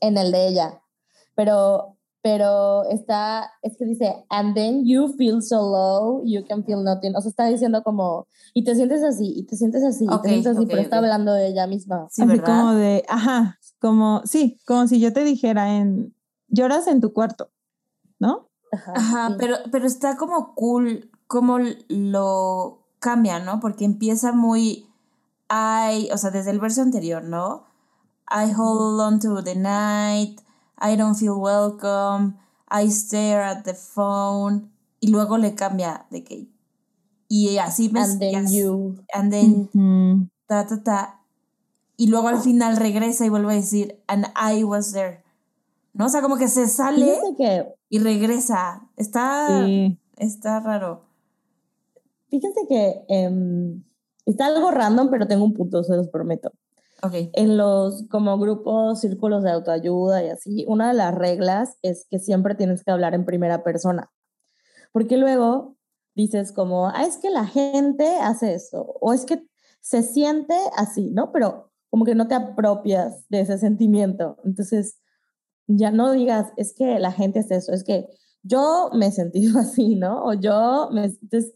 En 0.00 0.16
el 0.16 0.30
de 0.30 0.46
ella. 0.46 0.82
Pero, 1.34 1.91
pero 2.22 2.84
está, 2.88 3.50
es 3.62 3.76
que 3.76 3.84
dice, 3.84 4.24
and 4.30 4.54
then 4.54 4.86
you 4.86 5.12
feel 5.18 5.42
so 5.42 5.56
low, 5.56 6.22
you 6.24 6.44
can 6.46 6.64
feel 6.64 6.82
nothing. 6.82 7.14
O 7.16 7.20
sea, 7.20 7.30
está 7.30 7.46
diciendo 7.46 7.82
como, 7.82 8.28
y 8.54 8.62
te 8.62 8.76
sientes 8.76 9.02
así, 9.02 9.32
y 9.36 9.44
te 9.44 9.56
sientes 9.56 9.82
así, 9.82 10.04
y 10.04 10.22
te 10.22 10.28
sientes 10.28 10.56
así, 10.56 10.66
pero 10.66 10.80
está 10.80 10.98
hablando 10.98 11.32
de 11.32 11.48
ella 11.48 11.66
misma. 11.66 12.06
Sí, 12.10 12.22
Así 12.22 12.30
¿verdad? 12.30 12.46
como 12.46 12.74
de, 12.74 13.04
ajá, 13.08 13.58
como, 13.80 14.22
sí, 14.24 14.60
como 14.64 14.86
si 14.86 15.00
yo 15.00 15.12
te 15.12 15.24
dijera 15.24 15.76
en, 15.76 16.14
lloras 16.46 16.86
en 16.86 17.00
tu 17.00 17.12
cuarto, 17.12 17.50
¿no? 18.20 18.48
Ajá, 18.70 18.92
Ajá, 18.94 19.28
sí. 19.30 19.34
pero, 19.38 19.56
pero 19.72 19.86
está 19.86 20.16
como 20.16 20.54
cool 20.54 21.10
cómo 21.26 21.58
lo 21.88 22.86
cambia, 23.00 23.40
¿no? 23.40 23.58
Porque 23.58 23.84
empieza 23.84 24.30
muy, 24.30 24.86
I, 25.50 26.08
o 26.12 26.18
sea, 26.18 26.30
desde 26.30 26.52
el 26.52 26.60
verso 26.60 26.82
anterior, 26.82 27.24
¿no? 27.24 27.64
I 28.30 28.52
hold 28.56 29.00
on 29.00 29.18
to 29.18 29.42
the 29.42 29.56
night, 29.56 30.40
I 30.80 30.96
don't 30.96 31.14
feel 31.16 31.34
welcome, 31.38 32.34
I 32.68 32.88
stare 32.90 33.42
at 33.42 33.64
the 33.64 33.74
phone, 33.74 34.70
y 35.00 35.08
luego 35.10 35.36
le 35.38 35.54
cambia 35.54 36.06
de 36.10 36.24
que, 36.24 36.46
y 37.28 37.58
así 37.58 37.88
me 37.90 38.00
And 38.00 38.18
then 38.20 38.44
así- 38.46 38.58
you. 38.62 38.96
and 39.12 39.30
then, 39.32 39.68
Ujú. 39.74 40.28
ta, 40.46 40.66
ta, 40.66 40.82
ta, 40.82 41.20
y 41.96 42.06
luego 42.08 42.28
al 42.28 42.40
final 42.40 42.76
regresa 42.76 43.24
y 43.24 43.28
vuelve 43.28 43.52
a 43.52 43.56
decir, 43.56 44.00
and 44.08 44.26
I 44.36 44.64
was 44.64 44.92
there, 44.92 45.22
¿no? 45.94 46.06
O 46.06 46.08
sea, 46.08 46.22
como 46.22 46.36
que 46.36 46.48
se 46.48 46.66
sale 46.68 47.12
que, 47.36 47.66
y 47.88 47.98
regresa, 47.98 48.88
está... 48.96 49.64
Sí. 49.66 49.98
Está 50.16 50.60
raro. 50.60 51.02
fíjense 52.28 52.60
que 52.68 53.04
em, 53.08 53.82
está 54.24 54.46
algo 54.46 54.70
random, 54.70 55.10
pero 55.10 55.26
tengo 55.26 55.44
un 55.44 55.52
punto, 55.52 55.82
se 55.82 55.96
los 55.96 56.08
prometo. 56.08 56.52
Ok. 57.02 57.14
En 57.32 57.56
los 57.56 58.04
como 58.08 58.38
grupos, 58.38 59.00
círculos 59.00 59.42
de 59.42 59.50
autoayuda 59.50 60.24
y 60.24 60.28
así, 60.28 60.64
una 60.68 60.88
de 60.88 60.94
las 60.94 61.14
reglas 61.14 61.76
es 61.82 62.06
que 62.08 62.20
siempre 62.20 62.54
tienes 62.54 62.84
que 62.84 62.92
hablar 62.92 63.14
en 63.14 63.24
primera 63.24 63.64
persona. 63.64 64.12
Porque 64.92 65.16
luego 65.16 65.76
dices 66.14 66.52
como, 66.52 66.88
ah, 66.88 67.04
es 67.04 67.16
que 67.18 67.30
la 67.30 67.46
gente 67.46 68.06
hace 68.20 68.54
eso, 68.54 68.82
o 69.00 69.12
es 69.12 69.24
que 69.24 69.42
se 69.80 70.02
siente 70.02 70.54
así, 70.76 71.10
¿no? 71.10 71.32
Pero 71.32 71.72
como 71.90 72.04
que 72.04 72.14
no 72.14 72.28
te 72.28 72.34
apropias 72.34 73.28
de 73.28 73.40
ese 73.40 73.58
sentimiento. 73.58 74.38
Entonces, 74.44 74.98
ya 75.66 75.90
no 75.90 76.12
digas, 76.12 76.52
es 76.56 76.74
que 76.74 76.98
la 76.98 77.12
gente 77.12 77.40
hace 77.40 77.56
eso, 77.56 77.72
es 77.72 77.84
que 77.84 78.06
yo 78.42 78.90
me 78.94 79.08
he 79.08 79.12
sentido 79.12 79.58
así, 79.60 79.96
¿no? 79.96 80.24
O 80.24 80.34
yo 80.34 80.88
me... 80.92 81.06
Entonces, 81.06 81.52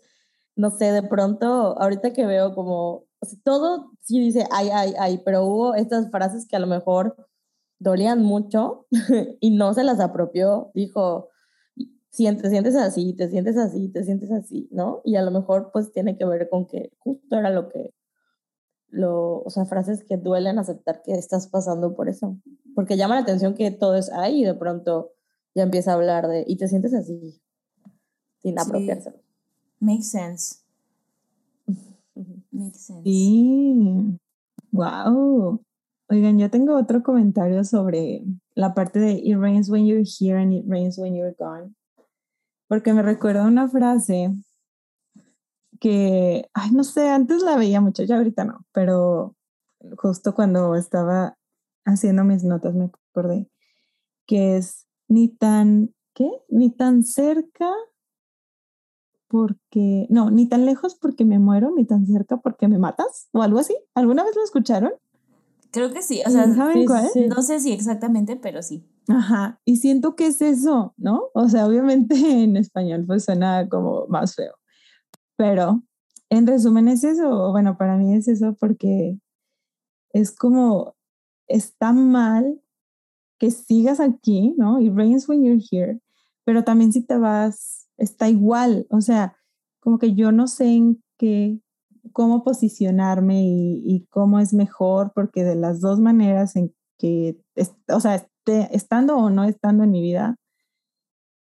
no 0.56 0.70
sé, 0.70 0.92
de 0.92 1.02
pronto, 1.02 1.78
ahorita 1.80 2.12
que 2.12 2.26
veo 2.26 2.54
como, 2.54 3.05
todo 3.44 3.92
sí 4.02 4.20
dice, 4.20 4.46
ay, 4.50 4.68
ay, 4.72 4.94
ay, 4.98 5.22
pero 5.24 5.44
hubo 5.44 5.74
estas 5.74 6.10
frases 6.10 6.46
que 6.46 6.56
a 6.56 6.60
lo 6.60 6.66
mejor 6.66 7.16
dolían 7.78 8.22
mucho 8.22 8.86
y 9.40 9.50
no 9.50 9.74
se 9.74 9.84
las 9.84 10.00
apropió, 10.00 10.70
dijo, 10.74 11.28
si 12.10 12.34
te 12.36 12.48
sientes 12.48 12.74
así, 12.76 13.12
te 13.14 13.28
sientes 13.28 13.56
así, 13.58 13.88
te 13.88 14.04
sientes 14.04 14.30
así, 14.32 14.68
¿no? 14.70 15.02
Y 15.04 15.16
a 15.16 15.22
lo 15.22 15.30
mejor 15.30 15.70
pues 15.72 15.92
tiene 15.92 16.16
que 16.16 16.24
ver 16.24 16.48
con 16.48 16.66
que 16.66 16.90
justo 16.98 17.36
era 17.36 17.50
lo 17.50 17.68
que, 17.68 17.92
lo, 18.88 19.42
o 19.42 19.50
sea, 19.50 19.66
frases 19.66 20.04
que 20.04 20.16
duelen 20.16 20.58
aceptar 20.58 21.02
que 21.02 21.12
estás 21.12 21.48
pasando 21.48 21.94
por 21.94 22.08
eso, 22.08 22.38
porque 22.74 22.96
llama 22.96 23.16
la 23.16 23.22
atención 23.22 23.54
que 23.54 23.70
todo 23.70 23.96
es 23.96 24.10
ahí 24.12 24.42
y 24.42 24.44
de 24.44 24.54
pronto 24.54 25.12
ya 25.54 25.62
empieza 25.64 25.92
a 25.92 25.94
hablar 25.94 26.28
de, 26.28 26.44
y 26.46 26.56
te 26.56 26.68
sientes 26.68 26.94
así, 26.94 27.40
sin 28.40 28.54
Sí. 28.58 28.64
apropiarse. 28.66 29.12
Makes 29.80 30.10
sense. 30.10 30.65
Makes 32.52 32.86
sense. 32.86 33.02
Sí. 33.04 34.18
Wow. 34.72 35.60
Oigan, 36.08 36.38
yo 36.38 36.50
tengo 36.50 36.76
otro 36.76 37.02
comentario 37.02 37.64
sobre 37.64 38.22
la 38.54 38.74
parte 38.74 39.00
de 39.00 39.12
It 39.24 39.36
rains 39.36 39.68
when 39.68 39.86
you're 39.86 40.04
here 40.04 40.38
and 40.38 40.52
it 40.52 40.64
rains 40.66 40.98
when 40.98 41.14
you're 41.14 41.34
gone. 41.38 41.74
Porque 42.68 42.92
me 42.92 43.02
recuerda 43.02 43.46
una 43.46 43.68
frase 43.68 44.32
que, 45.80 46.48
ay, 46.54 46.70
no 46.72 46.84
sé, 46.84 47.08
antes 47.08 47.42
la 47.42 47.56
veía 47.56 47.80
mucho, 47.80 48.02
ya 48.02 48.16
ahorita 48.16 48.44
no, 48.44 48.64
pero 48.72 49.36
justo 49.98 50.34
cuando 50.34 50.74
estaba 50.74 51.36
haciendo 51.84 52.24
mis 52.24 52.44
notas 52.44 52.74
me 52.74 52.90
acordé 53.12 53.48
que 54.26 54.56
es 54.56 54.86
ni 55.08 55.28
tan, 55.28 55.94
¿qué? 56.14 56.28
Ni 56.48 56.70
tan 56.70 57.04
cerca 57.04 57.70
porque, 59.28 60.06
no, 60.10 60.30
ni 60.30 60.48
tan 60.48 60.66
lejos 60.66 60.94
porque 60.94 61.24
me 61.24 61.38
muero, 61.38 61.72
ni 61.76 61.84
tan 61.84 62.06
cerca 62.06 62.36
porque 62.38 62.68
me 62.68 62.78
matas, 62.78 63.28
o 63.32 63.42
algo 63.42 63.58
así. 63.58 63.76
¿Alguna 63.94 64.24
vez 64.24 64.34
lo 64.36 64.44
escucharon? 64.44 64.92
Creo 65.72 65.92
que 65.92 66.02
sí. 66.02 66.22
O 66.26 66.30
sea, 66.30 66.52
¿Saben 66.54 66.80
Sí, 66.80 66.86
cuál? 66.86 67.08
sí. 67.12 67.26
no 67.28 67.42
sé 67.42 67.60
si 67.60 67.72
exactamente, 67.72 68.36
pero 68.36 68.62
sí. 68.62 68.84
Ajá, 69.08 69.60
y 69.64 69.76
siento 69.76 70.16
que 70.16 70.26
es 70.26 70.40
eso, 70.42 70.94
¿no? 70.96 71.24
O 71.34 71.48
sea, 71.48 71.66
obviamente 71.66 72.14
en 72.44 72.56
español 72.56 73.04
pues 73.06 73.24
suena 73.24 73.68
como 73.68 74.06
más 74.08 74.34
feo, 74.34 74.54
pero 75.36 75.82
en 76.30 76.46
resumen 76.46 76.88
es 76.88 77.04
eso, 77.04 77.52
bueno, 77.52 77.76
para 77.78 77.96
mí 77.96 78.14
es 78.14 78.26
eso 78.26 78.56
porque 78.58 79.18
es 80.12 80.34
como, 80.34 80.96
está 81.46 81.92
mal 81.92 82.60
que 83.38 83.50
sigas 83.50 84.00
aquí, 84.00 84.54
¿no? 84.56 84.80
It 84.80 84.92
rains 84.94 85.28
when 85.28 85.44
you're 85.44 85.62
here, 85.70 86.00
pero 86.46 86.62
también 86.62 86.92
si 86.92 87.02
te 87.02 87.18
vas, 87.18 87.88
está 87.98 88.28
igual, 88.28 88.86
o 88.90 89.00
sea, 89.00 89.36
como 89.80 89.98
que 89.98 90.14
yo 90.14 90.30
no 90.30 90.46
sé 90.46 90.66
en 90.68 91.02
qué, 91.18 91.60
cómo 92.12 92.44
posicionarme 92.44 93.42
y, 93.42 93.82
y 93.84 94.06
cómo 94.10 94.38
es 94.38 94.54
mejor, 94.54 95.10
porque 95.12 95.42
de 95.42 95.56
las 95.56 95.80
dos 95.80 95.98
maneras 95.98 96.54
en 96.54 96.72
que, 96.98 97.36
es- 97.56 97.74
o 97.88 97.98
sea, 98.00 98.14
esté- 98.14 98.68
estando 98.70 99.16
o 99.16 99.28
no 99.28 99.42
estando 99.44 99.82
en 99.82 99.90
mi 99.90 100.00
vida, 100.00 100.36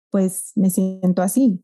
pues 0.09 0.53
me 0.55 0.69
siento 0.69 1.21
así. 1.21 1.61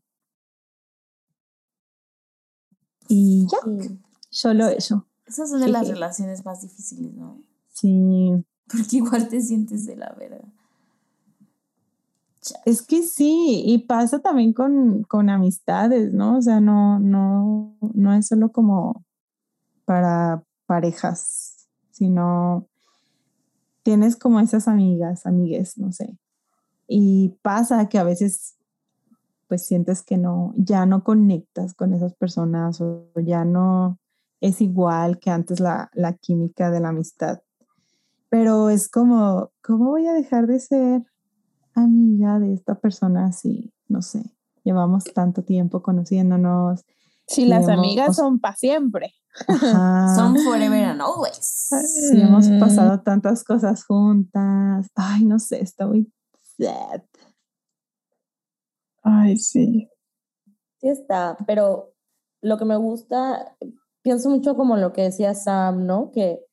Y 3.08 3.46
ya, 3.50 3.58
Sí. 3.64 3.98
solo 4.30 4.68
eso. 4.68 5.06
Esas 5.26 5.50
son 5.50 5.60
de 5.60 5.68
las 5.68 5.88
relaciones 5.88 6.44
más 6.44 6.60
difíciles, 6.62 7.14
¿no? 7.14 7.42
Sí. 7.72 8.32
Porque 8.66 8.96
igual 8.98 9.28
te 9.28 9.40
sientes 9.40 9.86
de 9.86 9.96
la 9.96 10.14
verga. 10.18 10.44
Es 12.64 12.82
que 12.82 13.02
sí, 13.02 13.62
y 13.66 13.78
pasa 13.86 14.20
también 14.20 14.52
con, 14.52 15.02
con 15.02 15.28
amistades, 15.28 16.12
¿no? 16.12 16.38
O 16.38 16.42
sea, 16.42 16.60
no, 16.60 16.98
no, 16.98 17.76
no 17.94 18.14
es 18.14 18.28
solo 18.28 18.50
como 18.50 19.04
para 19.84 20.42
parejas, 20.66 21.68
sino 21.90 22.66
tienes 23.82 24.16
como 24.16 24.40
esas 24.40 24.68
amigas, 24.68 25.26
amigues, 25.26 25.76
no 25.76 25.92
sé. 25.92 26.16
Y 26.86 27.36
pasa 27.42 27.88
que 27.88 27.98
a 27.98 28.04
veces 28.04 28.56
pues 29.50 29.66
sientes 29.66 30.04
que 30.04 30.16
no, 30.16 30.54
ya 30.56 30.86
no 30.86 31.02
conectas 31.02 31.74
con 31.74 31.92
esas 31.92 32.14
personas 32.14 32.80
o 32.80 33.10
ya 33.16 33.44
no 33.44 33.98
es 34.40 34.60
igual 34.60 35.18
que 35.18 35.30
antes 35.30 35.58
la, 35.58 35.90
la 35.92 36.12
química 36.12 36.70
de 36.70 36.78
la 36.78 36.90
amistad. 36.90 37.40
Pero 38.28 38.70
es 38.70 38.88
como, 38.88 39.50
¿cómo 39.60 39.90
voy 39.90 40.06
a 40.06 40.12
dejar 40.12 40.46
de 40.46 40.60
ser 40.60 41.02
amiga 41.74 42.38
de 42.38 42.54
esta 42.54 42.74
persona 42.74 43.32
si, 43.32 43.72
no 43.88 44.02
sé, 44.02 44.22
llevamos 44.64 45.04
tanto 45.04 45.42
tiempo 45.42 45.82
conociéndonos? 45.82 46.84
Si 47.26 47.46
las 47.46 47.68
amigas 47.68 48.16
son 48.16 48.40
para 48.40 48.56
siempre. 48.56 49.14
Ajá. 49.46 50.14
Son 50.16 50.36
forever 50.38 50.84
and 50.84 51.00
always. 51.00 51.38
Sí, 51.38 52.20
hemos 52.20 52.48
pasado 52.58 53.00
tantas 53.00 53.44
cosas 53.44 53.84
juntas. 53.84 54.88
Ay, 54.96 55.24
no 55.24 55.38
sé, 55.38 55.62
está 55.62 55.86
muy 55.86 56.12
sad. 56.58 57.02
Ay, 59.02 59.36
sí. 59.36 59.88
Sí 60.80 60.88
está, 60.88 61.36
pero 61.46 61.92
lo 62.42 62.58
que 62.58 62.64
me 62.64 62.76
gusta, 62.76 63.56
pienso 64.02 64.30
mucho 64.30 64.56
como 64.56 64.76
lo 64.76 64.92
que 64.92 65.02
decía 65.02 65.34
Sam, 65.34 65.86
¿no? 65.86 66.10
Que 66.10 66.44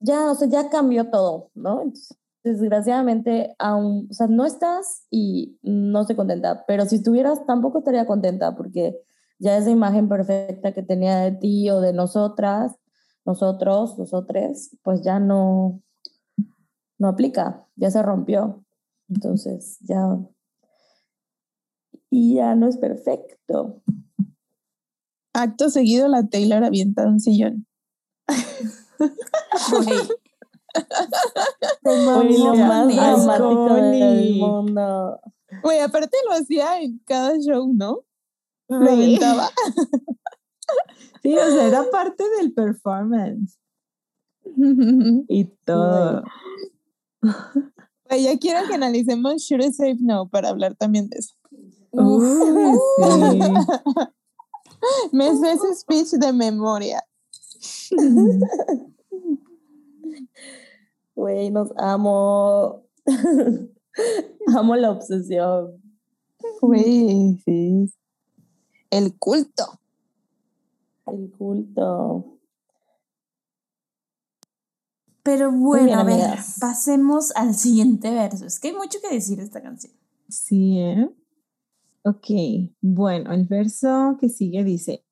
ya, 0.00 0.30
o 0.30 0.34
sea, 0.34 0.48
ya 0.48 0.70
cambió 0.70 1.10
todo, 1.10 1.50
¿no? 1.54 1.82
Entonces, 1.82 2.16
desgraciadamente, 2.48 3.54
aún, 3.58 4.08
o 4.10 4.14
sea, 4.14 4.26
no 4.26 4.44
estás 4.44 5.06
y 5.10 5.58
no 5.62 6.02
estoy 6.02 6.16
contenta, 6.16 6.64
pero 6.66 6.84
si 6.86 6.96
estuvieras 6.96 7.44
tampoco 7.46 7.78
estaría 7.78 8.06
contenta 8.06 8.56
porque 8.56 8.98
ya 9.38 9.56
esa 9.56 9.70
imagen 9.70 10.08
perfecta 10.08 10.72
que 10.72 10.82
tenía 10.82 11.18
de 11.18 11.32
ti 11.32 11.70
o 11.70 11.80
de 11.80 11.92
nosotras, 11.92 12.76
nosotros, 13.24 13.98
nosotres, 13.98 14.76
pues 14.82 15.02
ya 15.02 15.20
no, 15.20 15.80
no 16.98 17.08
aplica, 17.08 17.66
ya 17.76 17.90
se 17.90 18.02
rompió. 18.02 18.64
Entonces, 19.08 19.78
ya 19.80 20.18
y 22.10 22.36
ya 22.36 22.54
no 22.54 22.68
es 22.68 22.76
perfecto. 22.76 23.82
Acto 25.32 25.70
seguido, 25.70 26.08
la 26.08 26.26
Taylor 26.26 26.64
avienta 26.64 27.06
un 27.06 27.20
sillón. 27.20 27.66
Güey. 29.70 29.98
Fue 31.82 32.38
lo 32.38 32.54
más 32.54 32.86
dramático 32.94 33.74
del 33.74 34.34
mundo. 34.36 35.20
Güey, 35.62 35.80
aparte 35.80 36.16
lo 36.26 36.32
hacía 36.34 36.80
en 36.80 36.98
cada 37.06 37.36
show, 37.38 37.72
¿no? 37.74 38.04
Lo 38.68 38.86
Sí. 38.86 38.92
aventaba. 38.92 39.48
Sí, 41.22 41.34
o 41.36 41.50
sea, 41.50 41.66
era 41.66 41.90
parte 41.90 42.22
del 42.38 42.52
performance 42.52 43.58
y 45.28 45.44
todo. 45.64 46.22
Güey, 48.08 48.22
ya 48.22 48.38
quiero 48.38 48.66
que 48.68 48.74
analicemos 48.74 49.42
Should 49.42 49.64
I 49.64 49.72
Save 49.72 49.96
No 50.00 50.28
para 50.28 50.50
hablar 50.50 50.76
también 50.76 51.08
de 51.08 51.16
eso. 51.18 51.34
Uy, 51.90 52.24
sí. 52.98 53.02
Me 55.12 55.36
sé 55.36 55.52
ese 55.52 55.74
speech 55.74 56.10
de 56.20 56.32
memoria. 56.32 57.02
Güey, 61.18 61.50
nos 61.50 61.72
amo. 61.76 62.84
amo 64.56 64.76
la 64.76 64.92
obsesión. 64.92 65.82
Güey, 66.60 67.42
sí. 67.44 67.92
El 68.88 69.18
culto. 69.18 69.64
El 71.06 71.32
culto. 71.32 72.38
Pero 75.24 75.50
bueno, 75.50 75.86
bien, 75.86 75.98
a 75.98 76.04
ver, 76.04 76.20
amigas. 76.20 76.58
pasemos 76.60 77.32
al 77.34 77.56
siguiente 77.56 78.12
verso. 78.12 78.46
Es 78.46 78.60
que 78.60 78.68
hay 78.68 78.74
mucho 78.74 79.00
que 79.02 79.12
decir 79.12 79.38
de 79.38 79.44
esta 79.44 79.60
canción. 79.60 79.92
Sí, 80.28 80.78
¿eh? 80.78 81.10
Ok, 82.04 82.28
bueno, 82.80 83.32
el 83.32 83.44
verso 83.44 84.16
que 84.20 84.28
sigue 84.28 84.62
dice, 84.62 85.04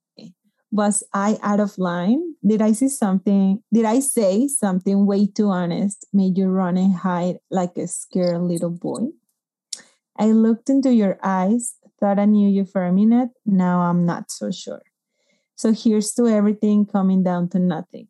Was 0.70 1.04
I 1.12 1.36
out 1.42 1.58
of 1.58 1.76
line? 1.78 2.35
Did 2.46 2.62
I 2.62 2.72
say 2.72 2.86
something? 2.86 3.62
Did 3.72 3.84
I 3.84 3.98
say 3.98 4.46
something 4.46 5.04
way 5.04 5.26
too 5.26 5.48
honest? 5.50 6.06
Made 6.12 6.38
you 6.38 6.46
run 6.46 6.76
and 6.76 6.94
hide 6.94 7.40
like 7.50 7.76
a 7.76 7.88
scared 7.88 8.40
little 8.42 8.70
boy? 8.70 9.10
I 10.16 10.26
looked 10.26 10.70
into 10.70 10.94
your 10.94 11.18
eyes, 11.22 11.74
thought 11.98 12.20
I 12.20 12.24
knew 12.24 12.48
you 12.48 12.64
for 12.64 12.84
a 12.84 12.92
minute. 12.92 13.30
Now 13.44 13.80
I'm 13.80 14.06
not 14.06 14.30
so 14.30 14.52
sure. 14.52 14.82
So 15.56 15.72
here's 15.72 16.14
to 16.14 16.28
everything 16.28 16.86
coming 16.86 17.24
down 17.24 17.48
to 17.50 17.58
nothing. 17.58 18.06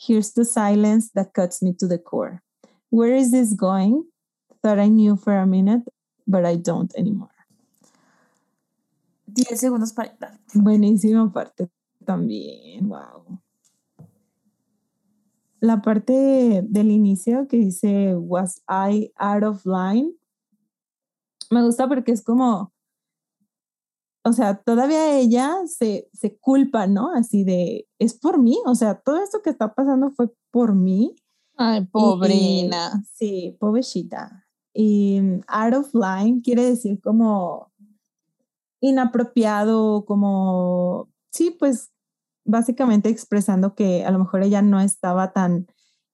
Here's 0.00 0.32
to 0.32 0.44
silence 0.44 1.10
that 1.14 1.34
cuts 1.34 1.60
me 1.60 1.74
to 1.78 1.86
the 1.86 1.98
core. 1.98 2.42
Where 2.88 3.14
is 3.14 3.32
this 3.32 3.52
going? 3.52 4.04
Thought 4.62 4.78
I 4.78 4.88
knew 4.88 5.16
for 5.16 5.36
a 5.36 5.46
minute, 5.46 5.82
but 6.26 6.46
I 6.46 6.56
don't 6.56 6.92
anymore. 6.96 7.28
10 9.34 9.60
segundos 9.60 9.92
para. 9.92 10.38
Buenísima 10.54 11.30
parte 11.32 11.68
también, 12.04 12.88
wow. 12.88 13.43
La 15.64 15.80
parte 15.80 16.60
del 16.68 16.90
inicio 16.90 17.48
que 17.48 17.56
dice, 17.56 18.14
was 18.16 18.62
I 18.68 19.10
out 19.16 19.44
of 19.44 19.64
line? 19.64 20.12
Me 21.50 21.62
gusta 21.62 21.88
porque 21.88 22.12
es 22.12 22.22
como, 22.22 22.74
o 24.24 24.32
sea, 24.34 24.60
todavía 24.60 25.16
ella 25.18 25.54
se, 25.66 26.10
se 26.12 26.36
culpa, 26.36 26.86
¿no? 26.86 27.10
Así 27.14 27.44
de, 27.44 27.88
es 27.98 28.12
por 28.12 28.38
mí, 28.38 28.58
o 28.66 28.74
sea, 28.74 29.00
todo 29.00 29.16
esto 29.22 29.40
que 29.42 29.48
está 29.48 29.72
pasando 29.74 30.10
fue 30.10 30.30
por 30.50 30.74
mí. 30.74 31.14
Ay, 31.56 31.80
Y- 31.80 31.84
pobrina. 31.86 33.02
sí, 33.14 33.56
pobrecita. 33.58 34.46
Y 34.74 35.18
mm, 35.22 35.40
out 35.48 35.74
of 35.74 35.94
line 35.94 36.42
quiere 36.42 36.62
decir 36.64 37.00
como 37.00 37.72
inapropiado, 38.80 40.04
como, 40.04 41.08
sí, 41.30 41.56
pues 41.58 41.90
básicamente 42.44 43.08
expresando 43.08 43.74
que 43.74 44.04
a 44.04 44.10
lo 44.10 44.18
mejor 44.18 44.42
ella 44.42 44.62
no 44.62 44.80
estaba 44.80 45.32
tan 45.32 45.66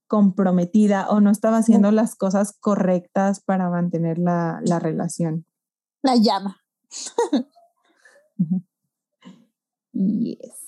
comprometida 0.07 1.09
o 1.09 1.20
no 1.20 1.31
estaba 1.31 1.59
haciendo 1.59 1.93
las 1.93 2.16
cosas 2.16 2.53
correctas 2.59 3.41
para 3.41 3.70
mantener 3.70 4.18
la, 4.18 4.61
la 4.64 4.78
relación. 4.78 5.47
La 6.03 6.16
llama. 6.16 6.61
Yes. 9.93 10.61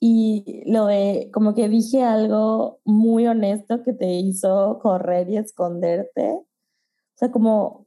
Y 0.00 0.64
lo 0.66 0.86
de, 0.86 1.30
como 1.32 1.54
que 1.54 1.68
dije 1.68 2.02
algo 2.02 2.80
muy 2.84 3.26
honesto 3.26 3.82
que 3.84 3.92
te 3.92 4.14
hizo 4.14 4.80
correr 4.82 5.28
y 5.30 5.36
esconderte. 5.36 6.32
O 6.32 6.46
sea, 7.14 7.30
como, 7.30 7.86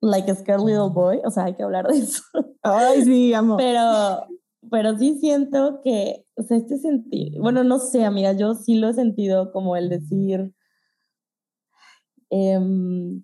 like 0.00 0.30
a 0.30 0.34
scared 0.34 0.64
little 0.64 0.88
boy. 0.90 1.20
O 1.24 1.30
sea, 1.30 1.44
hay 1.44 1.54
que 1.54 1.62
hablar 1.62 1.88
de 1.88 1.98
eso. 1.98 2.22
Ay, 2.62 3.04
sí, 3.04 3.34
amo. 3.34 3.56
Pero, 3.58 4.26
pero 4.70 4.96
sí 4.98 5.18
siento 5.18 5.80
que, 5.82 6.26
o 6.36 6.42
sea, 6.42 6.56
este 6.56 6.78
sentido, 6.78 7.40
bueno, 7.42 7.64
no 7.64 7.78
sé, 7.78 8.04
amiga, 8.04 8.32
yo 8.32 8.54
sí 8.54 8.76
lo 8.76 8.88
he 8.88 8.94
sentido 8.94 9.52
como 9.52 9.76
el 9.76 9.88
decir, 9.88 10.52
em, 12.30 13.22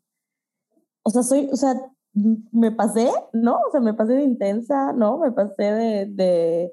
o 1.02 1.10
sea, 1.10 1.22
soy, 1.22 1.48
o 1.52 1.56
sea, 1.56 1.74
me 2.52 2.70
pasé, 2.72 3.10
¿no? 3.32 3.54
O 3.68 3.70
sea, 3.70 3.80
me 3.80 3.94
pasé 3.94 4.14
de 4.14 4.22
intensa, 4.24 4.92
¿no? 4.92 5.18
Me 5.18 5.32
pasé 5.32 5.62
de, 5.62 6.06
de 6.06 6.72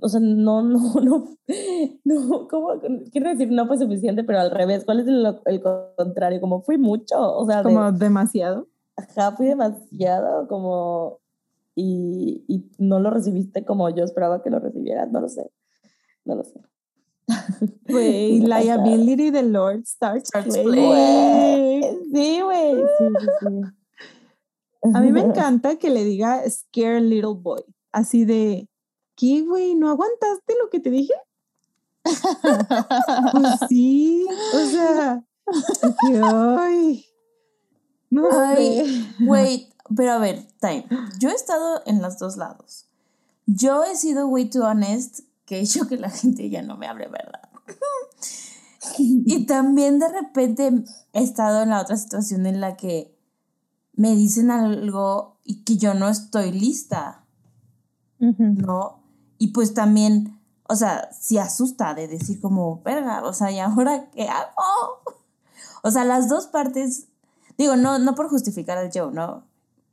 o 0.00 0.08
sea, 0.08 0.20
no, 0.20 0.62
no, 0.62 0.94
no, 1.00 1.28
no, 2.04 2.48
¿cómo? 2.48 2.68
Quiero 3.12 3.30
decir, 3.30 3.50
no 3.50 3.66
fue 3.66 3.78
suficiente, 3.78 4.24
pero 4.24 4.40
al 4.40 4.50
revés, 4.50 4.84
¿cuál 4.84 5.00
es 5.00 5.06
el, 5.08 5.26
el 5.46 5.62
contrario? 5.96 6.40
Como 6.40 6.62
fui 6.62 6.78
mucho, 6.78 7.16
o 7.36 7.46
sea, 7.46 7.58
de- 7.58 7.64
Como 7.64 7.92
demasiado. 7.92 8.68
Ajá, 8.96 9.32
fui 9.32 9.46
demasiado 9.46 10.46
como... 10.48 11.18
Y, 11.74 12.44
y 12.46 12.70
no 12.78 13.00
lo 13.00 13.10
recibiste 13.10 13.64
como 13.64 13.90
yo 13.90 14.04
esperaba 14.04 14.42
que 14.42 14.50
lo 14.50 14.60
recibieras, 14.60 15.10
no 15.10 15.20
lo 15.20 15.28
sé. 15.28 15.50
No 16.24 16.36
lo 16.36 16.44
sé. 16.44 16.60
Güey, 17.88 18.40
liability 18.40 19.30
the 19.30 19.42
Lord 19.42 19.86
starts, 19.86 20.30
playing. 20.30 21.80
Güey, 21.80 21.98
sí, 22.12 22.40
güey. 22.40 22.74
Sí, 22.98 23.04
sí, 23.20 23.26
sí. 23.40 24.90
A 24.94 25.00
mí 25.00 25.12
me 25.12 25.20
encanta 25.24 25.76
que 25.76 25.90
le 25.90 26.04
diga 26.04 26.42
scare 26.48 27.00
little 27.00 27.34
boy. 27.36 27.62
Así 27.92 28.24
de, 28.24 28.68
¿qué, 29.16 29.42
güey? 29.42 29.74
¿No 29.74 29.88
aguantaste 29.88 30.54
lo 30.62 30.68
que 30.70 30.80
te 30.80 30.90
dije? 30.90 31.14
Pues 33.32 33.48
sí, 33.68 34.26
o 34.54 34.66
sea, 34.66 35.24
de 35.82 35.94
que, 36.00 36.20
ay, 36.22 37.04
no 38.10 38.28
Ay, 38.30 39.16
sé. 39.18 39.73
Pero 39.94 40.12
a 40.12 40.18
ver, 40.18 40.46
time. 40.60 40.86
Yo 41.18 41.30
he 41.30 41.34
estado 41.34 41.82
en 41.86 42.00
los 42.00 42.18
dos 42.18 42.36
lados. 42.36 42.86
Yo 43.46 43.84
he 43.84 43.96
sido 43.96 44.26
way 44.28 44.48
too 44.48 44.64
honest, 44.64 45.20
que 45.44 45.58
he 45.58 45.60
hecho 45.60 45.86
que 45.86 45.96
la 45.96 46.10
gente 46.10 46.48
ya 46.48 46.62
no 46.62 46.76
me 46.76 46.86
hable 46.86 47.08
verdad. 47.08 47.50
y 48.98 49.46
también 49.46 49.98
de 49.98 50.08
repente 50.08 50.84
he 51.12 51.22
estado 51.22 51.62
en 51.62 51.70
la 51.70 51.82
otra 51.82 51.96
situación 51.96 52.46
en 52.46 52.60
la 52.60 52.76
que 52.76 53.14
me 53.92 54.14
dicen 54.14 54.50
algo 54.50 55.38
y 55.44 55.62
que 55.64 55.76
yo 55.76 55.94
no 55.94 56.08
estoy 56.08 56.52
lista, 56.52 57.24
¿no? 58.18 59.02
Y 59.38 59.48
pues 59.48 59.74
también, 59.74 60.40
o 60.68 60.74
sea, 60.74 61.10
sí 61.12 61.38
asusta 61.38 61.94
de 61.94 62.08
decir 62.08 62.40
como, 62.40 62.82
verga, 62.82 63.22
o 63.24 63.32
sea, 63.32 63.50
¿y 63.50 63.58
ahora 63.58 64.10
qué 64.10 64.28
hago? 64.28 65.02
O 65.82 65.90
sea, 65.90 66.04
las 66.04 66.28
dos 66.28 66.46
partes, 66.46 67.08
digo, 67.58 67.76
no, 67.76 67.98
no 67.98 68.14
por 68.14 68.28
justificar 68.28 68.78
al 68.78 68.90
Joe, 68.92 69.12
¿no? 69.12 69.44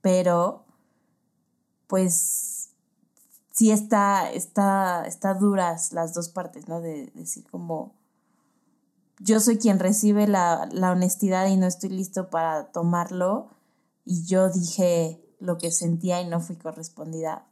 Pero, 0.01 0.65
pues, 1.87 2.71
sí 3.51 3.71
está, 3.71 4.31
está, 4.31 5.05
está 5.05 5.33
duras 5.33 5.93
las 5.93 6.13
dos 6.13 6.29
partes, 6.29 6.67
¿no? 6.67 6.81
De 6.81 7.11
decir 7.13 7.45
como, 7.49 7.93
yo 9.19 9.39
soy 9.39 9.57
quien 9.57 9.79
recibe 9.79 10.27
la, 10.27 10.67
la 10.71 10.91
honestidad 10.91 11.47
y 11.47 11.57
no 11.57 11.67
estoy 11.67 11.89
listo 11.89 12.29
para 12.29 12.71
tomarlo. 12.71 13.49
Y 14.05 14.25
yo 14.25 14.49
dije 14.49 15.23
lo 15.39 15.57
que 15.57 15.71
sentía 15.71 16.21
y 16.21 16.27
no 16.27 16.39
fui 16.39 16.55
correspondida. 16.55 17.45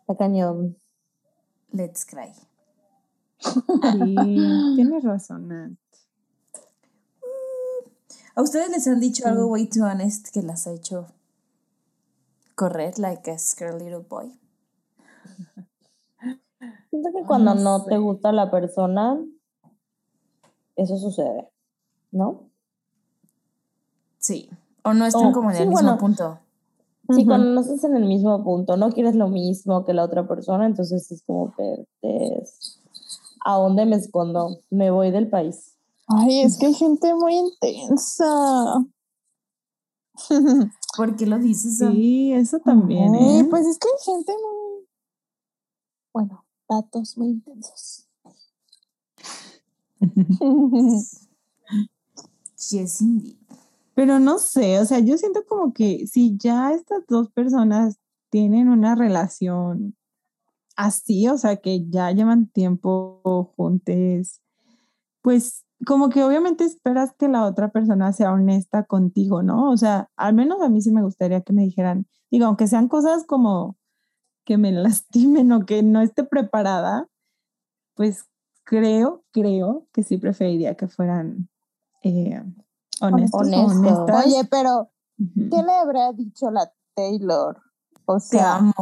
Está 0.00 0.16
cañón. 0.16 0.76
Let's 1.72 2.04
cry. 2.04 2.32
Sí, 3.38 4.14
tienes 4.76 5.02
razón, 5.02 5.48
Nat. 5.48 5.72
¿A 8.36 8.42
ustedes 8.42 8.68
les 8.70 8.86
han 8.88 9.00
dicho 9.00 9.26
algo 9.26 9.46
way 9.46 9.68
too 9.68 9.84
honest 9.84 10.28
que 10.32 10.42
las 10.42 10.66
ha 10.66 10.72
hecho 10.72 11.06
correr 12.56 12.98
like 12.98 13.30
a 13.30 13.38
scared 13.38 13.80
little 13.80 14.04
boy? 14.08 14.32
Siento 16.90 17.10
que 17.12 17.24
cuando 17.26 17.54
no 17.54 17.78
no, 17.78 17.78
sé. 17.84 17.90
te 17.90 17.98
gusta 17.98 18.32
la 18.32 18.50
persona, 18.50 19.18
eso 20.76 20.96
sucede, 20.96 21.48
¿no? 22.12 22.50
Sí. 24.18 24.50
O 24.82 24.92
no 24.94 25.06
están 25.06 25.30
Oh, 25.30 25.32
como 25.32 25.50
en 25.50 25.56
sí, 25.56 25.62
el 25.62 25.68
mismo 25.68 25.92
bueno. 25.92 25.98
punto. 25.98 26.38
Sí, 27.10 27.26
cuando 27.26 27.50
no 27.50 27.60
estás 27.60 27.84
en 27.84 27.96
el 27.96 28.06
mismo 28.06 28.42
punto, 28.42 28.76
no 28.76 28.90
quieres 28.90 29.14
lo 29.14 29.28
mismo 29.28 29.84
que 29.84 29.92
la 29.92 30.04
otra 30.04 30.26
persona, 30.26 30.66
entonces 30.66 31.10
es 31.12 31.22
como 31.26 31.54
que 31.54 31.86
es, 32.02 32.80
¿a 33.44 33.56
dónde 33.56 33.84
me 33.86 33.96
escondo? 33.96 34.58
Me 34.70 34.90
voy 34.90 35.10
del 35.10 35.28
país. 35.28 35.73
Ay, 36.06 36.42
es 36.42 36.58
que 36.58 36.66
hay 36.66 36.74
gente 36.74 37.14
muy 37.14 37.34
intensa. 37.34 38.84
¿Por 40.96 41.16
qué 41.16 41.26
lo 41.26 41.38
dices? 41.38 41.78
Sam? 41.78 41.92
Sí, 41.92 42.32
eso 42.32 42.58
también, 42.60 43.14
Ay, 43.14 43.40
¿eh? 43.40 43.46
pues 43.50 43.66
es 43.66 43.78
que 43.78 43.88
hay 43.88 44.14
gente 44.14 44.32
muy. 44.32 44.86
Bueno, 46.12 46.44
datos 46.68 47.16
muy 47.18 47.28
intensos. 47.28 48.08
Yes, 52.70 53.02
indeed. 53.02 53.36
Pero 53.94 54.18
no 54.18 54.38
sé, 54.38 54.78
o 54.80 54.84
sea, 54.84 54.98
yo 54.98 55.16
siento 55.18 55.44
como 55.46 55.72
que 55.72 56.06
si 56.06 56.36
ya 56.36 56.72
estas 56.72 57.06
dos 57.06 57.30
personas 57.30 57.98
tienen 58.30 58.68
una 58.68 58.94
relación 58.94 59.96
así, 60.76 61.28
o 61.28 61.38
sea, 61.38 61.56
que 61.56 61.88
ya 61.88 62.10
llevan 62.10 62.48
tiempo 62.48 63.52
juntos, 63.56 64.40
pues 65.22 65.63
como 65.86 66.08
que 66.08 66.22
obviamente 66.24 66.64
esperas 66.64 67.12
que 67.18 67.28
la 67.28 67.44
otra 67.44 67.70
persona 67.70 68.12
sea 68.12 68.32
honesta 68.32 68.84
contigo, 68.84 69.42
¿no? 69.42 69.70
O 69.70 69.76
sea, 69.76 70.10
al 70.16 70.34
menos 70.34 70.62
a 70.62 70.68
mí 70.68 70.80
sí 70.80 70.90
me 70.90 71.02
gustaría 71.02 71.42
que 71.42 71.52
me 71.52 71.62
dijeran, 71.62 72.06
digo, 72.30 72.46
aunque 72.46 72.66
sean 72.68 72.88
cosas 72.88 73.24
como 73.26 73.76
que 74.44 74.56
me 74.58 74.72
lastimen 74.72 75.52
o 75.52 75.66
que 75.66 75.82
no 75.82 76.00
esté 76.00 76.24
preparada, 76.24 77.08
pues 77.94 78.26
creo, 78.64 79.24
creo 79.30 79.86
que 79.92 80.02
sí 80.02 80.16
preferiría 80.18 80.74
que 80.76 80.88
fueran 80.88 81.48
eh, 82.02 82.42
honestos 83.00 83.40
o 83.40 83.44
Honestos. 83.44 83.76
honestas. 83.76 84.26
Oye, 84.26 84.44
pero. 84.50 84.90
¿qué 85.16 85.62
le 85.62 85.72
habrá 85.72 86.12
dicho 86.12 86.50
la 86.50 86.72
Taylor? 86.94 87.60
O 88.06 88.16
Te 88.16 88.20
sea, 88.20 88.56
amo. 88.56 88.72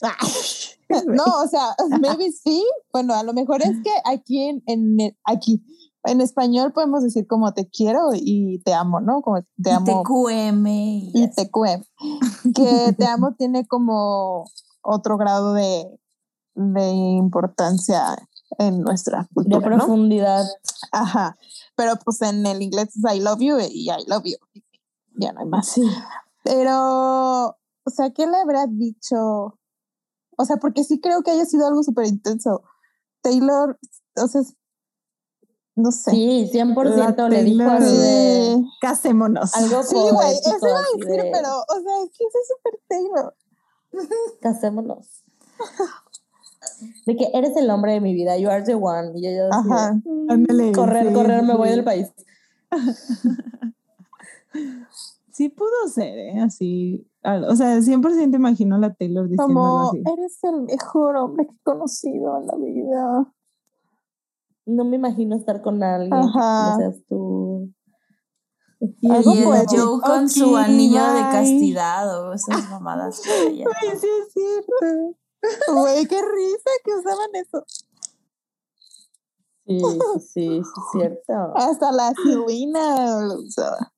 no, 1.06 1.24
o 1.42 1.48
sea, 1.48 1.74
maybe 2.00 2.30
sí. 2.32 2.64
Bueno, 2.92 3.14
a 3.14 3.22
lo 3.22 3.32
mejor 3.32 3.62
es 3.62 3.70
que 3.82 3.90
aquí 4.04 4.42
en, 4.42 4.62
en 4.66 5.00
el- 5.00 5.16
aquí 5.24 5.62
en 6.04 6.20
español 6.20 6.72
podemos 6.72 7.02
decir 7.02 7.26
como 7.26 7.52
te 7.54 7.68
quiero 7.68 8.10
y 8.14 8.60
te 8.64 8.74
amo, 8.74 9.00
¿no? 9.00 9.22
Como 9.22 9.40
te 9.42 9.70
Y 9.70 9.70
amo 9.70 10.02
TQM 10.02 10.66
y 10.66 11.10
y 11.14 11.24
así. 11.24 11.34
te 11.36 11.50
cue. 11.50 11.82
Que 12.54 12.92
te 12.98 13.06
amo 13.06 13.34
tiene 13.34 13.66
como 13.66 14.44
otro 14.82 15.16
grado 15.16 15.54
de, 15.54 15.86
de 16.54 16.90
importancia 16.90 18.16
en 18.58 18.80
nuestra 18.82 19.22
De 19.22 19.28
cultura, 19.34 19.60
¿no? 19.70 19.76
profundidad. 19.76 20.44
Ajá. 20.90 21.36
Pero 21.76 21.94
pues 22.04 22.20
en 22.22 22.44
el 22.46 22.60
inglés 22.62 22.88
es 22.96 23.14
I 23.14 23.20
love 23.20 23.40
you 23.40 23.58
y 23.60 23.88
I 23.90 24.04
love 24.08 24.24
you. 24.24 24.36
Ya 25.16 25.32
no 25.32 25.40
hay 25.40 25.46
más. 25.46 25.68
Sí. 25.68 25.82
Pero, 26.42 27.46
o 27.84 27.90
sea, 27.94 28.10
¿qué 28.10 28.26
le 28.26 28.36
habrá 28.38 28.66
dicho? 28.66 29.58
O 30.36 30.44
sea, 30.44 30.56
porque 30.56 30.82
sí 30.84 31.00
creo 31.00 31.22
que 31.22 31.30
haya 31.30 31.44
sido 31.46 31.66
algo 31.66 31.82
súper 31.82 32.06
intenso. 32.06 32.62
Taylor, 33.22 33.78
o 34.16 34.26
sea, 34.26 34.42
no 35.74 35.90
sé. 35.92 36.10
Sí, 36.10 36.50
100% 36.52 37.28
le 37.28 37.44
dijo 37.44 37.62
así 37.70 37.96
de 37.96 38.54
Sí. 38.56 38.68
Casémonos. 38.80 39.54
algo 39.54 39.82
Sí, 39.82 39.96
güey, 39.96 40.32
eso 40.32 40.68
iba 40.68 40.78
a 40.78 40.82
decir, 40.96 41.22
de, 41.24 41.30
pero, 41.32 41.48
o 41.60 41.80
sea, 41.82 42.02
es 42.04 42.10
que 42.10 42.24
eso 42.24 42.38
es 42.38 42.48
súper 42.48 42.80
Taylor. 42.88 43.34
casémonos. 44.40 45.22
De 47.06 47.16
que 47.16 47.30
eres 47.34 47.56
el 47.56 47.68
hombre 47.70 47.92
de 47.92 48.00
mi 48.00 48.14
vida, 48.14 48.36
you 48.38 48.48
are 48.48 48.62
the 48.62 48.74
one. 48.74 49.12
Y 49.18 49.26
ella 49.26 49.48
Ajá. 49.50 49.94
"Mm, 50.04 50.30
Ándale, 50.30 50.72
correr, 50.72 51.08
sí, 51.08 51.14
correr, 51.14 51.42
me 51.42 51.56
voy 51.56 51.70
del 51.70 51.84
país. 51.84 52.08
Sí 55.32 55.48
pudo 55.48 55.88
ser, 55.88 56.18
¿eh? 56.18 56.40
Así. 56.40 57.06
O 57.48 57.56
sea, 57.56 57.80
100% 57.80 58.36
imagino 58.36 58.76
a 58.76 58.78
la 58.78 58.92
Taylor 58.92 59.24
diciendo 59.28 59.46
Como, 59.46 59.88
así. 59.88 60.02
eres 60.12 60.44
el 60.44 60.62
mejor 60.62 61.16
hombre 61.16 61.46
que 61.46 61.54
he 61.54 61.62
conocido 61.62 62.38
en 62.38 62.46
la 62.48 62.56
vida. 62.56 63.32
No 64.64 64.84
me 64.84 64.96
imagino 64.96 65.36
estar 65.36 65.60
con 65.62 65.82
alguien 65.82 66.12
Ajá. 66.14 66.76
que 66.78 66.84
no 66.84 66.90
seas 66.92 67.04
tú. 67.08 67.72
Y 69.00 69.10
el 69.12 69.22
con 70.02 70.28
su 70.28 70.56
anillo 70.56 71.12
de 71.14 71.20
castidad 71.20 72.20
o 72.28 72.32
esas 72.32 72.68
mamadas. 72.70 73.22
Ay, 73.26 73.98
sí 73.98 74.06
es 74.06 74.32
cierto. 74.32 75.16
Güey, 75.72 76.06
qué 76.06 76.20
risa 76.20 76.70
que 76.84 76.94
usaban 76.94 77.28
eso. 77.34 77.64
Sí, 79.64 79.78
sí, 79.78 79.98
sí, 80.18 80.20
sí, 80.32 80.58
es 80.58 80.66
cierto. 80.92 81.52
Hasta 81.56 81.92
la 81.92 82.12
Selena 82.14 83.20
lo 83.26 83.40
usaba. 83.40 83.92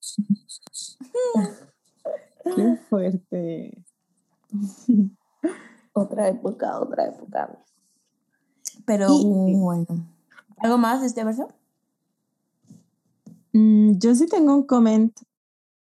Qué 2.45 2.77
fuerte. 2.89 3.85
Otra 5.95 6.29
época, 6.29 6.81
otra 6.81 7.07
época. 7.07 7.59
Pero 8.85 9.07
Y- 9.11 9.55
bueno. 9.57 10.14
¿Algo 10.59 10.79
más 10.79 11.01
de 11.01 11.07
este 11.07 11.25
verso? 11.25 11.49
Mm, 13.53 13.99
yo 13.99 14.15
sí 14.15 14.27
tengo 14.27 14.55
un 14.55 14.67
comment 14.67 15.17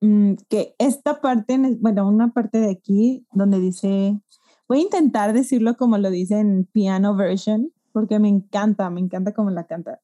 mm, 0.01 0.36
que 0.49 0.76
esta 0.80 1.22
parte, 1.22 1.57
bueno, 1.80 2.07
una 2.07 2.32
parte 2.32 2.59
de 2.59 2.72
aquí 2.72 3.26
donde 3.34 3.59
dice, 3.59 4.20
voy 4.68 4.80
a 4.80 4.84
intentar 4.84 5.34
decirlo 5.34 5.76
como 5.76 5.97
lo 5.97 6.09
dice 6.09 6.39
en 6.39 6.65
piano 6.65 7.15
version, 7.15 7.74
porque 7.91 8.20
me 8.20 8.30
encanta, 8.30 8.89
me 8.89 9.01
encanta 9.01 9.34
cómo 9.34 9.49
la 9.49 9.65
canta. 9.65 10.01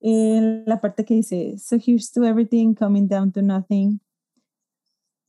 En 0.00 0.64
la 0.66 0.80
parte 0.80 1.04
que 1.04 1.14
dice, 1.14 1.56
so 1.58 1.76
here's 1.76 2.12
to 2.12 2.24
everything 2.24 2.74
coming 2.74 3.08
down 3.08 3.32
to 3.32 3.40
nothing. 3.40 4.00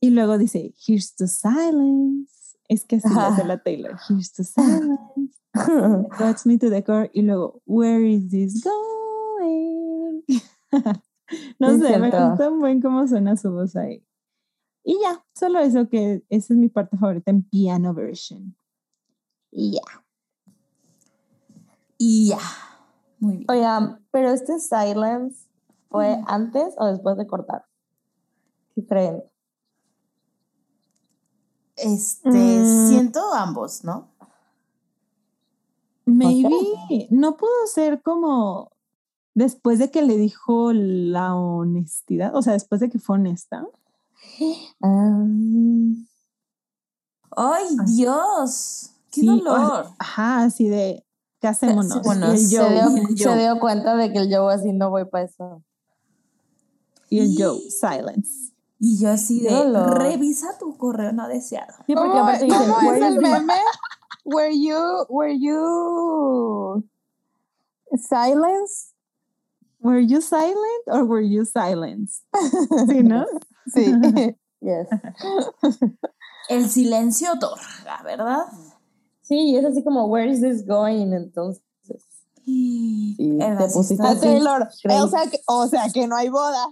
Y 0.00 0.10
luego 0.10 0.36
dice, 0.36 0.74
here's 0.86 1.14
to 1.14 1.26
silence. 1.26 2.35
Es 2.68 2.84
que 2.84 2.96
así 2.96 3.08
lo 3.08 3.20
hace 3.20 3.44
la 3.44 3.62
Taylor, 3.62 3.96
here's 4.08 4.32
to 4.32 4.44
silence. 4.44 5.40
Touch 6.18 6.44
me 6.44 6.58
to 6.58 6.70
the 6.70 6.82
core 6.82 7.10
y 7.14 7.22
luego, 7.22 7.62
where 7.64 8.04
is 8.04 8.30
this 8.30 8.62
going? 8.62 10.22
no 11.58 11.70
Es 11.70 11.80
sé, 11.80 11.98
me 11.98 12.10
gusta 12.10 12.48
buen 12.50 12.80
cómo 12.80 13.06
suena 13.06 13.36
su 13.36 13.50
voz 13.52 13.76
ahí. 13.76 14.04
Y 14.84 14.98
ya, 15.02 15.24
solo 15.34 15.58
eso 15.60 15.88
que 15.88 16.24
esa 16.28 16.54
es 16.54 16.58
mi 16.58 16.68
parte 16.68 16.96
favorita 16.96 17.30
en 17.30 17.42
piano 17.42 17.92
version. 17.92 18.56
Y 19.50 19.72
ya. 19.72 20.04
Y 21.98 22.28
ya. 22.28 22.38
Muy 23.18 23.38
bien. 23.38 23.46
Oigan, 23.50 24.06
pero 24.10 24.30
este 24.30 24.60
silence 24.60 25.48
fue 25.88 26.22
antes 26.26 26.74
o 26.78 26.86
después 26.86 27.16
de 27.16 27.26
cortar. 27.26 27.64
¿Qué 28.74 28.86
creen? 28.86 29.24
Este, 31.76 32.30
Mm. 32.30 32.88
siento 32.88 33.34
ambos, 33.34 33.84
¿no? 33.84 34.08
Maybe 36.06 37.08
no 37.10 37.36
pudo 37.36 37.50
ser 37.72 38.00
como 38.02 38.70
después 39.34 39.78
de 39.78 39.90
que 39.90 40.02
le 40.02 40.16
dijo 40.16 40.72
la 40.72 41.34
honestidad, 41.34 42.34
o 42.34 42.42
sea, 42.42 42.52
después 42.54 42.80
de 42.80 42.88
que 42.88 42.98
fue 42.98 43.16
honesta. 43.16 43.66
¡Ay, 47.36 47.64
Dios! 47.86 48.90
¡Qué 49.10 49.20
Sí, 49.22 49.28
o- 49.28 49.36
dolor! 49.36 49.86
Ajá, 49.98 50.44
así 50.44 50.68
de, 50.68 51.04
casémonos. 51.40 51.92
Casémonos. 51.94 52.28
Y 52.30 52.32
el 52.44 52.46
Se 52.48 52.56
Joe, 52.58 53.00
el 53.10 53.18
se 53.18 53.36
dio 53.38 53.58
cuenta 53.60 53.96
de 53.96 54.12
que 54.12 54.18
el 54.20 54.34
Joe 54.34 54.54
así 54.54 54.72
no 54.72 54.90
voy 54.90 55.04
para 55.06 55.24
eso. 55.24 55.62
y 57.08 57.20
el 57.20 57.34
Joe, 57.38 57.60
silence. 57.70 58.52
Y 58.78 58.98
yo 58.98 59.10
así 59.10 59.40
de, 59.42 59.50
revisa 59.94 60.58
tu 60.58 60.76
correo 60.76 61.12
no 61.12 61.28
deseado. 61.28 61.72
Sí, 61.86 61.94
porque 61.94 62.10
¿Cómo, 62.10 62.24
aparte 62.24 62.46
es 62.46 62.52
"Where 62.52 63.06
el 63.06 63.14
is 63.14 63.22
my-" 63.22 63.30
meme? 63.30 63.54
Were 64.24 64.52
you, 64.52 65.06
were 65.08 65.38
you 65.38 66.84
silence? 67.96 68.92
Were 69.80 70.04
you 70.04 70.20
silent 70.20 70.84
or 70.88 71.04
were 71.04 71.26
you 71.26 71.44
silenced? 71.44 72.22
Sí, 72.88 73.02
¿no? 73.02 73.24
Sí. 73.72 73.92
Yes. 74.60 74.88
El 76.48 76.68
silencio 76.70 77.34
otorga, 77.34 78.02
¿verdad? 78.02 78.46
Sí, 79.20 79.50
y 79.50 79.56
es 79.56 79.64
así 79.64 79.84
como, 79.84 80.06
where 80.06 80.28
is 80.28 80.40
this 80.40 80.66
going? 80.66 81.12
Entonces, 81.12 81.62
Y 82.44 83.14
Sí, 83.16 83.38
el 83.40 83.58
te 83.58 83.68
pusiste 83.68 84.06
A 84.06 84.18
Taylor. 84.18 84.68
O 84.90 85.08
sea, 85.08 85.30
que, 85.30 85.40
o 85.46 85.66
sea 85.68 85.88
que 85.92 86.06
no 86.06 86.16
hay 86.16 86.30
boda. 86.30 86.68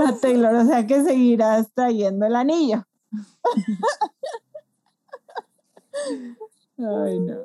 A 0.00 0.12
Taylor, 0.20 0.54
o 0.54 0.64
sea 0.64 0.86
que 0.86 1.02
seguirás 1.04 1.72
trayendo 1.72 2.26
el 2.26 2.34
anillo. 2.36 2.84
Ay, 6.78 7.20
no. 7.20 7.36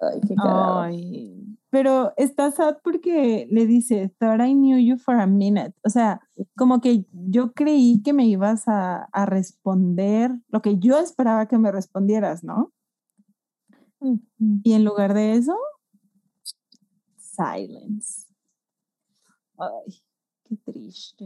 ay, 0.00 0.20
qué. 0.26 0.34
Ay, 0.38 1.46
pero 1.70 2.12
está 2.16 2.50
sad 2.52 2.78
porque 2.82 3.46
le 3.50 3.66
dice, 3.66 4.10
thought 4.18 4.40
I 4.40 4.54
knew 4.54 4.78
you 4.78 4.96
for 4.96 5.16
a 5.16 5.26
minute. 5.26 5.74
O 5.84 5.90
sea, 5.90 6.20
como 6.56 6.80
que 6.80 7.04
yo 7.12 7.52
creí 7.52 8.02
que 8.02 8.12
me 8.12 8.24
ibas 8.26 8.66
a, 8.66 9.04
a 9.12 9.26
responder 9.26 10.30
lo 10.48 10.62
que 10.62 10.78
yo 10.78 10.98
esperaba 10.98 11.46
que 11.48 11.58
me 11.58 11.72
respondieras, 11.72 12.44
¿no? 12.44 12.72
Y 14.62 14.72
en 14.72 14.84
lugar 14.84 15.14
de 15.14 15.34
eso, 15.34 15.56
silence. 17.36 18.26
Ay, 19.58 20.02
qué 20.44 20.56
triste. 20.56 21.24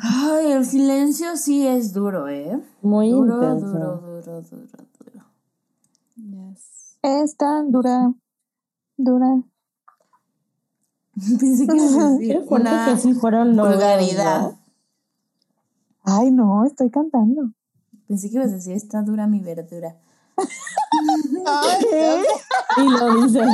Ay, 0.00 0.52
el 0.52 0.64
silencio 0.64 1.36
sí 1.36 1.66
es 1.66 1.92
duro, 1.92 2.28
¿eh? 2.28 2.58
Muy 2.80 3.10
Duro, 3.10 3.34
intenso. 3.34 3.66
duro, 3.66 4.00
duro, 4.00 4.42
duro, 4.42 4.66
duro. 4.98 6.46
Es 7.02 7.36
tan 7.36 7.70
dura, 7.70 8.12
dura. 8.96 9.42
Pensé 11.40 11.66
que 11.66 11.76
ibas 11.76 11.94
a 11.94 12.10
decir 12.18 12.44
una 12.48 12.84
que 12.86 12.96
sí 12.96 13.14
fueron 13.14 13.56
vulgaridad. 13.56 14.56
Ay, 16.04 16.30
no, 16.30 16.64
estoy 16.64 16.90
cantando. 16.90 17.52
Pensé 18.08 18.28
que 18.30 18.36
ibas 18.36 18.50
a 18.52 18.54
decir, 18.56 18.72
está 18.74 19.02
dura 19.02 19.26
mi 19.26 19.40
verdura. 19.40 19.96
Ay, 21.46 21.84
Y 22.78 22.88
lo 22.88 23.22
dices. 23.22 23.48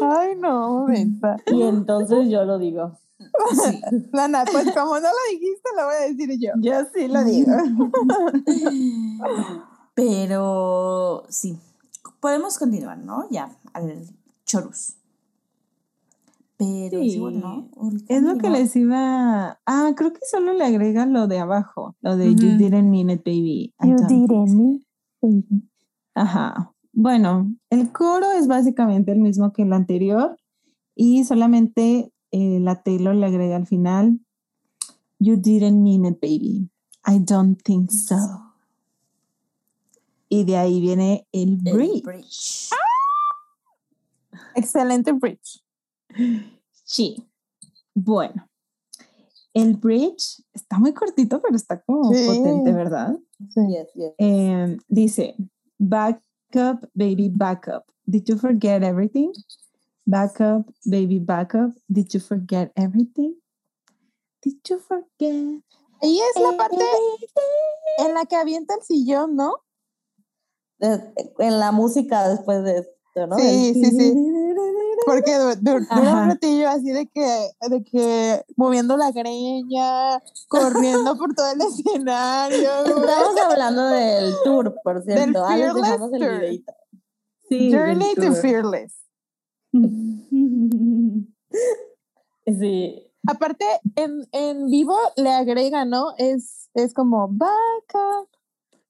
ay 0.00 0.34
no. 0.38 0.86
Y 0.92 1.62
entonces 1.62 2.28
yo 2.28 2.44
lo 2.44 2.58
digo. 2.58 2.98
Sí. 3.18 3.80
Lana, 4.12 4.44
pues 4.50 4.70
como 4.72 4.94
no 4.94 5.00
lo 5.08 5.32
dijiste, 5.32 5.68
lo 5.76 5.84
voy 5.86 5.94
a 5.94 6.08
decir 6.08 6.30
yo. 6.40 6.52
Yo 6.60 6.72
sí 6.94 7.08
lo 7.08 7.24
digo. 7.24 7.52
Pero 9.94 11.24
sí, 11.28 11.58
podemos 12.20 12.58
continuar, 12.58 12.98
¿no? 12.98 13.26
Ya, 13.30 13.56
al 13.72 14.04
chorus. 14.46 14.94
Pero 16.56 17.00
sí, 17.00 17.10
Sí. 17.12 17.18
bueno, 17.18 17.68
Es 18.08 18.22
lo 18.22 18.38
que 18.38 18.50
les 18.50 18.74
iba. 18.76 19.58
Ah, 19.66 19.92
creo 19.96 20.12
que 20.12 20.20
solo 20.28 20.52
le 20.54 20.64
agrega 20.64 21.06
lo 21.06 21.26
de 21.28 21.38
abajo, 21.38 21.94
lo 22.00 22.16
de 22.16 22.34
You 22.34 22.56
didn't 22.56 22.90
mean 22.90 23.10
it, 23.10 23.22
baby. 23.24 23.74
I 23.80 23.88
don't 23.90 24.08
think 24.08 24.28
so". 25.20 25.42
Ajá. 26.14 26.72
Bueno, 26.92 27.54
el 27.70 27.92
coro 27.92 28.32
es 28.32 28.48
básicamente 28.48 29.12
el 29.12 29.18
mismo 29.18 29.52
que 29.52 29.62
el 29.62 29.72
anterior 29.72 30.36
y 30.96 31.24
solamente 31.24 32.12
eh, 32.32 32.58
la 32.60 32.82
Taylor 32.82 33.14
le 33.14 33.26
agrega 33.26 33.56
al 33.56 33.66
final, 33.66 34.18
You 35.20 35.36
didn't 35.36 35.82
mean 35.82 36.04
it, 36.04 36.20
baby. 36.20 36.70
I 37.04 37.18
don't 37.18 37.60
think 37.62 37.90
so. 37.90 38.16
Y 40.28 40.44
de 40.44 40.56
ahí 40.56 40.80
viene 40.80 41.26
el 41.32 41.58
El 41.64 41.74
bridge. 41.74 42.02
bridge. 42.04 42.70
Excelente 44.54 45.12
bridge. 45.12 45.64
Sí. 46.72 47.24
Bueno, 47.94 48.48
el 49.58 49.74
bridge 49.76 50.42
está 50.52 50.78
muy 50.78 50.92
cortito, 50.92 51.40
pero 51.40 51.56
está 51.56 51.80
como 51.82 52.12
Sí. 52.12 52.26
potente, 52.26 52.72
¿verdad? 52.72 53.18
Yes, 53.38 53.88
yes. 53.94 54.12
Em, 54.18 54.78
dice, 54.88 55.34
back 55.78 56.20
up, 56.54 56.88
baby, 56.94 57.28
back 57.28 57.68
up. 57.68 57.84
Did 58.06 58.24
you 58.26 58.36
forget 58.38 58.82
everything? 58.82 59.30
Back 60.06 60.40
up, 60.40 60.72
baby, 60.84 61.18
back 61.18 61.54
up. 61.54 61.74
Did 61.88 62.08
you 62.14 62.20
forget 62.20 62.72
everything? 62.74 63.34
Did 64.42 64.58
you 64.68 64.78
forget? 64.78 65.62
Y 66.00 66.20
es 66.20 66.40
la 66.40 66.56
parte 66.56 66.76
everything? 66.76 68.06
en 68.06 68.14
la 68.14 68.24
que 68.24 68.36
avienta 68.36 68.74
el 68.74 68.82
sillón, 68.82 69.34
¿no? 69.36 69.56
En 70.80 71.58
la 71.58 71.72
música 71.72 72.28
después 72.28 72.62
de 72.62 72.78
esto, 72.78 73.26
¿no? 73.26 73.36
Sí, 73.36 73.68
El- 73.68 73.74
sí, 73.74 73.84
sí. 73.90 74.14
Porque 75.08 75.34
du- 75.38 75.54
du- 75.56 75.80
dura 75.80 75.86
Ajá. 75.90 76.22
un 76.22 76.28
ratillo 76.30 76.68
así 76.68 76.90
de 76.90 77.06
que, 77.08 77.48
de 77.70 77.82
que 77.84 78.44
moviendo 78.56 78.96
la 78.96 79.10
greña, 79.10 80.20
corriendo 80.48 81.16
por 81.16 81.34
todo 81.34 81.50
el 81.52 81.60
escenario. 81.62 82.70
Estamos 82.84 83.40
hablando 83.50 83.86
del 83.88 84.34
tour, 84.44 84.74
por 84.84 85.02
cierto. 85.02 85.44
Ah, 85.44 85.56
les 85.56 85.64
Fearless 85.72 85.82
dejamos 85.82 86.12
el 86.12 86.20
Tour. 86.20 86.30
videito. 86.40 86.72
Sí, 87.48 87.72
Journey 87.72 88.14
del 88.14 88.34
to. 88.34 88.40
Fearless. 88.40 88.94
Sí. 92.46 93.04
Aparte, 93.26 93.64
en, 93.96 94.26
en 94.32 94.70
vivo 94.70 94.96
le 95.16 95.30
agrega, 95.30 95.84
¿no? 95.84 96.14
Es, 96.16 96.70
es 96.74 96.94
como 96.94 97.28
back 97.30 97.94
up, 97.94 98.28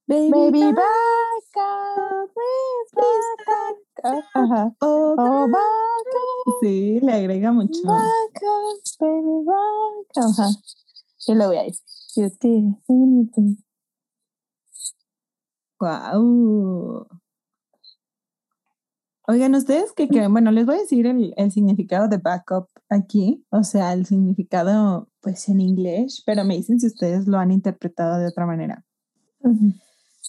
Baby, 0.09 0.31
baby, 0.33 0.73
back 0.73 1.57
up, 1.57 2.31
please 2.33 2.91
back 2.97 4.05
up. 4.05 4.25
Ajá. 4.35 4.67
up. 4.69 4.77
Oh, 4.81 5.15
back 5.17 6.15
up, 6.47 6.55
Sí, 6.63 6.99
le 7.03 7.13
agrega 7.13 7.53
mucho. 7.53 7.83
back 7.83 8.43
up, 8.43 8.81
baby, 8.99 9.45
back 9.45 10.17
up. 10.17 10.31
Ajá. 10.31 10.49
Y 11.27 11.35
luego 11.35 11.53
ya 11.53 11.63
dice, 11.65 11.83
you 12.17 12.31
did 12.41 12.75
anything. 12.89 13.57
Guau. 15.79 17.07
Oigan, 19.27 19.55
¿ustedes 19.55 19.93
qué 19.93 20.09
creen? 20.09 20.33
Bueno, 20.33 20.51
les 20.53 20.65
voy 20.65 20.77
a 20.77 20.81
decir 20.81 21.07
el, 21.07 21.35
el 21.37 21.53
significado 21.53 22.09
de 22.09 22.17
backup 22.17 22.69
aquí, 22.89 23.45
o 23.51 23.63
sea, 23.63 23.93
el 23.93 24.07
significado 24.07 25.11
pues 25.21 25.51
en 25.51 25.61
inglés, 25.61 26.23
pero 26.25 26.45
me 26.45 26.57
dicen 26.57 26.81
si 26.81 26.87
ustedes 26.87 27.27
lo 27.29 27.37
han 27.39 27.51
interpretado 27.51 28.19
de 28.19 28.27
otra 28.27 28.47
manera. 28.47 28.87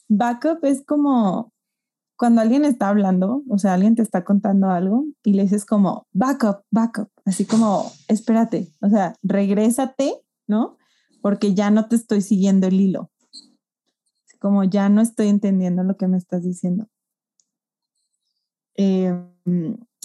Backup 0.10 0.66
es 0.66 0.84
como 0.86 1.54
cuando 2.18 2.42
alguien 2.42 2.66
está 2.66 2.90
hablando, 2.90 3.44
o 3.50 3.58
sea, 3.58 3.76
alguien 3.76 3.96
te 3.96 4.02
está 4.02 4.26
contando 4.26 4.70
algo 4.70 5.06
y 5.24 5.34
le 5.34 5.44
dices 5.44 5.66
como 5.66 6.06
backup, 6.12 6.64
backup, 6.70 7.10
así 7.24 7.46
como 7.46 7.90
espérate, 8.10 8.74
o 8.82 8.90
sea, 8.90 9.16
regrésate, 9.24 10.20
¿no? 10.46 10.78
Porque 11.22 11.54
ya 11.54 11.72
no 11.72 11.88
te 11.88 11.96
estoy 11.96 12.22
siguiendo 12.22 12.68
el 12.68 12.82
hilo 12.82 13.10
como 14.40 14.64
ya 14.64 14.90
no 14.90 15.02
estoy 15.02 15.28
entendiendo 15.28 15.84
lo 15.84 15.98
que 15.98 16.08
me 16.08 16.18
estás 16.18 16.44
diciendo. 16.44 16.88
Eh, 18.76 19.14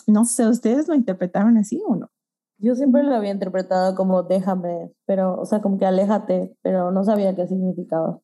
no 0.06 0.24
sé, 0.24 0.46
¿ustedes 0.48 0.88
lo 0.88 0.94
interpretaron 0.94 1.56
así 1.56 1.80
o 1.86 1.94
no? 1.94 2.10
Yo 2.58 2.74
siempre 2.74 3.02
lo 3.02 3.14
había 3.14 3.30
interpretado 3.30 3.94
como 3.94 4.22
déjame, 4.24 4.92
pero, 5.06 5.40
o 5.40 5.44
sea, 5.44 5.60
como 5.60 5.78
que 5.78 5.86
aléjate, 5.86 6.56
pero 6.62 6.90
no 6.90 7.04
sabía 7.04 7.34
qué 7.34 7.46
significaba 7.46 8.20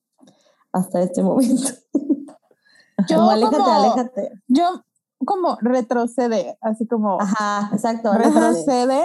hasta 0.72 1.02
este 1.02 1.22
momento. 1.22 1.70
Yo 3.08 3.16
como 3.16 3.30
aléjate, 3.30 3.56
como- 3.56 3.70
aléjate. 3.72 4.32
Yo 4.48 4.84
como 5.24 5.58
retrocede, 5.60 6.56
así 6.60 6.86
como 6.86 7.20
Ajá, 7.20 7.70
exacto. 7.72 8.12
retrocede. 8.12 9.04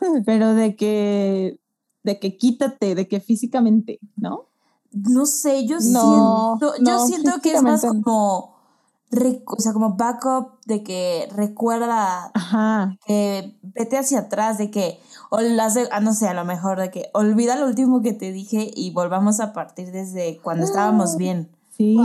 Pero 0.26 0.54
de 0.54 0.76
que, 0.76 1.60
de 2.02 2.18
que 2.18 2.36
quítate, 2.36 2.94
de 2.94 3.08
que 3.08 3.20
físicamente, 3.20 3.98
¿no? 4.16 4.46
No 4.92 5.24
sé, 5.26 5.66
yo 5.66 5.76
No, 5.80 6.58
siento, 6.58 6.74
yo 6.84 6.98
siento 7.06 7.40
que 7.42 7.52
es 7.52 7.62
más 7.62 7.82
como, 7.82 8.56
o 9.46 9.60
sea, 9.60 9.72
como 9.72 9.94
backup 9.96 10.60
de 10.66 10.82
que 10.82 11.28
recuerda 11.34 12.30
Ajá, 12.34 12.96
que 13.06 13.56
vete 13.62 13.98
hacia 13.98 14.20
atrás, 14.20 14.58
de 14.58 14.70
que, 14.70 15.00
o 15.30 15.38
hace- 15.60 15.88
ah, 15.90 16.00
no 16.00 16.12
sé, 16.12 16.28
a 16.28 16.34
lo 16.34 16.44
mejor 16.44 16.78
de 16.78 16.90
que 16.90 17.10
olvida 17.12 17.56
lo 17.56 17.66
último 17.66 18.02
que 18.02 18.12
te 18.12 18.30
dije 18.32 18.70
y 18.74 18.92
volvamos 18.92 19.40
a 19.40 19.52
partir 19.52 19.90
desde 19.90 20.38
cuando 20.42 20.64
estábamos 20.64 21.16
bien. 21.16 21.48
sí, 21.76 21.98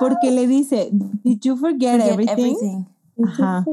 porque 0.00 0.30
le 0.30 0.46
dice, 0.46 0.88
did 0.92 1.38
you 1.42 1.56
forget, 1.56 2.00
Forget 2.00 2.12
everything? 2.12 2.32
everything. 2.56 2.84
Ajá. 3.24 3.64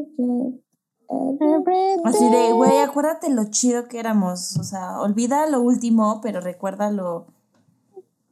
Así 2.03 2.29
de, 2.29 2.51
güey, 2.53 2.79
acuérdate 2.79 3.29
lo 3.29 3.45
chido 3.45 3.88
que 3.88 3.99
éramos. 3.99 4.57
O 4.57 4.63
sea, 4.63 4.99
olvida 4.99 5.47
lo 5.47 5.61
último, 5.61 6.19
pero 6.21 6.41
recuerda 6.41 6.89
lo. 6.91 7.27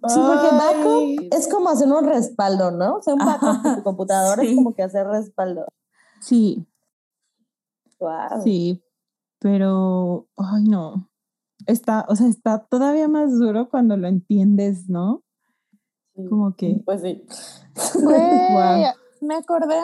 Sí, 0.08 0.20
porque 0.20 0.48
backup 0.56 1.34
es 1.34 1.48
como 1.48 1.70
hacer 1.70 1.88
un 1.88 2.06
respaldo, 2.06 2.72
¿no? 2.72 2.98
O 2.98 3.02
sea, 3.02 3.14
un 3.14 3.20
backup 3.20 3.62
de 3.64 3.76
tu 3.78 3.84
computadora 3.84 4.44
es 4.44 4.50
sí. 4.50 4.56
como 4.56 4.74
que 4.74 4.84
hacer 4.84 5.08
respaldo. 5.08 5.66
Sí, 6.20 6.66
Wow. 8.00 8.42
sí, 8.44 8.84
pero, 9.40 10.28
ay 10.36 10.64
no, 10.66 11.10
está, 11.68 12.06
o 12.10 12.16
sea, 12.18 12.28
está 12.28 12.66
todavía 12.66 13.08
más 13.08 13.38
duro 13.40 13.70
cuando 13.70 13.96
lo 13.96 14.08
entiendes, 14.10 14.90
¿no? 14.90 15.24
Como 16.16 16.56
que, 16.56 16.82
Pues 16.86 17.02
sí. 17.02 17.26
Guau. 18.04 18.94
me 19.22 19.36
acordé, 19.36 19.80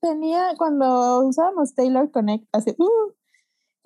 tenía, 0.00 0.54
cuando 0.58 1.20
usábamos 1.20 1.74
Taylor 1.74 2.10
Connect, 2.10 2.46
así, 2.52 2.74
uh, 2.78 3.12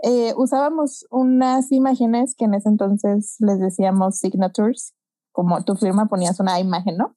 eh, 0.03 0.33
usábamos 0.37 1.07
unas 1.11 1.71
imágenes 1.71 2.35
que 2.35 2.47
en 2.47 2.55
ese 2.55 2.69
entonces 2.69 3.37
les 3.41 3.59
decíamos 3.61 4.19
signatures, 4.19 4.95
como 5.35 5.63
tu 5.65 5.75
firma 5.75 6.07
ponías 6.07 6.39
una 6.39 6.61
imagen, 6.61 6.97
¿no? 6.97 7.17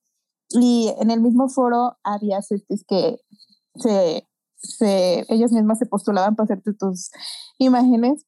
Y 0.49 0.91
en 0.99 1.11
el 1.11 1.21
mismo 1.21 1.49
foro 1.49 1.97
había 2.03 2.39
que 2.87 3.21
se, 3.75 4.27
se, 4.55 5.25
ellos 5.29 5.51
mismos 5.51 5.77
se 5.77 5.85
postulaban 5.85 6.35
para 6.35 6.45
hacerte 6.45 6.73
tus 6.73 7.11
imágenes. 7.59 8.25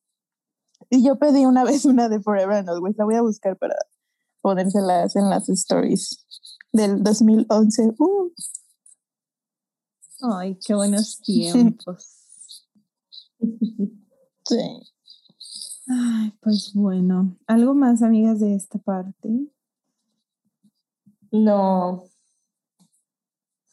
Y 0.91 1.03
yo 1.03 1.17
pedí 1.17 1.45
una 1.45 1.63
vez 1.65 1.85
una 1.85 2.07
de 2.07 2.21
Forever 2.21 2.57
and 2.57 2.69
Always, 2.69 2.97
la 2.97 3.05
voy 3.05 3.15
a 3.15 3.23
buscar 3.23 3.57
para 3.57 3.75
ponérselas 4.41 5.15
en 5.15 5.29
las 5.29 5.49
stories 5.49 6.23
del 6.71 7.03
2011. 7.03 7.95
Uh, 7.97 8.31
ay, 10.33 10.59
qué 10.63 10.75
buenos 10.75 11.19
tiempos. 11.19 12.67
sí. 14.45 14.81
Ay, 15.87 16.31
pues 16.41 16.73
bueno, 16.75 17.35
¿algo 17.47 17.73
más, 17.73 18.03
amigas, 18.03 18.39
de 18.39 18.53
esta 18.53 18.77
parte? 18.77 19.49
No. 21.31 22.03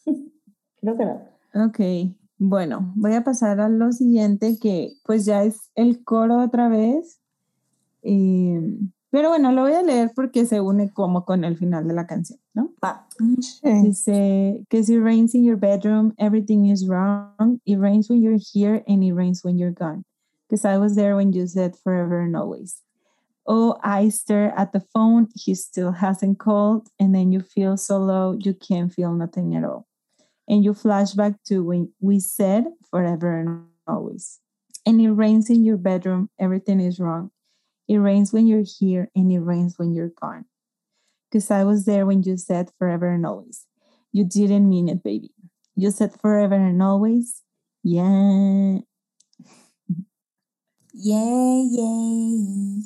Creo 0.80 0.96
que 0.96 1.04
no. 1.04 1.36
Ok, 1.66 1.80
bueno, 2.38 2.92
voy 2.96 3.14
a 3.14 3.24
pasar 3.24 3.60
a 3.60 3.68
lo 3.68 3.92
siguiente 3.92 4.58
que 4.60 4.92
pues 5.04 5.24
ya 5.24 5.42
es 5.42 5.70
el 5.74 6.04
coro 6.04 6.42
otra 6.42 6.68
vez. 6.68 7.20
Eh, 8.02 8.60
pero 9.10 9.30
bueno, 9.30 9.50
lo 9.52 9.62
voy 9.62 9.72
a 9.72 9.82
leer 9.82 10.12
porque 10.14 10.44
se 10.44 10.60
une 10.60 10.92
como 10.92 11.24
con 11.24 11.44
el 11.44 11.56
final 11.56 11.88
de 11.88 11.94
la 11.94 12.06
canción, 12.06 12.38
¿no? 12.52 12.74
Va. 12.84 13.06
Dice, 13.82 14.58
because 14.60 14.92
it 14.92 15.00
rains 15.00 15.34
in 15.34 15.42
your 15.42 15.56
bedroom, 15.56 16.12
everything 16.18 16.66
is 16.66 16.86
wrong. 16.86 17.60
It 17.64 17.78
rains 17.78 18.10
when 18.10 18.20
you're 18.20 18.38
here 18.38 18.84
and 18.86 19.02
it 19.02 19.14
rains 19.14 19.42
when 19.42 19.56
you're 19.56 19.72
gone. 19.72 20.04
Because 20.46 20.66
I 20.66 20.76
was 20.76 20.94
there 20.94 21.16
when 21.16 21.32
you 21.32 21.46
said 21.46 21.76
forever 21.82 22.20
and 22.20 22.36
always. 22.36 22.82
Oh, 23.48 23.76
I 23.82 24.08
stare 24.08 24.52
at 24.58 24.72
the 24.72 24.80
phone, 24.80 25.28
he 25.34 25.54
still 25.54 25.92
hasn't 25.92 26.38
called, 26.38 26.88
and 26.98 27.14
then 27.14 27.32
you 27.32 27.40
feel 27.40 27.76
so 27.76 27.98
low 27.98 28.36
you 28.40 28.54
can't 28.54 28.92
feel 28.92 29.12
nothing 29.12 29.54
at 29.54 29.64
all. 29.64 29.86
And 30.48 30.64
you 30.64 30.74
flash 30.74 31.12
back 31.12 31.34
to 31.46 31.64
when 31.64 31.92
we 32.00 32.20
said 32.20 32.64
forever 32.90 33.38
and 33.38 33.66
always. 33.86 34.40
And 34.84 35.00
it 35.00 35.10
rains 35.10 35.50
in 35.50 35.64
your 35.64 35.76
bedroom, 35.76 36.30
everything 36.38 36.80
is 36.80 37.00
wrong. 37.00 37.30
It 37.88 37.98
rains 37.98 38.32
when 38.32 38.46
you're 38.46 38.64
here 38.64 39.10
and 39.14 39.30
it 39.30 39.40
rains 39.40 39.78
when 39.78 39.94
you're 39.94 40.12
gone 40.20 40.46
because 41.30 41.50
I 41.50 41.64
was 41.64 41.84
there 41.84 42.06
when 42.06 42.22
you 42.22 42.36
said 42.36 42.70
forever 42.78 43.10
and 43.10 43.26
always. 43.26 43.66
You 44.12 44.24
didn't 44.24 44.68
mean 44.68 44.88
it, 44.88 45.02
baby. 45.02 45.30
You 45.74 45.90
said 45.90 46.18
forever 46.20 46.54
and 46.54 46.82
always. 46.82 47.42
Yeah. 47.82 48.78
Yeah, 50.96 51.62
yeah, 51.70 52.08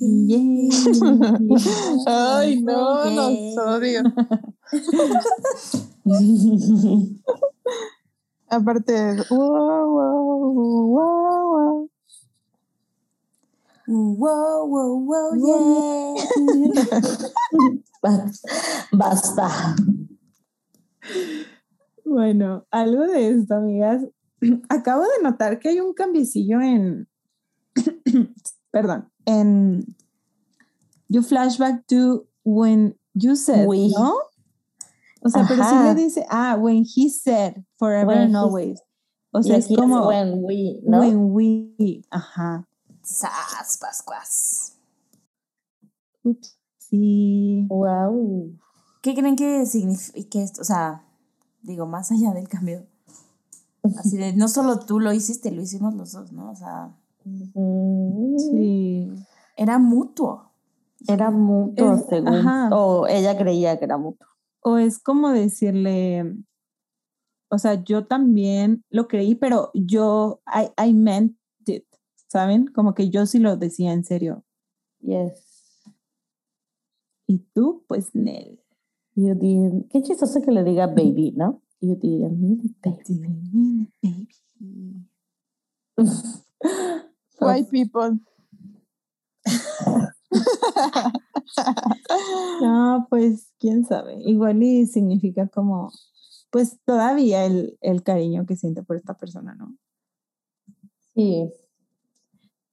yeah. 0.01 0.39
Yeah. 1.39 2.05
Ay, 2.07 2.57
no, 2.63 3.11
los 3.11 3.57
odio. 3.59 4.03
Aparte, 8.51 9.27
wow, 9.31 9.87
wow, 9.89 10.53
wow, 10.97 11.45
wow. 11.55 11.91
Whoa, 13.89 14.67
whoa, 14.67 14.97
whoa, 15.07 15.35
yeah. 15.37 16.27
Bas- 18.03 18.43
Basta. 18.93 19.77
Bueno, 22.05 22.67
algo 22.73 23.07
de 23.09 23.31
esto, 23.31 23.57
amigas. 23.57 24.03
Acabo 24.71 25.05
de 25.05 25.23
notar 25.25 25.61
que 25.61 25.71
hay 25.71 25.81
un 25.81 25.95
cambiecillo 25.95 26.61
en. 26.63 27.09
Perdón, 28.73 29.11
en. 29.25 29.97
You 31.09 31.23
flashback 31.23 31.87
to 31.89 32.27
when 32.45 32.95
you 33.15 33.35
said, 33.35 33.67
We. 33.67 33.89
¿no? 33.89 34.15
O 35.23 35.29
sea, 35.29 35.45
pero 35.47 35.63
sí 35.65 35.75
le 35.85 35.95
dice, 35.95 36.27
ah, 36.31 36.57
when 36.59 36.85
he 36.85 37.11
said 37.11 37.65
forever 37.77 38.07
When 38.07 38.19
and 38.19 38.37
always. 38.37 38.81
O 39.33 39.43
sea, 39.43 39.57
es 39.57 39.69
como 39.69 40.09
when 40.09 40.43
we, 40.43 40.81
¿no? 40.83 41.01
when 41.01 41.33
we, 41.33 42.03
ajá. 42.11 42.67
Sas, 43.03 43.79
pascuas. 43.81 44.77
Ups, 46.25 46.59
sí. 46.79 47.67
Wow. 47.69 48.59
¿Qué 49.03 49.15
creen 49.15 49.37
que 49.37 49.67
significa 49.67 50.41
esto? 50.41 50.63
O 50.63 50.65
sea, 50.65 51.05
digo, 51.63 51.87
más 51.87 52.11
allá 52.11 52.33
del 52.33 52.49
cambio. 52.49 52.87
Así 53.99 54.17
de, 54.17 54.33
no 54.35 54.49
solo 54.49 54.81
tú 54.81 55.01
lo 55.01 55.13
hiciste, 55.13 55.51
lo 55.51 55.63
hicimos 55.63 55.95
los 55.95 56.13
dos, 56.13 56.33
¿no? 56.33 56.51
O 56.51 56.57
sea, 56.57 56.95
Sí. 57.25 59.09
era 59.57 59.79
mutuo. 59.79 60.53
Era 61.09 61.31
mutuo, 61.31 61.95
Es- 61.95 62.07
según. 62.07 62.29
ajá. 62.29 62.69
O 62.77 63.07
ella 63.07 63.37
creía 63.39 63.79
que 63.79 63.85
era 63.87 63.97
mutuo. 63.99 64.27
O 64.63 64.77
es 64.77 64.99
como 64.99 65.31
decirle, 65.31 66.37
o 67.51 67.59
sea, 67.59 67.83
yo 67.83 68.07
también 68.07 68.85
lo 68.91 69.09
creí, 69.09 69.35
pero 69.35 69.71
yo, 69.75 70.43
I, 70.47 70.69
I 70.89 70.93
meant 70.93 71.37
it, 71.67 71.87
¿saben? 72.29 72.67
Como 72.67 72.95
que 72.95 73.09
yo 73.11 73.25
sí 73.27 73.39
lo 73.39 73.57
decía 73.57 73.93
en 73.93 74.05
serio. 74.05 74.45
Yes. 75.01 75.83
Y 77.27 77.39
tú, 77.55 77.85
pues, 77.89 78.15
Nel. 78.15 78.61
You 79.15 79.35
didn't. 79.35 79.89
Qué 79.91 80.03
chistoso 80.03 80.41
que 80.43 80.51
le 80.53 80.63
diga 80.65 80.87
baby, 80.87 81.33
¿no? 81.37 81.63
Mean 81.81 82.61
it, 82.63 82.77
baby. 82.83 83.89
Baby. 84.03 85.09
White 87.41 87.71
people. 87.71 88.19
No, 92.63 93.07
pues, 93.11 93.53
quién 93.59 93.85
sabe. 93.85 94.17
Igual 94.25 94.63
y 94.63 94.87
significa 94.87 95.49
como, 95.49 95.91
pues, 96.51 96.79
todavía 96.85 97.45
el, 97.45 97.77
el 97.81 98.03
cariño 98.03 98.47
que 98.47 98.57
siente 98.57 98.83
por 98.83 98.97
esta 98.97 99.15
persona, 99.15 99.55
¿no? 99.55 99.77
Sí. 101.15 101.53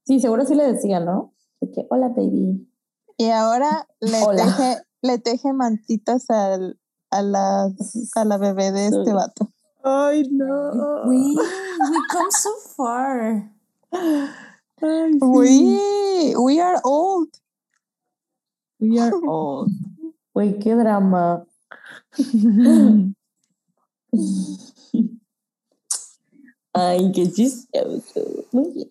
Sí, 0.06 0.20
seguro 0.20 0.46
sí 0.46 0.56
le 0.56 0.72
decía, 0.72 1.00
¿no? 1.00 1.34
De 1.60 1.72
que, 1.72 1.86
hola, 1.90 2.10
baby. 2.10 2.70
Y 3.18 3.30
ahora 3.30 3.88
le 4.00 4.22
Hola. 4.24 4.44
teje, 4.46 4.78
le 5.02 5.18
teje 5.20 5.54
mantitas 5.54 6.30
al, 6.30 6.80
a, 7.10 7.22
las, 7.22 7.74
a 8.16 8.26
la 8.26 8.38
bebé 8.38 8.72
de 8.72 8.88
este 8.88 9.14
vato. 9.14 9.52
Ay, 9.84 10.24
no. 10.32 11.04
We, 11.06 11.18
we 11.18 11.98
come 12.12 12.32
so 12.32 12.52
far. 12.76 13.52
Ay, 14.82 15.14
sí. 15.14 15.20
We, 15.22 16.36
we 16.38 16.62
are 16.62 16.80
old. 16.84 17.30
We 18.80 19.00
are 19.00 19.14
old. 19.28 19.72
Uy, 20.34 20.60
qué 20.60 20.76
drama. 20.76 21.46
Ay, 26.74 27.12
qué 27.12 27.32
chistoso. 27.32 28.46
Muy 28.52 28.72
bien. 28.72 28.90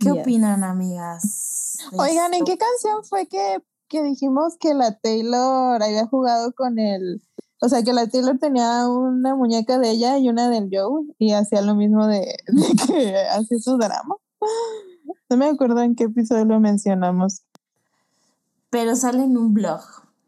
¿Qué 0.00 0.10
opinan, 0.10 0.64
amigas? 0.64 1.78
Oigan, 1.92 2.34
¿en 2.34 2.44
qué 2.44 2.56
canción 2.56 3.04
fue 3.04 3.26
que, 3.26 3.58
que 3.88 4.02
dijimos 4.02 4.56
que 4.58 4.74
la 4.74 4.98
Taylor 4.98 5.82
había 5.82 6.06
jugado 6.06 6.52
con 6.52 6.78
el... 6.78 7.22
O 7.60 7.68
sea, 7.68 7.82
que 7.82 7.92
la 7.92 8.08
Taylor 8.08 8.38
tenía 8.38 8.88
una 8.88 9.36
muñeca 9.36 9.78
de 9.78 9.90
ella 9.90 10.18
y 10.18 10.28
una 10.28 10.48
del 10.48 10.70
Joe 10.72 11.04
y 11.18 11.32
hacía 11.32 11.60
lo 11.60 11.74
mismo 11.74 12.06
de, 12.06 12.20
de 12.46 12.86
que 12.86 13.16
hacía 13.28 13.58
su 13.58 13.76
drama. 13.76 14.16
No 15.30 15.36
me 15.36 15.46
acuerdo 15.48 15.80
en 15.80 15.94
qué 15.94 16.04
episodio 16.04 16.44
lo 16.44 16.58
mencionamos. 16.60 17.42
Pero 18.70 18.96
sale 18.96 19.22
en 19.24 19.36
un 19.38 19.54
blog. 19.54 19.80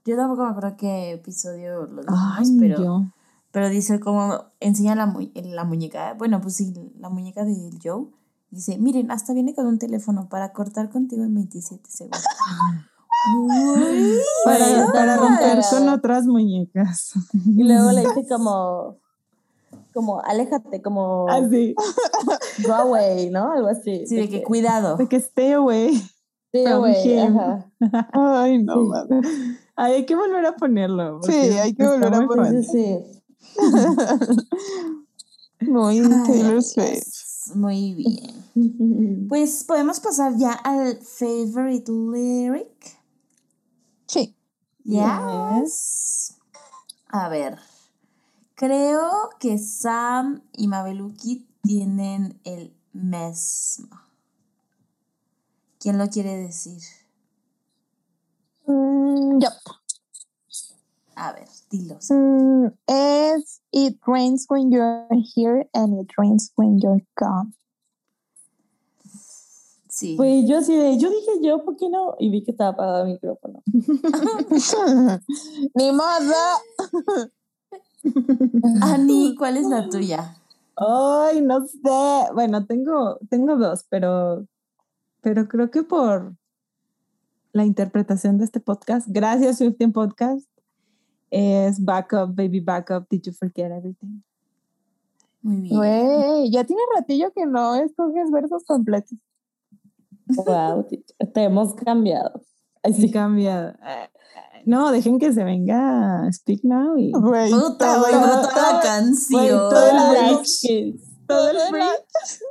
Yo 0.05 0.17
tampoco 0.17 0.45
me 0.45 0.51
acuerdo 0.51 0.77
qué 0.77 1.13
episodio 1.13 1.87
lo 1.87 2.03
dijimos, 2.03 2.49
pero, 2.59 2.79
yo. 2.83 3.05
pero 3.51 3.69
dice 3.69 4.01
como 4.01 4.45
enseña 4.61 4.95
la, 4.95 5.07
mu- 5.07 5.31
la 5.35 5.65
muñeca. 5.65 6.15
Bueno, 6.15 6.41
pues 6.41 6.57
sí, 6.57 6.73
la 6.99 7.09
muñeca 7.09 7.45
de 7.45 7.71
Joe. 7.83 8.07
Dice, 8.51 8.79
miren, 8.79 9.11
hasta 9.11 9.33
viene 9.33 9.55
con 9.55 9.67
un 9.67 9.79
teléfono 9.79 10.29
para 10.29 10.53
cortar 10.53 10.91
contigo 10.91 11.25
en 11.25 11.35
27 11.35 11.89
segundos. 11.91 12.25
Uy, 13.39 14.19
Para, 14.45 14.93
para 14.93 15.17
romper 15.17 15.61
con 15.71 15.89
otras 15.89 16.27
muñecas. 16.27 17.13
Y 17.47 17.63
luego 17.63 17.93
le 17.93 18.01
dice 18.07 18.27
como, 18.29 18.99
como 19.93 20.21
aléjate, 20.21 20.83
como 20.83 21.29
Así, 21.29 21.75
go 22.67 22.75
away, 22.75 23.31
¿no? 23.31 23.53
Algo 23.53 23.69
así. 23.69 24.07
Sí, 24.07 24.17
de 24.17 24.29
que 24.29 24.43
cuidado. 24.43 24.97
de 24.97 25.09
que 25.09 25.17
stay 25.17 25.53
away. 25.53 26.03
Him. 26.53 27.39
ajá. 27.39 27.71
Ay, 28.13 28.63
no, 28.63 28.75
Sí. 28.75 28.89
mames. 28.89 29.27
Ay, 29.77 29.93
hay 29.95 30.07
que 30.07 30.15
volver 30.15 30.45
a 30.45 30.55
ponerlo. 30.57 31.21
Sí, 31.23 31.33
hay 31.33 31.75
que 31.75 31.87
volver 31.87 32.15
a 32.15 32.27
ponerlo. 32.27 32.63
Sí, 32.63 32.69
sí, 32.71 32.99
Muy 35.61 36.01
Ay, 36.01 36.11
Taylor 36.27 36.63
Swift. 36.63 37.55
Muy 37.55 37.95
bien. 37.95 39.27
Pues 39.29 39.65
podemos 39.65 40.01
pasar 40.01 40.37
ya 40.37 40.53
al 40.53 40.99
favorite 41.03 41.91
lyric. 41.91 42.99
Sí. 44.07 44.37
Yes. 44.85 46.37
A 47.09 47.29
ver. 47.29 47.59
Creo 48.63 49.31
que 49.41 49.59
Sam 49.59 50.41
y 50.53 50.69
Mabeluki 50.69 51.49
tienen 51.65 52.39
el 52.45 52.73
mismo. 52.93 53.89
¿Quién 55.81 55.99
lo 55.99 56.07
quiere 56.07 56.37
decir? 56.37 56.81
Mm, 58.67 59.41
ya. 59.41 59.53
A 61.17 61.33
ver, 61.33 61.49
dilo. 61.73 61.99
Mm, 62.09 62.67
es 62.87 63.63
It 63.73 63.99
rains 64.07 64.47
when 64.49 64.71
you're 64.71 65.09
here 65.35 65.69
and 65.75 66.01
it 66.01 66.13
rains 66.17 66.53
when 66.55 66.79
you're 66.79 67.05
gone. 67.17 67.55
Sí. 69.89 70.15
Pues 70.17 70.49
yo 70.49 70.59
así 70.59 70.77
de, 70.77 70.99
yo 70.99 71.11
dije 71.11 71.33
yo, 71.43 71.65
¿por 71.65 71.77
qué 71.77 71.89
no? 71.91 72.15
Y 72.21 72.31
vi 72.31 72.45
que 72.45 72.53
estaba 72.53 72.71
apagado 72.71 73.07
el 73.07 73.15
micrófono. 73.15 73.61
Ni 75.75 75.91
modo. 75.91 77.33
Ani, 78.83 79.35
¿cuál 79.37 79.57
es 79.57 79.67
la 79.67 79.89
tuya? 79.89 80.37
Ay, 80.77 81.41
no 81.43 81.67
sé. 81.67 81.79
Bueno, 82.35 82.67
tengo, 82.67 83.19
tengo 83.31 83.57
dos, 83.57 83.85
pero, 83.89 84.47
pero 85.21 85.49
creo 85.49 85.71
que 85.71 85.83
por 85.83 86.35
la 87.53 87.65
interpretación 87.65 88.39
de 88.39 88.45
este 88.45 88.61
podcast, 88.61 89.07
gracias 89.11 89.59
Swifting 89.59 89.93
Podcast, 89.93 90.49
es 91.31 91.83
Backup, 91.85 92.35
Baby 92.35 92.61
Backup, 92.61 93.09
Did 93.09 93.23
You 93.23 93.33
Forget 93.33 93.71
Everything? 93.73 94.23
Muy 95.43 95.61
bien. 95.63 95.77
Güey, 95.77 96.51
ya 96.51 96.65
tiene 96.65 96.83
ratillo 96.97 97.33
que 97.33 97.47
no 97.47 97.75
escoges 97.75 98.31
versos 98.31 98.65
completos. 98.65 99.19
Wow, 100.27 100.87
te 101.35 101.43
hemos 101.43 101.75
cambiado. 101.75 102.41
Ay, 102.83 102.95
Sí, 102.95 103.03
sí. 103.03 103.11
cambia. 103.11 103.79
Eh, 103.85 104.09
No, 104.65 104.91
dejen 104.93 105.19
que 105.19 105.33
se 105.33 105.45
venga 105.45 106.29
Speak 106.33 106.61
Now 106.65 106.97
y 106.97 107.11
Güey, 107.13 107.51
Puta, 107.51 107.95
todo- 107.95 108.01
güey, 108.03 108.13
no 108.15 108.21
toda 108.21 108.43
la 108.43 108.49
todo- 108.55 108.81
canción. 108.83 109.49
todo 109.49 109.71
Todas 109.71 109.93
el 109.93 110.37
bridge. 110.37 111.01
todo 111.27 111.51
el 111.51 111.57
bridge. 111.73 112.41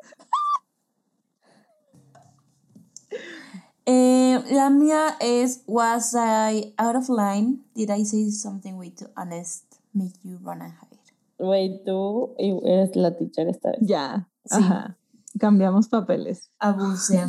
Eh, 3.86 4.44
la 4.52 4.70
mía 4.70 5.18
es 5.20 5.64
Was 5.68 6.14
I 6.14 6.74
out 6.78 6.96
of 6.96 7.10
line? 7.10 7.60
Did 7.76 7.90
I 7.90 8.06
say 8.06 8.30
something 8.32 8.74
way 8.78 8.92
too 8.92 9.08
honest? 9.18 9.64
Make 9.94 10.14
you 10.24 10.38
run 10.44 10.62
and 10.62 10.72
hide. 10.74 11.00
Güey, 11.40 11.84
tú 11.84 12.36
y- 12.38 12.60
eres 12.64 12.96
la 12.96 13.18
teacher 13.18 13.48
esta 13.48 13.72
vez. 13.72 13.80
Ya, 13.82 14.28
Sí. 14.46 14.58
ajá. 14.58 14.98
Cambiamos 15.40 15.88
papeles. 15.90 16.52
Abuse. 16.60 17.26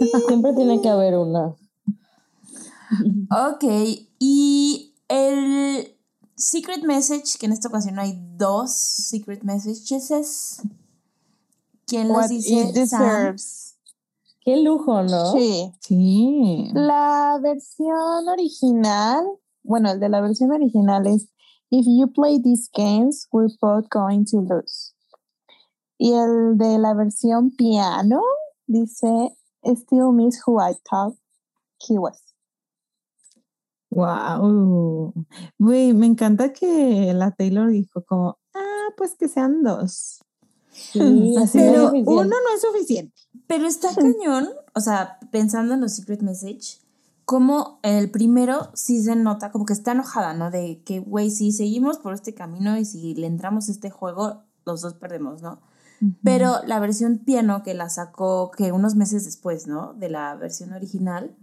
Siempre 0.26 0.54
tiene 0.54 0.80
que 0.80 0.88
haber 0.88 1.16
una. 1.18 1.54
Ok, 3.30 3.64
y 4.18 4.94
el 5.08 5.96
secret 6.36 6.82
message, 6.84 7.38
que 7.38 7.46
en 7.46 7.52
esta 7.52 7.68
ocasión 7.68 7.98
hay 7.98 8.18
dos 8.36 8.72
secret 8.74 9.42
messages. 9.42 10.62
¿Quién 11.86 12.08
los 12.08 12.28
dice? 12.28 12.54
it 12.54 12.74
Sam. 12.86 13.00
deserves. 13.00 13.76
Qué 14.40 14.58
lujo, 14.58 15.02
¿no? 15.02 15.32
Sí. 15.32 15.72
Sí. 15.80 16.70
La 16.74 17.38
versión 17.42 18.28
original, 18.28 19.24
bueno, 19.62 19.90
el 19.92 20.00
de 20.00 20.08
la 20.08 20.20
versión 20.20 20.52
original 20.52 21.06
es 21.06 21.28
If 21.70 21.86
you 21.86 22.12
play 22.12 22.38
these 22.40 22.68
games, 22.72 23.26
we're 23.32 23.48
both 23.60 23.88
going 23.90 24.24
to 24.26 24.40
lose. 24.40 24.92
Y 25.98 26.12
el 26.12 26.58
de 26.58 26.78
la 26.78 26.94
versión 26.94 27.50
piano 27.56 28.20
dice 28.66 29.34
Still 29.64 30.12
miss 30.12 30.42
who 30.46 30.60
I 30.60 30.74
thought 30.88 31.16
he 31.78 31.98
was. 31.98 32.23
Wow. 33.94 35.14
Güey, 35.58 35.92
me 35.94 36.06
encanta 36.06 36.52
que 36.52 37.12
la 37.14 37.30
Taylor 37.30 37.70
dijo 37.70 38.04
como, 38.04 38.38
ah, 38.54 38.88
pues 38.96 39.14
que 39.14 39.28
sean 39.28 39.62
dos. 39.62 40.20
Sí, 40.74 40.98
Pero 41.52 41.92
no. 41.92 41.98
Uno 42.00 42.24
no 42.24 42.54
es 42.54 42.62
suficiente. 42.62 43.14
Pero 43.46 43.66
está 43.66 43.88
cañón, 43.94 44.48
o 44.74 44.80
sea, 44.80 45.18
pensando 45.30 45.74
en 45.74 45.80
los 45.80 45.94
secret 45.94 46.20
message, 46.20 46.80
como 47.24 47.78
el 47.82 48.10
primero 48.10 48.70
sí 48.74 49.02
se 49.02 49.16
nota 49.16 49.50
como 49.50 49.66
que 49.66 49.72
está 49.72 49.92
enojada, 49.92 50.34
¿no? 50.34 50.50
De 50.50 50.82
que, 50.84 50.98
güey, 50.98 51.30
si 51.30 51.52
seguimos 51.52 51.98
por 51.98 52.12
este 52.12 52.34
camino 52.34 52.76
y 52.76 52.84
si 52.84 53.14
le 53.14 53.26
entramos 53.26 53.68
a 53.68 53.72
este 53.72 53.90
juego, 53.90 54.42
los 54.66 54.80
dos 54.82 54.94
perdemos, 54.94 55.42
¿no? 55.42 55.60
Pero 56.22 56.56
la 56.66 56.80
versión 56.80 57.18
piano 57.18 57.62
que 57.62 57.72
la 57.72 57.88
sacó 57.88 58.50
que 58.50 58.72
unos 58.72 58.94
meses 58.94 59.24
después, 59.24 59.66
¿no? 59.66 59.94
De 59.94 60.10
la 60.10 60.34
versión 60.34 60.74
original, 60.74 61.34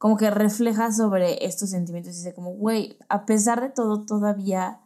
como 0.00 0.16
que 0.16 0.30
refleja 0.30 0.92
sobre 0.92 1.44
estos 1.44 1.68
sentimientos 1.68 2.14
y 2.14 2.16
dice 2.16 2.32
como, 2.32 2.52
güey, 2.54 2.96
a 3.10 3.26
pesar 3.26 3.60
de 3.60 3.68
todo, 3.68 4.06
todavía 4.06 4.80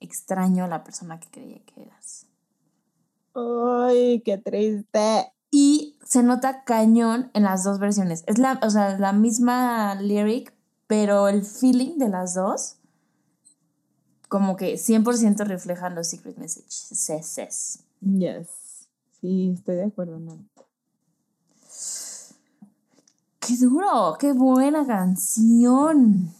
extraño 0.00 0.64
a 0.64 0.68
la 0.68 0.82
persona 0.82 1.20
que 1.20 1.30
creía 1.30 1.60
que 1.64 1.82
eras. 1.82 2.26
Ay, 3.32 4.22
qué 4.24 4.36
triste. 4.38 5.32
Y 5.52 5.96
se 6.04 6.24
nota 6.24 6.64
cañón 6.64 7.30
en 7.32 7.44
las 7.44 7.62
dos 7.62 7.78
versiones. 7.78 8.24
Es 8.26 8.38
la, 8.38 8.58
o 8.64 8.70
sea, 8.70 8.98
la 8.98 9.12
misma 9.12 9.94
lyric, 9.94 10.52
pero 10.88 11.28
el 11.28 11.44
feeling 11.44 11.98
de 11.98 12.08
las 12.08 12.34
dos 12.34 12.78
como 14.28 14.56
que 14.56 14.74
100% 14.74 15.46
reflejan 15.46 15.94
los 15.94 16.08
secret 16.08 16.36
messages. 16.38 16.88
Yes. 18.00 18.48
Sí, 19.20 19.52
estoy 19.54 19.76
de 19.76 19.84
acuerdo. 19.84 20.18
No. 20.18 20.44
¡Qué 23.46 23.58
duro! 23.58 24.16
¡Qué 24.18 24.32
buena 24.32 24.86
canción! 24.86 26.30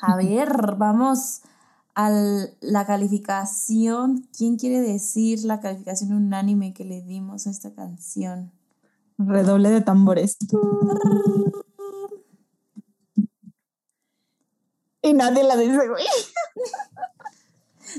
A 0.00 0.16
ver, 0.16 0.74
vamos 0.76 1.40
a 1.94 2.10
la 2.60 2.84
calificación. 2.84 4.28
¿Quién 4.36 4.56
quiere 4.56 4.80
decir 4.80 5.44
la 5.44 5.60
calificación 5.60 6.12
unánime 6.12 6.74
que 6.74 6.84
le 6.84 7.00
dimos 7.00 7.46
a 7.46 7.50
esta 7.50 7.72
canción? 7.74 8.52
Redoble 9.16 9.70
de 9.70 9.80
tambores. 9.80 10.36
Y 15.00 15.14
nadie 15.14 15.44
la 15.44 15.56
dice, 15.56 15.88
güey. 15.88 16.04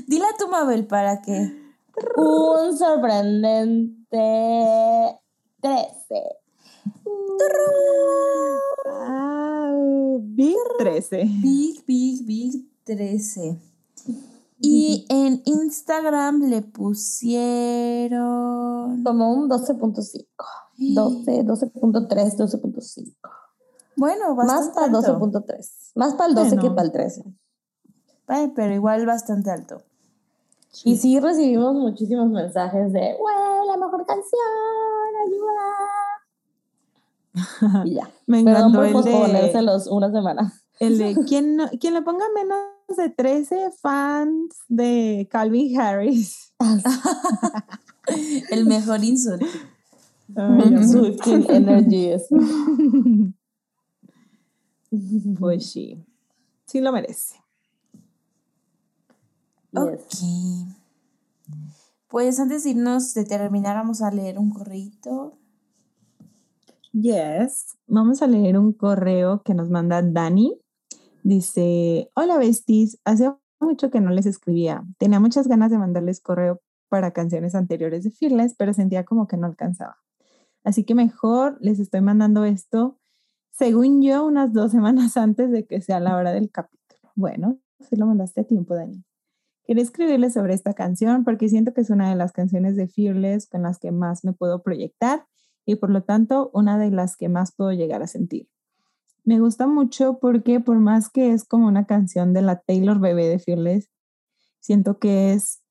Dile 0.06 0.26
a 0.26 0.36
tu 0.36 0.46
Mabel 0.48 0.86
para 0.86 1.22
que... 1.22 1.64
Un 2.16 2.76
sorprendente 2.76 5.18
13. 5.60 6.45
Ah, 8.88 9.72
Big 10.20 10.56
13. 10.78 11.24
Big, 11.42 11.84
big, 11.86 12.24
big 12.26 12.68
13. 12.84 13.58
Y 14.60 15.04
en 15.08 15.42
Instagram 15.44 16.42
le 16.48 16.62
pusieron... 16.62 18.22
Como 19.04 19.32
un 19.34 19.48
12.5. 19.50 20.24
12, 20.78 21.44
12.3, 21.44 22.36
12.5. 22.36 23.14
Bueno, 23.96 24.34
Más 24.34 24.70
para 24.70 24.86
el 24.86 24.94
alto. 24.94 25.18
12.3. 25.18 25.92
Más 25.94 26.14
para 26.14 26.28
el 26.28 26.34
12 26.34 26.50
que 26.50 26.56
Bueno. 26.56 26.74
para 26.74 26.86
el 26.86 26.92
13. 26.92 27.24
Ay, 28.28 28.52
pero 28.54 28.74
igual 28.74 29.06
bastante 29.06 29.50
alto. 29.50 29.82
Y 30.84 30.96
sí 30.98 31.18
recibimos 31.20 31.74
muchísimos 31.74 32.28
mensajes 32.28 32.92
de, 32.92 33.16
güey, 33.18 33.66
la 33.66 33.76
mejor 33.78 34.04
canción, 34.04 34.40
ayuda. 35.26 35.62
Y 37.84 37.94
ya. 37.94 38.10
Me 38.26 38.42
Perdón 38.44 38.72
por 38.72 38.84
el 38.86 38.92
de, 38.92 39.02
posponérselos 39.02 39.86
una 39.88 40.10
semana. 40.10 40.52
el 40.80 40.98
de 40.98 41.14
quien, 41.28 41.56
no- 41.56 41.68
quien 41.80 41.94
le 41.94 42.02
ponga 42.02 42.24
menos 42.34 42.58
de 42.96 43.10
13 43.10 43.70
fans 43.80 44.56
de 44.68 45.28
Calvin 45.30 45.78
Harris. 45.80 46.52
El 48.50 48.66
mejor 48.66 49.02
insulto. 49.02 49.44
Swifting 50.32 51.44
Energy 51.50 52.06
es. 52.10 52.28
pues 55.38 55.70
sí. 55.70 56.04
Sí 56.66 56.80
lo 56.80 56.92
merece. 56.92 57.36
Yes. 59.72 59.82
Ok. 59.82 59.98
Pues 62.08 62.38
antes 62.38 62.64
de 62.64 62.70
irnos, 62.70 63.12
de 63.14 63.24
terminar, 63.24 63.76
vamos 63.76 64.00
a 64.02 64.10
leer 64.10 64.38
un 64.38 64.50
correíto. 64.50 65.36
Yes. 66.98 67.76
Vamos 67.86 68.22
a 68.22 68.26
leer 68.26 68.56
un 68.56 68.72
correo 68.72 69.42
que 69.42 69.52
nos 69.52 69.68
manda 69.68 70.00
Dani. 70.00 70.58
Dice, 71.22 72.10
hola 72.14 72.38
besties, 72.38 72.98
hace 73.04 73.30
mucho 73.60 73.90
que 73.90 74.00
no 74.00 74.08
les 74.08 74.24
escribía. 74.24 74.82
Tenía 74.96 75.20
muchas 75.20 75.46
ganas 75.46 75.70
de 75.70 75.76
mandarles 75.76 76.20
correo 76.20 76.62
para 76.88 77.10
canciones 77.10 77.54
anteriores 77.54 78.02
de 78.04 78.12
Fearless, 78.12 78.54
pero 78.56 78.72
sentía 78.72 79.04
como 79.04 79.26
que 79.26 79.36
no 79.36 79.46
alcanzaba. 79.46 79.98
Así 80.64 80.84
que 80.84 80.94
mejor 80.94 81.58
les 81.60 81.80
estoy 81.80 82.00
mandando 82.00 82.46
esto, 82.46 82.98
según 83.50 84.00
yo, 84.00 84.24
unas 84.24 84.54
dos 84.54 84.72
semanas 84.72 85.16
antes 85.18 85.50
de 85.50 85.66
que 85.66 85.82
sea 85.82 86.00
la 86.00 86.16
hora 86.16 86.32
del 86.32 86.50
capítulo. 86.50 87.12
Bueno, 87.14 87.58
si 87.78 87.96
lo 87.96 88.06
mandaste 88.06 88.40
a 88.40 88.44
tiempo, 88.44 88.74
Dani. 88.74 89.04
Quería 89.66 89.82
escribirles 89.82 90.32
sobre 90.32 90.54
esta 90.54 90.72
canción 90.72 91.24
porque 91.24 91.50
siento 91.50 91.74
que 91.74 91.82
es 91.82 91.90
una 91.90 92.08
de 92.08 92.16
las 92.16 92.32
canciones 92.32 92.74
de 92.74 92.88
Fearless 92.88 93.48
con 93.50 93.64
las 93.64 93.78
que 93.78 93.92
más 93.92 94.24
me 94.24 94.32
puedo 94.32 94.62
proyectar 94.62 95.26
y 95.66 95.76
por 95.76 95.90
lo 95.90 96.02
tanto 96.02 96.50
una 96.54 96.78
de 96.78 96.90
las 96.90 97.16
que 97.16 97.28
más 97.28 97.54
puedo 97.54 97.72
llegar 97.72 98.02
a 98.02 98.06
sentir. 98.06 98.48
Me 99.24 99.40
gusta 99.40 99.66
mucho 99.66 100.18
porque 100.20 100.60
por 100.60 100.78
más 100.78 101.10
que 101.10 101.32
es 101.32 101.44
como 101.44 101.66
una 101.66 101.84
canción 101.84 102.32
de 102.32 102.42
la 102.42 102.60
Taylor 102.60 103.00
Bebé 103.00 103.26
de 103.26 103.40
Fearless, 103.40 103.90
siento 104.60 104.98
que 104.98 105.32
es 105.32 105.62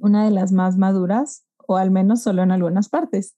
una 0.00 0.24
de 0.24 0.30
las 0.30 0.50
más 0.50 0.78
maduras 0.78 1.46
o 1.66 1.76
al 1.76 1.90
menos 1.90 2.22
solo 2.22 2.42
en 2.42 2.50
algunas 2.50 2.88
partes. 2.88 3.36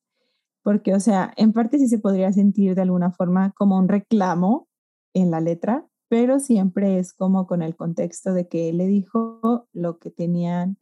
Porque, 0.62 0.94
o 0.94 1.00
sea, 1.00 1.32
en 1.36 1.52
parte 1.52 1.78
sí 1.78 1.88
se 1.88 1.98
podría 1.98 2.32
sentir 2.32 2.74
de 2.74 2.82
alguna 2.82 3.10
forma 3.10 3.52
como 3.56 3.76
un 3.78 3.88
reclamo 3.88 4.68
en 5.12 5.30
la 5.30 5.40
letra, 5.40 5.88
pero 6.08 6.38
siempre 6.38 6.98
es 6.98 7.12
como 7.12 7.46
con 7.46 7.62
el 7.62 7.74
contexto 7.74 8.32
de 8.32 8.48
que 8.48 8.68
él 8.68 8.78
le 8.78 8.86
dijo 8.86 9.66
lo 9.72 9.98
que 9.98 10.10
tenían 10.10 10.78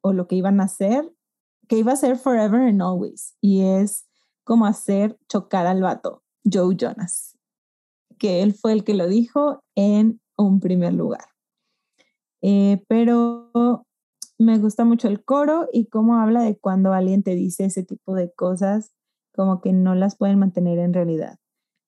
o 0.00 0.12
lo 0.12 0.26
que 0.26 0.36
iban 0.36 0.60
a 0.60 0.64
hacer, 0.64 1.12
que 1.68 1.78
iba 1.78 1.92
a 1.92 1.96
ser 1.96 2.16
forever 2.16 2.62
and 2.62 2.80
always, 2.80 3.36
y 3.40 3.62
es 3.62 4.07
como 4.48 4.64
hacer 4.64 5.18
chocar 5.28 5.66
al 5.66 5.82
vato, 5.82 6.22
Joe 6.50 6.74
Jonas, 6.74 7.36
que 8.16 8.42
él 8.42 8.54
fue 8.54 8.72
el 8.72 8.82
que 8.82 8.94
lo 8.94 9.06
dijo 9.06 9.62
en 9.74 10.22
un 10.38 10.58
primer 10.58 10.94
lugar. 10.94 11.26
Eh, 12.40 12.82
pero 12.88 13.84
me 14.38 14.58
gusta 14.58 14.86
mucho 14.86 15.06
el 15.06 15.22
coro 15.22 15.68
y 15.70 15.88
cómo 15.88 16.16
habla 16.16 16.40
de 16.40 16.56
cuando 16.56 16.94
alguien 16.94 17.22
te 17.22 17.34
dice 17.34 17.66
ese 17.66 17.84
tipo 17.84 18.14
de 18.14 18.32
cosas, 18.32 18.94
como 19.34 19.60
que 19.60 19.74
no 19.74 19.94
las 19.94 20.16
pueden 20.16 20.38
mantener 20.38 20.78
en 20.78 20.94
realidad. 20.94 21.36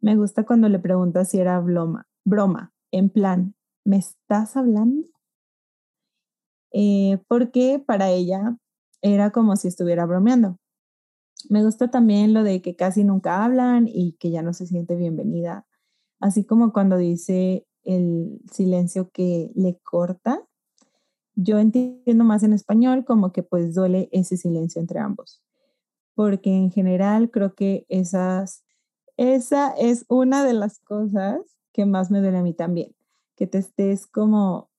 Me 0.03 0.17
gusta 0.17 0.45
cuando 0.45 0.69
le 0.69 0.79
pregunta 0.79 1.25
si 1.25 1.39
era 1.39 1.59
broma, 1.61 2.09
broma, 2.27 2.75
en 2.93 3.09
plan, 3.09 3.55
¿me 3.87 3.97
estás 3.97 4.55
hablando? 4.59 5.09
Eh, 6.75 7.23
porque 7.27 7.83
para 7.87 8.11
ella 8.11 8.59
era 9.01 9.31
como 9.31 9.57
si 9.57 9.69
estuviera 9.69 10.05
bromeando. 10.05 10.60
Me 11.49 11.65
gusta 11.65 11.91
también 11.91 12.35
lo 12.35 12.43
de 12.43 12.61
que 12.61 12.77
casi 12.77 13.05
nunca 13.05 13.45
hablan 13.45 13.89
y 13.89 14.13
que 14.13 14.31
ya 14.31 14.43
no 14.43 14.53
se 14.53 14.67
siente 14.67 14.97
bienvenida, 14.97 15.67
así 16.19 16.45
como 16.45 16.73
cuando 16.73 16.97
dice 16.97 17.67
el 17.83 18.41
silencio 18.51 19.11
que 19.11 19.51
le 19.55 19.79
corta. 19.83 20.45
Yo 21.35 21.59
entiendo 21.59 22.25
más 22.25 22.43
en 22.43 22.53
español 22.53 23.05
como 23.05 23.33
que 23.33 23.43
pues 23.43 23.75
duele 23.75 24.09
ese 24.13 24.37
silencio 24.37 24.81
entre 24.81 24.99
ambos, 24.99 25.43
porque 26.15 26.55
en 26.55 26.71
general 26.71 27.31
creo 27.31 27.55
que 27.55 27.87
esas, 27.89 28.65
esa 29.17 29.71
es 29.71 30.05
una 30.09 30.45
de 30.45 30.53
las 30.53 30.81
cosas 30.81 31.41
que 31.73 31.87
más 31.87 32.11
me 32.11 32.21
duele 32.21 32.39
a 32.39 32.43
mí 32.43 32.53
también, 32.53 32.95
que 33.37 33.47
te 33.47 33.59
estés 33.59 34.07
como 34.07 34.71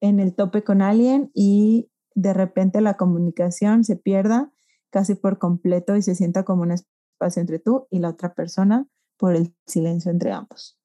en 0.00 0.20
el 0.20 0.34
tope 0.34 0.62
con 0.62 0.80
alguien 0.80 1.30
y 1.34 1.90
de 2.14 2.32
repente 2.32 2.80
la 2.80 2.96
comunicación 2.96 3.84
se 3.84 3.96
pierda 3.96 4.52
casi 4.96 5.14
por 5.14 5.38
completo 5.38 5.94
y 5.94 6.00
se 6.00 6.14
sienta 6.14 6.42
como 6.42 6.62
un 6.62 6.72
espacio 6.72 7.42
entre 7.42 7.58
tú 7.58 7.86
y 7.90 7.98
la 7.98 8.08
otra 8.08 8.32
persona 8.32 8.86
por 9.18 9.36
el 9.36 9.54
silencio 9.66 10.10
entre 10.10 10.32
ambos. 10.32 10.78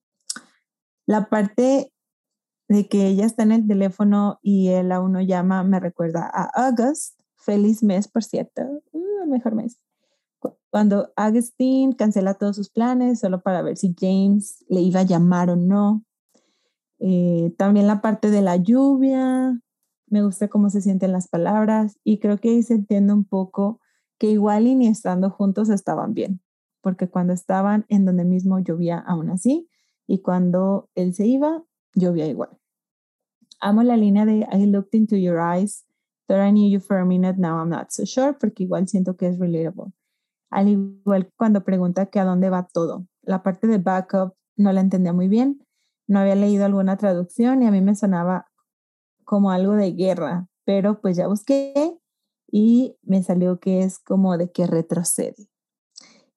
La 1.06 1.30
parte 1.30 1.94
de 2.68 2.90
que 2.90 3.08
ella 3.08 3.26
está 3.26 3.44
en 3.44 3.54
el 3.54 3.66
teléfono 3.66 4.38
y 4.42 4.68
él 4.68 4.92
a 4.92 5.00
uno 5.00 5.22
llama 5.22 5.64
me 5.64 5.80
recuerda 5.80 6.30
a 6.30 6.68
August. 6.68 7.22
Feliz 7.38 7.84
mes, 7.84 8.10
por 8.10 8.26
cierto. 8.26 8.84
Uh, 8.92 9.28
mejor 9.30 9.56
mes 9.56 9.80
cuando 10.70 11.12
Agustín 11.16 11.92
cancela 11.94 12.34
todos 12.34 12.56
sus 12.56 12.70
planes 12.70 13.20
solo 13.20 13.42
para 13.42 13.62
ver 13.62 13.78
si 13.78 13.94
James 13.98 14.66
le 14.70 14.82
iba 14.82 15.02
a 15.02 15.04
llamar 15.04 15.50
o 15.50 15.56
no. 15.56 16.04
Eh, 17.00 17.54
también 17.58 17.88
la 17.88 18.02
parte 18.02 18.30
de 18.30 18.42
la 18.42 18.56
lluvia, 18.56 19.60
me 20.08 20.24
gusta 20.24 20.48
cómo 20.48 20.70
se 20.70 20.82
sienten 20.82 21.12
las 21.12 21.28
palabras 21.28 21.98
y 22.04 22.20
creo 22.20 22.38
que 22.38 22.50
ahí 22.50 22.64
se 22.64 22.76
entiende 22.76 23.14
un 23.14 23.26
poco 23.26 23.81
que 24.22 24.30
igual 24.30 24.66
ni 24.66 24.86
estando 24.86 25.32
juntos 25.32 25.72
estaban 25.72 26.14
bien, 26.14 26.42
porque 26.82 27.10
cuando 27.10 27.34
estaban 27.34 27.88
en 27.90 28.06
donde 28.06 28.24
mismo 28.24 28.60
llovía 28.60 29.00
aún 29.00 29.32
así 29.32 29.68
y 30.06 30.22
cuando 30.22 30.92
él 30.94 31.16
se 31.16 31.26
iba, 31.26 31.64
llovía 31.96 32.28
igual. 32.28 32.56
Amo 33.60 33.82
la 33.82 33.98
línea 33.98 34.28
de 34.28 34.46
I 34.52 34.68
looked 34.68 34.94
into 34.94 35.16
your 35.16 35.40
eyes, 35.40 35.88
thought 36.28 36.48
I 36.48 36.52
knew 36.52 36.70
you 36.70 36.80
for 36.80 37.00
a 37.00 37.06
minute, 37.06 37.40
now 37.40 37.60
I'm 37.60 37.70
not 37.70 37.90
so 37.90 38.06
sure, 38.06 38.34
porque 38.40 38.62
igual 38.62 38.88
siento 38.88 39.18
que 39.18 39.26
es 39.26 39.40
relatable 39.40 39.92
al 40.52 40.68
igual 40.68 41.26
que 41.26 41.32
cuando 41.36 41.64
pregunta 41.64 42.06
que 42.06 42.20
a 42.20 42.26
dónde 42.26 42.52
va 42.52 42.68
todo. 42.68 43.08
La 43.24 43.42
parte 43.42 43.66
de 43.66 43.80
backup 43.80 44.36
no 44.56 44.72
la 44.72 44.82
entendía 44.82 45.14
muy 45.14 45.30
bien, 45.30 45.66
no 46.06 46.20
había 46.20 46.36
leído 46.36 46.66
alguna 46.66 46.96
traducción 46.96 47.64
y 47.64 47.66
a 47.66 47.72
mí 47.72 47.82
me 47.82 47.96
sonaba 47.96 48.46
como 49.24 49.50
algo 49.50 49.74
de 49.74 49.94
guerra, 49.94 50.48
pero 50.64 51.02
pues 51.02 51.18
ya 51.18 51.26
busqué 51.28 51.98
y 52.52 52.98
me 53.02 53.24
salió 53.24 53.60
que 53.60 53.82
es 53.84 53.98
como 53.98 54.38
de 54.38 54.52
que 54.52 54.68
retrocede. 54.68 55.50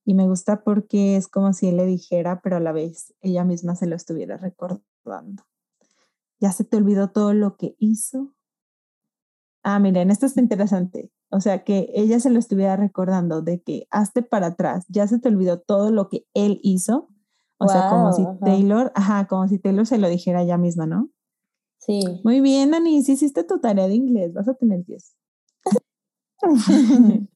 Y 0.04 0.14
me 0.14 0.28
gusta 0.28 0.62
porque 0.62 1.16
es 1.16 1.28
como 1.28 1.52
si 1.52 1.68
él 1.68 1.76
le 1.78 1.86
dijera, 1.86 2.40
pero 2.42 2.56
a 2.56 2.60
la 2.60 2.72
vez 2.72 3.14
ella 3.20 3.44
misma 3.44 3.74
se 3.74 3.86
lo 3.86 3.96
estuviera 3.96 4.36
recordando. 4.36 5.44
Ya 6.40 6.52
se 6.52 6.64
te 6.64 6.76
olvidó 6.76 7.10
todo 7.10 7.32
lo 7.32 7.56
que 7.56 7.74
hizo. 7.78 8.34
Ah, 9.62 9.78
miren, 9.78 10.10
esto 10.10 10.26
está 10.26 10.40
interesante. 10.40 11.10
O 11.30 11.40
sea, 11.40 11.64
que 11.64 11.90
ella 11.94 12.20
se 12.20 12.30
lo 12.30 12.38
estuviera 12.38 12.76
recordando 12.76 13.42
de 13.42 13.60
que 13.60 13.88
hazte 13.90 14.22
para 14.22 14.48
atrás, 14.48 14.84
ya 14.88 15.08
se 15.08 15.18
te 15.18 15.28
olvidó 15.28 15.58
todo 15.58 15.90
lo 15.90 16.08
que 16.08 16.26
él 16.34 16.60
hizo. 16.62 17.08
O 17.58 17.68
sea, 17.68 17.88
como 17.88 18.12
si 18.12 18.24
Taylor, 18.40 18.92
ajá, 18.94 19.26
como 19.26 19.48
si 19.48 19.58
Taylor 19.58 19.86
se 19.86 19.96
lo 19.96 20.08
dijera 20.08 20.42
ella 20.42 20.58
misma, 20.58 20.86
¿no? 20.86 21.08
Sí. 21.78 22.20
Muy 22.24 22.40
bien, 22.40 22.72
Dani, 22.72 23.02
si 23.02 23.12
hiciste 23.12 23.42
tu 23.42 23.58
tarea 23.58 23.88
de 23.88 23.94
inglés, 23.94 24.32
vas 24.34 24.48
a 24.48 24.54
tener 24.54 24.84
10. 24.84 25.16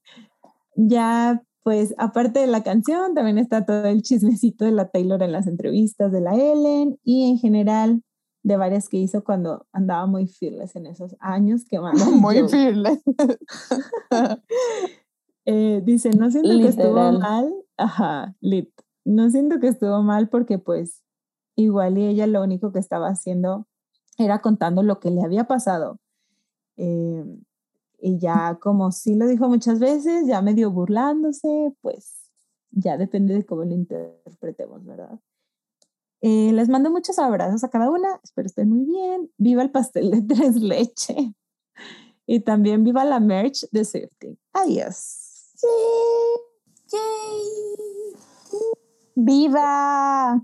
ya, 0.75 1.43
pues, 1.63 1.93
aparte 1.97 2.39
de 2.39 2.47
la 2.47 2.63
canción, 2.63 3.13
también 3.13 3.37
está 3.37 3.65
todo 3.65 3.85
el 3.85 4.01
chismecito 4.01 4.65
de 4.65 4.71
la 4.71 4.89
Taylor 4.89 5.21
en 5.23 5.31
las 5.31 5.47
entrevistas 5.47 6.11
de 6.11 6.21
la 6.21 6.35
Ellen 6.35 6.99
y 7.03 7.29
en 7.29 7.37
general 7.37 8.03
de 8.43 8.57
varias 8.57 8.89
que 8.89 8.97
hizo 8.97 9.23
cuando 9.23 9.67
andaba 9.71 10.05
muy 10.05 10.27
fearless 10.27 10.75
en 10.75 10.87
esos 10.87 11.15
años 11.19 11.65
que 11.65 11.79
más. 11.81 11.95
Muy 12.11 12.47
fearless. 12.47 13.01
eh, 15.45 15.81
dice, 15.85 16.11
no 16.11 16.31
siento 16.31 16.49
que 16.49 16.67
estuvo 16.67 17.11
mal. 17.19 17.53
Ajá, 17.77 18.35
lit. 18.41 18.69
No 19.05 19.29
siento 19.29 19.59
que 19.59 19.67
estuvo 19.67 20.03
mal 20.03 20.29
porque 20.29 20.59
pues 20.59 21.03
igual 21.55 21.97
y 21.97 22.05
ella 22.05 22.27
lo 22.27 22.43
único 22.43 22.71
que 22.71 22.79
estaba 22.79 23.07
haciendo 23.09 23.67
era 24.17 24.41
contando 24.41 24.83
lo 24.83 24.99
que 24.99 25.11
le 25.11 25.23
había 25.23 25.45
pasado. 25.45 25.99
Eh, 26.77 27.25
y 28.01 28.19
ya 28.19 28.57
como 28.61 28.91
sí 28.91 29.15
lo 29.15 29.27
dijo 29.27 29.47
muchas 29.49 29.79
veces, 29.79 30.27
ya 30.27 30.41
medio 30.41 30.71
burlándose, 30.71 31.73
pues 31.81 32.31
ya 32.71 32.97
depende 32.97 33.33
de 33.33 33.45
cómo 33.45 33.63
lo 33.63 33.73
interpretemos, 33.73 34.85
¿verdad? 34.85 35.19
Eh, 36.21 36.51
les 36.53 36.67
mando 36.67 36.91
muchos 36.91 37.17
abrazos 37.17 37.63
a 37.63 37.69
cada 37.69 37.89
una. 37.89 38.19
Espero 38.23 38.47
estén 38.47 38.69
muy 38.69 38.85
bien. 38.85 39.31
Viva 39.37 39.61
el 39.61 39.71
pastel 39.71 40.11
de 40.11 40.21
tres 40.35 40.55
leche. 40.57 41.33
Y 42.25 42.41
también 42.41 42.83
viva 42.83 43.05
la 43.05 43.19
merch 43.19 43.65
de 43.71 43.85
Swifting. 43.85 44.37
Adiós. 44.53 45.55
¡Viva! 49.15 50.41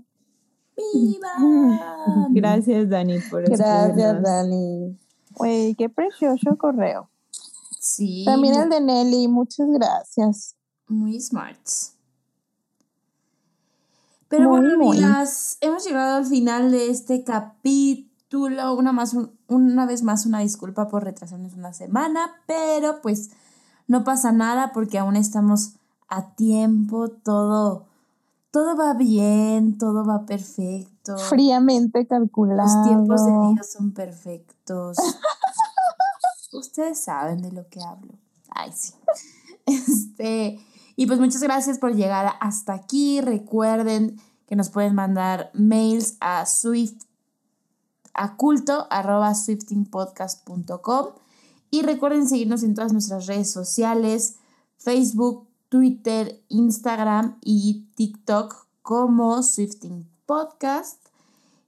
¡Viva! 0.76 2.28
Gracias, 2.30 2.88
Dani, 2.88 3.18
por 3.30 3.44
Gracias, 3.44 4.22
Dani. 4.22 4.98
Güey, 5.36 5.74
qué 5.74 5.88
precioso 5.88 6.56
correo. 6.58 7.08
Sí. 7.86 8.24
También 8.24 8.54
el 8.56 8.68
de 8.68 8.80
Nelly, 8.80 9.28
muchas 9.28 9.68
gracias. 9.68 10.56
Muy 10.88 11.20
smart. 11.20 11.60
Pero 14.28 14.48
bueno, 14.48 14.74
amigas, 14.74 15.56
hemos 15.60 15.84
llegado 15.86 16.16
al 16.16 16.26
final 16.26 16.72
de 16.72 16.90
este 16.90 17.22
capítulo. 17.22 18.74
Una, 18.74 18.90
más, 18.90 19.16
una 19.46 19.86
vez 19.86 20.02
más, 20.02 20.26
una 20.26 20.40
disculpa 20.40 20.88
por 20.88 21.04
retrasarnos 21.04 21.54
una 21.54 21.72
semana, 21.72 22.32
pero 22.46 23.00
pues 23.02 23.30
no 23.86 24.02
pasa 24.02 24.32
nada 24.32 24.72
porque 24.72 24.98
aún 24.98 25.14
estamos 25.14 25.74
a 26.08 26.34
tiempo, 26.34 27.08
todo, 27.08 27.86
todo 28.50 28.76
va 28.76 28.94
bien, 28.94 29.78
todo 29.78 30.04
va 30.04 30.26
perfecto. 30.26 31.16
Fríamente 31.18 32.04
calculado. 32.08 32.62
Los 32.64 32.88
tiempos 32.88 33.24
de 33.24 33.30
día 33.30 33.62
son 33.62 33.92
perfectos. 33.92 34.96
Ustedes 36.56 37.00
saben 37.00 37.42
de 37.42 37.52
lo 37.52 37.68
que 37.68 37.82
hablo. 37.82 38.14
Ay, 38.50 38.72
sí. 38.74 38.94
Este, 39.68 40.60
y 40.94 41.06
pues 41.06 41.18
muchas 41.18 41.42
gracias 41.42 41.80
por 41.80 41.96
llegar 41.96 42.34
hasta 42.40 42.72
aquí. 42.72 43.20
Recuerden 43.20 44.16
que 44.46 44.54
nos 44.54 44.70
pueden 44.70 44.94
mandar 44.94 45.50
mails 45.54 46.16
a 46.20 46.46
swift 46.46 47.02
a 48.14 48.36
culto.swiftingpodcast.com 48.36 51.06
y 51.70 51.82
recuerden 51.82 52.28
seguirnos 52.28 52.62
en 52.62 52.74
todas 52.74 52.92
nuestras 52.92 53.26
redes 53.26 53.50
sociales, 53.50 54.36
Facebook, 54.78 55.48
Twitter, 55.68 56.42
Instagram 56.48 57.38
y 57.42 57.86
TikTok 57.94 58.66
como 58.82 59.42
Swifting 59.42 60.08
Podcast. 60.24 61.00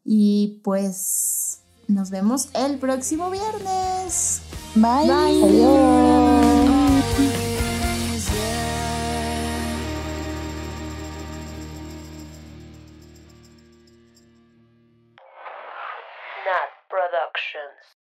Y 0.04 0.60
pues 0.64 1.60
nos 1.86 2.10
vemos 2.10 2.48
el 2.54 2.78
próximo 2.78 3.30
viernes. 3.30 4.40
Bye. 4.80 5.42
Adiós. 5.42 6.07